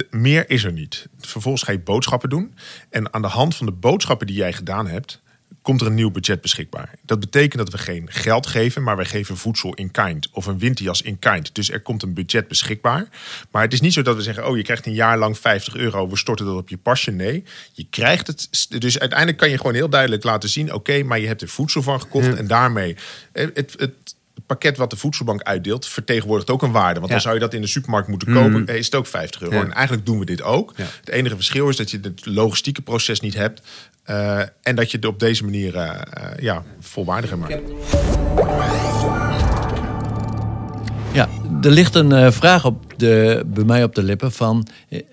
meer 0.10 0.50
is 0.50 0.64
er 0.64 0.72
niet. 0.72 1.08
Vervolgens 1.20 1.64
ga 1.64 1.72
je 1.72 1.80
boodschappen 1.80 2.30
doen. 2.30 2.56
En 2.90 3.14
aan 3.14 3.22
de 3.22 3.28
hand 3.28 3.56
van 3.56 3.66
de 3.66 3.72
boodschappen 3.72 4.28
die 4.28 4.36
jij 4.36 4.54
gedaan 4.54 4.88
hebt, 4.88 5.22
komt 5.68 5.82
er 5.82 5.88
een 5.88 5.94
nieuw 5.94 6.12
budget 6.12 6.42
beschikbaar. 6.42 6.94
Dat 7.02 7.20
betekent 7.20 7.58
dat 7.58 7.72
we 7.72 7.78
geen 7.78 8.08
geld 8.12 8.48
geven, 8.48 8.84
maar 8.84 8.96
wij 8.96 9.06
geven 9.06 9.38
voedsel 9.38 9.74
in 9.74 9.92
kind 9.92 10.30
of 10.32 10.46
een 10.46 10.60
winterjas 10.60 11.02
in 11.02 11.20
kind. 11.20 11.56
Dus 11.56 11.72
er 11.72 11.82
komt 11.82 12.04
een 12.04 12.14
budget 12.14 12.48
beschikbaar. 12.48 13.08
Maar 13.52 13.62
het 13.62 13.74
is 13.74 13.82
niet 13.82 13.94
zo 13.94 14.02
dat 14.02 14.16
we 14.16 14.22
zeggen: 14.22 14.48
oh, 14.48 14.58
je 14.58 14.64
krijgt 14.64 14.86
een 14.86 14.94
jaar 14.94 15.18
lang 15.18 15.38
50 15.38 15.76
euro, 15.76 16.10
we 16.10 16.18
storten 16.18 16.46
dat 16.46 16.56
op 16.56 16.70
je 16.70 16.78
pasje. 16.78 17.12
Nee, 17.12 17.44
je 17.74 17.86
krijgt 17.90 18.28
het. 18.28 18.70
Dus 18.82 19.00
uiteindelijk 19.00 19.40
kan 19.40 19.50
je 19.50 19.58
gewoon 19.58 19.74
heel 19.74 19.90
duidelijk 19.90 20.24
laten 20.24 20.50
zien: 20.50 20.74
oké, 20.74 21.04
maar 21.04 21.20
je 21.20 21.28
hebt 21.28 21.42
er 21.42 21.48
voedsel 21.48 21.82
van 21.82 22.02
gekocht 22.02 22.36
en 22.36 22.48
daarmee 22.48 22.96
eh, 23.32 23.48
het, 23.54 23.74
het, 23.78 24.16
pakket 24.48 24.78
wat 24.78 24.90
de 24.90 24.98
voedselbank 24.98 25.42
uitdeelt, 25.42 25.88
vertegenwoordigt 25.88 26.50
ook 26.50 26.62
een 26.62 26.72
waarde. 26.72 27.00
Want 27.00 27.12
dan 27.12 27.22
zou 27.22 27.34
je 27.34 27.40
dat 27.40 27.54
in 27.54 27.62
de 27.62 27.68
supermarkt 27.68 28.08
moeten 28.08 28.34
kopen, 28.34 28.62
mm. 28.62 28.68
is 28.68 28.86
het 28.86 28.96
ook 28.96 29.08
50 29.08 29.42
euro. 29.42 29.62
En 29.62 29.72
eigenlijk 29.72 30.06
doen 30.06 30.20
we 30.20 30.26
dit 30.26 30.42
ook. 30.42 30.74
Het 30.76 31.10
enige 31.10 31.36
verschil 31.36 31.70
is 31.70 31.76
dat 31.76 31.92
je 31.92 32.00
het 32.02 32.26
logistieke 32.26 32.82
proces 32.82 33.20
niet 33.20 33.34
hebt. 33.34 33.62
Uh, 34.10 34.40
en 34.62 34.76
dat 34.76 34.92
je 34.92 34.98
het 34.98 35.06
op 35.06 35.20
deze 35.20 35.44
manier 35.44 35.76
uh, 35.76 35.84
uh, 35.84 35.94
ja, 36.40 36.64
volwaardiger 36.80 37.38
maakt. 37.38 37.60
Ja, 41.14 41.30
er 41.62 41.72
ligt 41.72 41.96
een 41.96 42.34
vraag 42.34 42.66
op 42.66 42.94
de, 42.98 43.44
bij 43.48 43.64
mij 43.64 43.84
op 43.84 43.96
de 43.96 44.04
lippen 44.04 44.32
van... 44.32 44.68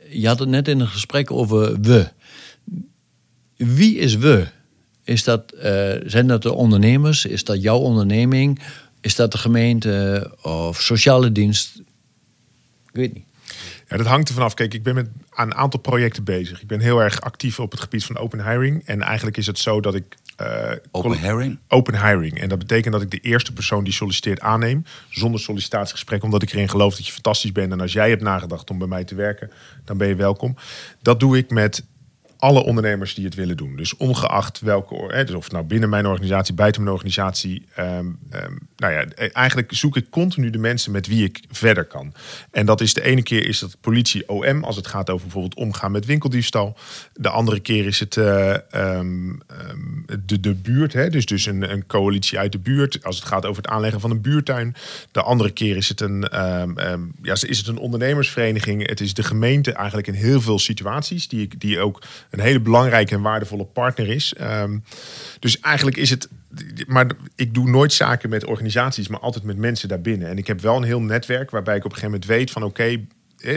Je 0.09 0.27
had 0.27 0.39
het 0.39 0.49
net 0.49 0.69
in 0.69 0.81
een 0.81 0.89
gesprek 0.89 1.31
over 1.31 1.81
we. 1.81 2.09
Wie 3.57 3.97
is 3.97 4.17
we? 4.17 4.47
Is 5.05 5.25
dat, 5.25 5.55
zijn 6.05 6.27
dat 6.27 6.43
de 6.43 6.53
ondernemers? 6.53 7.27
Is 7.27 7.45
dat 7.45 7.63
jouw 7.63 7.79
onderneming? 7.79 8.61
Is 9.05 9.15
dat 9.15 9.33
de 9.33 9.39
gemeente 9.39 10.31
of 10.43 10.81
sociale 10.81 11.33
dienst? 11.33 11.79
Ik 12.87 12.93
weet 12.93 13.15
niet. 13.15 13.25
Ja, 13.89 13.97
dat 13.97 14.07
hangt 14.07 14.29
er 14.29 14.35
vanaf. 14.35 14.55
Kijk, 14.55 14.75
ik 14.75 14.83
ben 14.83 14.95
met 14.95 15.09
een 15.35 15.55
aantal 15.55 15.81
projecten 15.81 16.25
bezig. 16.25 16.63
Ik 16.63 16.67
ben 16.67 16.81
heel 16.81 17.03
erg 17.03 17.21
actief 17.21 17.61
op 17.61 17.71
het 17.71 17.81
gebied 17.81 18.05
van 18.05 18.17
open 18.19 18.51
hiring. 18.51 18.83
En 18.85 19.03
eigenlijk 19.03 19.37
is 19.37 19.47
het 19.47 19.59
zo 19.59 19.81
dat 19.81 19.95
ik. 19.95 20.05
Uh, 20.43 20.73
open 20.91 21.19
hiring? 21.19 21.59
Open 21.69 22.07
hiring. 22.07 22.41
En 22.41 22.49
dat 22.49 22.59
betekent 22.59 22.93
dat 22.93 23.03
ik 23.03 23.11
de 23.11 23.19
eerste 23.19 23.53
persoon 23.53 23.85
die 23.85 23.93
solliciteert 23.93 24.41
aanneem. 24.41 24.85
Zonder 25.09 25.41
sollicitatiegesprek. 25.41 26.23
Omdat 26.23 26.43
ik 26.43 26.53
erin 26.53 26.69
geloof 26.69 26.97
dat 26.97 27.07
je 27.07 27.13
fantastisch 27.13 27.53
bent. 27.53 27.73
En 27.73 27.81
als 27.81 27.93
jij 27.93 28.09
hebt 28.09 28.23
nagedacht 28.23 28.71
om 28.71 28.79
bij 28.79 28.89
mij 28.89 29.05
te 29.05 29.15
werken, 29.15 29.51
dan 29.85 29.97
ben 29.97 30.09
je 30.09 30.15
welkom. 30.15 30.57
Dat 31.03 31.21
doe 31.21 31.37
ik 31.39 31.51
met 31.51 31.85
alle 32.45 32.65
ondernemers 32.65 33.15
die 33.15 33.25
het 33.25 33.35
willen 33.35 33.57
doen. 33.57 33.77
Dus 33.77 33.97
ongeacht 33.97 34.61
welke, 34.61 35.05
hè, 35.09 35.25
dus 35.25 35.35
of 35.35 35.51
nou 35.51 35.65
binnen 35.65 35.89
mijn 35.89 36.07
organisatie, 36.07 36.55
buiten 36.55 36.83
mijn 36.83 36.95
organisatie. 36.95 37.67
Um, 37.79 38.19
nou 38.77 38.93
ja, 38.93 39.05
eigenlijk 39.33 39.73
zoek 39.73 39.97
ik 39.97 40.11
continu 40.11 40.51
de 40.51 40.59
mensen 40.59 40.93
met 40.93 41.07
wie 41.07 41.25
ik 41.25 41.43
verder 41.51 41.85
kan. 41.85 42.15
En 42.51 42.67
dat 42.67 42.81
is 42.81 42.95
de 42.95 43.03
ene 43.03 43.23
keer 43.23 43.47
is 43.47 43.59
dat 43.59 43.77
politie 43.81 44.29
OM, 44.29 44.65
als 44.65 44.77
het 44.77 44.87
gaat 44.87 45.11
over 45.11 45.23
bijvoorbeeld 45.23 45.55
omgaan 45.55 45.93
met 45.93 46.07
winkeldiefstal. 46.07 46.77
De 47.13 47.29
andere 47.29 47.61
keer 47.61 47.87
is 47.87 48.01
het 48.01 48.17
uh, 48.17 48.25
de, 50.25 50.41
de 50.41 50.55
buurt, 50.55 50.93
hè, 50.93 51.11
dus, 51.11 51.27
dus 51.27 51.47
een, 51.47 51.73
een 51.73 51.87
coalitie 51.87 52.39
uit 52.39 52.53
de 52.53 52.59
buurt. 52.59 53.05
Als 53.05 53.17
het 53.17 53.25
gaat 53.25 53.47
over 53.47 53.63
het 53.63 53.71
aanleggen 53.71 54.01
van 54.01 54.11
een 54.11 54.21
buurtuin. 54.21 54.75
De 55.13 55.23
andere 55.23 55.51
keer 55.51 55.77
is 55.77 55.89
het 55.89 56.01
een, 56.01 56.27
ja, 57.23 57.33
is 57.41 57.59
het 57.59 57.67
een 57.67 57.79
ondernemersvereniging. 57.79 58.89
Het 58.89 59.01
is 59.01 59.15
de 59.15 59.23
gemeente 59.23 59.73
eigenlijk 59.73 60.07
in 60.07 60.15
heel 60.15 60.41
veel 60.41 60.59
situaties 60.59 61.29
die, 61.29 61.43
ik, 61.43 61.61
die 61.61 61.81
ook 61.81 62.03
een 62.35 62.45
hele 62.45 62.61
belangrijke 62.61 63.15
en 63.15 63.23
waardevolle 63.23 63.65
partner 63.65 64.09
is. 64.09 64.35
Um, 64.41 64.85
dus 65.39 65.61
eigenlijk 65.61 65.97
is 65.97 66.11
het. 66.11 66.29
Maar 66.87 67.07
ik 67.37 67.55
doe 67.55 67.71
nooit 67.71 67.93
zaken 67.93 68.31
met 68.31 68.45
organisaties, 68.45 69.09
maar 69.09 69.21
altijd 69.21 69.45
met 69.45 69.57
mensen 69.57 69.89
daarbinnen. 69.89 70.29
En 70.29 70.39
ik 70.39 70.47
heb 70.47 70.61
wel 70.61 70.77
een 70.77 70.83
heel 70.83 71.01
netwerk 71.01 71.51
waarbij 71.51 71.77
ik 71.77 71.85
op 71.85 71.91
een 71.91 71.97
gegeven 71.97 72.21
moment 72.21 72.39
weet 72.39 72.51
van 72.51 72.63
oké. 72.63 73.01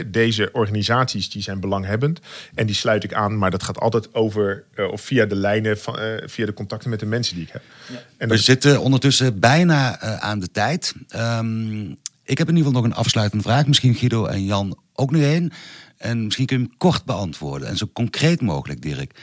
deze 0.06 0.48
organisaties 0.52 1.30
die 1.30 1.42
zijn 1.42 1.60
belanghebbend 1.60 2.20
en 2.54 2.66
die 2.66 2.74
sluit 2.74 3.04
ik 3.04 3.14
aan, 3.14 3.38
maar 3.38 3.50
dat 3.50 3.62
gaat 3.62 3.78
altijd 3.78 4.14
over 4.14 4.64
uh, 4.74 4.90
of 4.90 5.00
via 5.00 5.26
de 5.26 5.36
lijnen 5.36 5.78
van 5.78 6.00
uh, 6.00 6.04
via 6.26 6.46
de 6.46 6.52
contacten 6.52 6.90
met 6.90 7.00
de 7.00 7.06
mensen 7.06 7.34
die 7.34 7.44
ik 7.44 7.52
heb. 7.52 7.62
Ja. 7.86 8.02
En 8.16 8.28
We 8.28 8.36
zitten 8.36 8.80
ondertussen 8.80 9.40
bijna 9.40 10.02
uh, 10.02 10.16
aan 10.16 10.38
de 10.38 10.50
tijd. 10.50 10.94
Um, 11.16 11.96
ik 12.24 12.38
heb 12.38 12.48
in 12.48 12.56
ieder 12.56 12.72
geval 12.72 12.82
nog 12.82 12.84
een 12.84 13.04
afsluitende 13.04 13.44
vraag. 13.44 13.66
Misschien 13.66 13.94
Guido 13.94 14.26
en 14.26 14.44
Jan 14.44 14.78
ook 14.94 15.10
nu 15.10 15.24
één. 15.24 15.52
En 15.98 16.24
misschien 16.24 16.46
kun 16.46 16.58
je 16.58 16.64
hem 16.64 16.76
kort 16.76 17.04
beantwoorden 17.04 17.68
en 17.68 17.76
zo 17.76 17.90
concreet 17.92 18.40
mogelijk, 18.40 18.82
Dirk. 18.82 19.20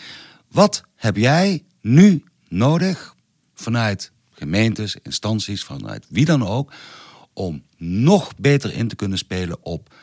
Wat 0.48 0.84
heb 0.96 1.16
jij 1.16 1.64
nu 1.82 2.24
nodig 2.48 3.16
vanuit 3.54 4.12
gemeentes, 4.34 4.98
instanties, 5.04 5.64
vanuit 5.64 6.06
wie 6.10 6.26
dan 6.26 6.48
ook, 6.48 6.74
om 7.34 7.64
nog 7.78 8.36
beter 8.38 8.74
in 8.74 8.88
te 8.88 8.96
kunnen 8.96 9.18
spelen 9.18 9.64
op 9.64 9.94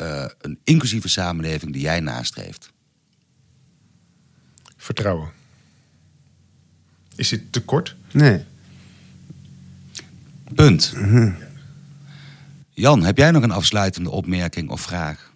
uh, 0.00 0.24
een 0.38 0.58
inclusieve 0.64 1.08
samenleving 1.08 1.72
die 1.72 1.82
jij 1.82 2.00
nastreeft? 2.00 2.70
Vertrouwen. 4.76 5.30
Is 7.16 7.28
dit 7.28 7.52
te 7.52 7.60
kort? 7.60 7.96
Nee. 8.12 8.44
Punt. 10.54 10.94
Jan, 12.70 13.02
heb 13.04 13.16
jij 13.16 13.30
nog 13.30 13.42
een 13.42 13.50
afsluitende 13.50 14.10
opmerking 14.10 14.70
of 14.70 14.80
vraag? 14.80 15.31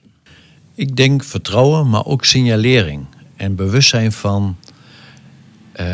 Ik 0.77 0.97
denk 0.97 1.25
vertrouwen, 1.25 1.89
maar 1.89 2.05
ook 2.05 2.25
signalering. 2.25 3.07
En 3.37 3.55
bewustzijn 3.55 4.13
van 4.13 4.57
uh, 5.73 5.87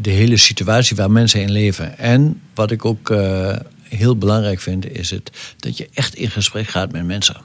de 0.00 0.10
hele 0.10 0.36
situatie 0.36 0.96
waar 0.96 1.10
mensen 1.10 1.40
in 1.40 1.50
leven. 1.50 1.98
En 1.98 2.40
wat 2.54 2.70
ik 2.70 2.84
ook 2.84 3.10
uh, 3.10 3.56
heel 3.82 4.16
belangrijk 4.16 4.60
vind, 4.60 4.90
is 4.90 5.10
het 5.10 5.54
dat 5.56 5.76
je 5.76 5.88
echt 5.94 6.14
in 6.14 6.30
gesprek 6.30 6.68
gaat 6.68 6.92
met 6.92 7.04
mensen. 7.04 7.36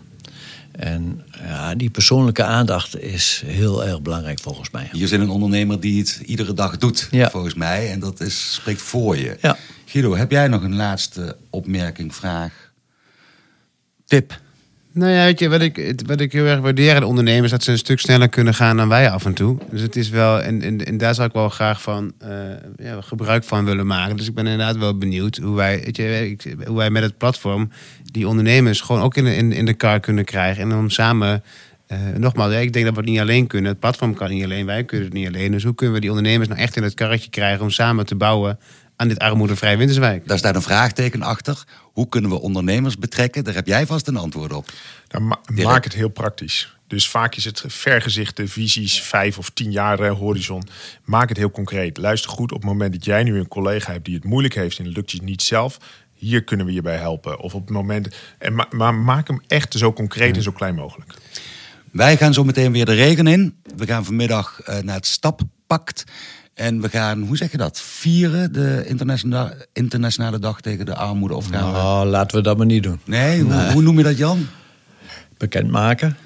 En 0.72 1.24
ja, 1.44 1.76
die 1.76 1.90
persoonlijke 1.90 2.44
aandacht 2.44 3.00
is 3.00 3.44
heel 3.46 3.86
erg 3.86 4.02
belangrijk 4.02 4.40
volgens 4.40 4.70
mij. 4.70 4.90
Je 4.92 5.08
zit 5.08 5.20
een 5.20 5.30
ondernemer 5.30 5.80
die 5.80 6.00
het 6.00 6.22
iedere 6.26 6.54
dag 6.54 6.78
doet, 6.78 7.08
ja. 7.12 7.30
volgens 7.30 7.54
mij. 7.54 7.92
En 7.92 8.00
dat 8.00 8.20
is, 8.20 8.54
spreekt 8.54 8.82
voor 8.82 9.18
je. 9.18 9.38
Ja. 9.42 9.58
Guido, 9.86 10.16
heb 10.16 10.32
jij 10.32 10.48
nog 10.48 10.64
een 10.64 10.76
laatste 10.76 11.38
opmerking, 11.50 12.16
vraag, 12.16 12.72
tip? 14.06 14.40
Nou 14.94 15.12
ja, 15.12 15.24
weet 15.24 15.40
je, 15.40 15.50
wat 15.50 15.62
ik, 15.62 16.02
wat 16.06 16.20
ik 16.20 16.32
heel 16.32 16.46
erg 16.46 16.60
waardeer 16.60 16.96
aan 16.96 17.04
ondernemers... 17.04 17.52
dat 17.52 17.64
ze 17.64 17.72
een 17.72 17.78
stuk 17.78 18.00
sneller 18.00 18.30
kunnen 18.30 18.54
gaan 18.54 18.78
dan 18.78 18.90
wij 18.90 19.10
af 19.10 19.26
en 19.26 19.34
toe. 19.34 19.58
Dus 19.70 19.82
het 19.82 19.96
is 19.96 20.10
wel... 20.10 20.42
En, 20.42 20.62
en, 20.62 20.86
en 20.86 20.98
daar 20.98 21.16
zou 21.16 21.28
ik 21.28 21.34
wel 21.34 21.50
graag 21.50 21.82
van 21.82 22.14
uh, 22.24 22.30
ja, 22.76 23.02
gebruik 23.02 23.44
van 23.44 23.66
willen 23.66 23.88
maken. 23.88 24.18
Dus 24.18 24.28
ik 24.28 24.34
ben 24.34 24.48
inderdaad 24.48 24.78
wel 24.78 24.98
benieuwd 24.98 25.38
hoe 25.38 25.56
wij, 25.56 25.82
weet 25.84 25.98
je, 25.98 26.56
hoe 26.66 26.78
wij 26.78 26.90
met 26.90 27.04
het 27.04 27.18
platform... 27.18 27.72
die 28.04 28.28
ondernemers 28.28 28.82
gewoon 28.82 29.02
ook 29.02 29.18
in 29.18 29.26
in, 29.26 29.52
in 29.52 29.66
de 29.66 29.74
kar 29.74 30.00
kunnen 30.00 30.26
krijgen. 30.26 30.72
En 30.72 30.78
om 30.78 30.90
samen... 30.90 31.44
Uh, 31.88 31.98
nogmaals, 32.18 32.54
ik 32.54 32.74
denk 32.74 32.86
dat 32.86 32.94
we 32.94 33.02
het 33.02 33.10
niet 33.10 33.20
alleen 33.20 33.48
kunnen. 33.48 33.72
Het 33.72 33.80
platform 33.80 34.14
kan 34.14 34.30
niet 34.30 34.44
alleen, 34.44 34.66
wij 34.66 34.84
kunnen 34.84 35.08
het 35.08 35.16
niet 35.16 35.28
alleen. 35.28 35.52
Dus 35.52 35.64
hoe 35.64 35.76
kunnen 35.76 35.96
we 35.96 36.02
die 36.02 36.10
ondernemers 36.10 36.50
nou 36.50 36.62
echt 36.62 36.76
in 36.76 36.84
het 36.84 36.94
karretje 36.94 37.30
krijgen... 37.30 37.64
om 37.64 37.70
samen 37.70 38.06
te 38.06 38.16
bouwen 38.16 38.60
aan 39.02 39.08
dit 39.08 39.20
armoedevrij 39.20 39.78
Winterswijk? 39.78 40.28
Daar 40.28 40.38
staat 40.38 40.56
een 40.56 40.62
vraagteken 40.62 41.22
achter. 41.22 41.64
Hoe 41.82 42.10
kunnen 42.10 42.30
we 42.30 42.42
ondernemers 42.42 42.98
betrekken? 42.98 43.44
Daar 43.44 43.54
heb 43.54 43.68
jij 43.68 43.86
vast 43.86 44.08
een 44.08 44.18
antwoord 44.18 44.54
op. 44.54 44.72
Nou, 45.08 45.24
ma 45.24 45.40
maak 45.64 45.84
het 45.84 45.94
heel 45.94 46.10
praktisch. 46.10 46.76
Dus 46.88 47.10
vaak 47.10 47.36
is 47.36 47.46
het 47.46 47.64
vergezichte 47.68 48.48
visies, 48.48 49.02
vijf 49.02 49.38
of 49.38 49.50
tien 49.50 49.72
jaar 49.72 50.00
eh, 50.00 50.12
horizon. 50.18 50.64
Maak 51.04 51.30
het 51.30 51.38
heel 51.38 51.52
concreet. 51.52 51.98
Luister 51.98 52.32
goed 52.32 52.52
op 52.52 52.58
het 52.62 52.68
moment 52.68 52.94
dat 52.94 53.06
jij 53.06 53.24
nu 53.24 53.40
een 53.40 53.48
collega 53.48 53.92
hebt 53.92 54.06
die 54.06 54.16
het 54.16 54.24
moeilijk 54.24 54.56
heeft 54.56 54.80
en 54.80 54.88
lukt 54.88 55.12
je 55.12 55.22
niet 55.24 55.42
zelf. 55.42 55.78
Hier 56.14 56.44
kunnen 56.44 56.66
we 56.66 56.74
je 56.74 56.82
bij 56.82 56.98
helpen. 56.98 57.40
Of 57.40 57.54
op 57.54 57.62
het 57.62 57.70
moment. 57.70 58.16
En 58.38 58.56
ma 58.56 58.68
maar 58.70 58.96
maak 58.96 59.28
hem 59.28 59.42
echt 59.48 59.74
zo 59.74 59.94
concreet 59.94 60.36
en 60.36 60.44
zo 60.44 60.52
klein 60.52 60.76
mogelijk. 60.76 61.14
Wij 61.92 62.18
gaan 62.18 62.34
zo 62.34 62.44
meteen 62.44 62.72
weer 62.72 62.86
de 62.86 62.94
regen 62.94 63.28
in. 63.28 63.56
We 63.76 63.86
gaan 63.86 64.06
vanmiddag 64.06 64.60
uh, 64.68 64.78
naar 64.78 64.96
het 64.96 65.08
Stappact. 65.08 66.04
En 66.54 66.82
we 66.82 66.90
gaan, 66.90 67.22
hoe 67.22 67.38
zeg 67.38 67.52
je 67.52 67.58
dat, 67.58 67.82
vieren 67.82 68.54
de 68.54 68.84
internationale, 68.88 69.68
internationale 69.74 70.40
dag 70.40 70.62
tegen 70.62 70.86
de 70.86 70.96
armoede? 70.96 71.36
Of 71.36 71.48
gaan 71.48 71.72
nou, 71.72 72.08
laten 72.08 72.38
we 72.38 72.44
dat 72.44 72.58
maar 72.58 72.66
niet 72.66 72.84
doen. 72.84 73.00
Nee, 73.06 73.42
Hoe, 73.42 73.72
hoe, 73.72 73.82
noem 73.82 73.98
je 73.98 74.04
dat 74.04 74.18
Jan? 74.18 74.48
Bekendmaken. 75.38 76.18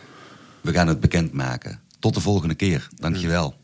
We 0.61 0.73
gaan 0.73 0.87
het 0.87 0.99
bekendmaken. 0.99 1.79
Tot 1.99 2.13
de 2.13 2.21
volgende 2.21 2.55
keer. 2.55 2.87
Dankjewel. 2.95 3.55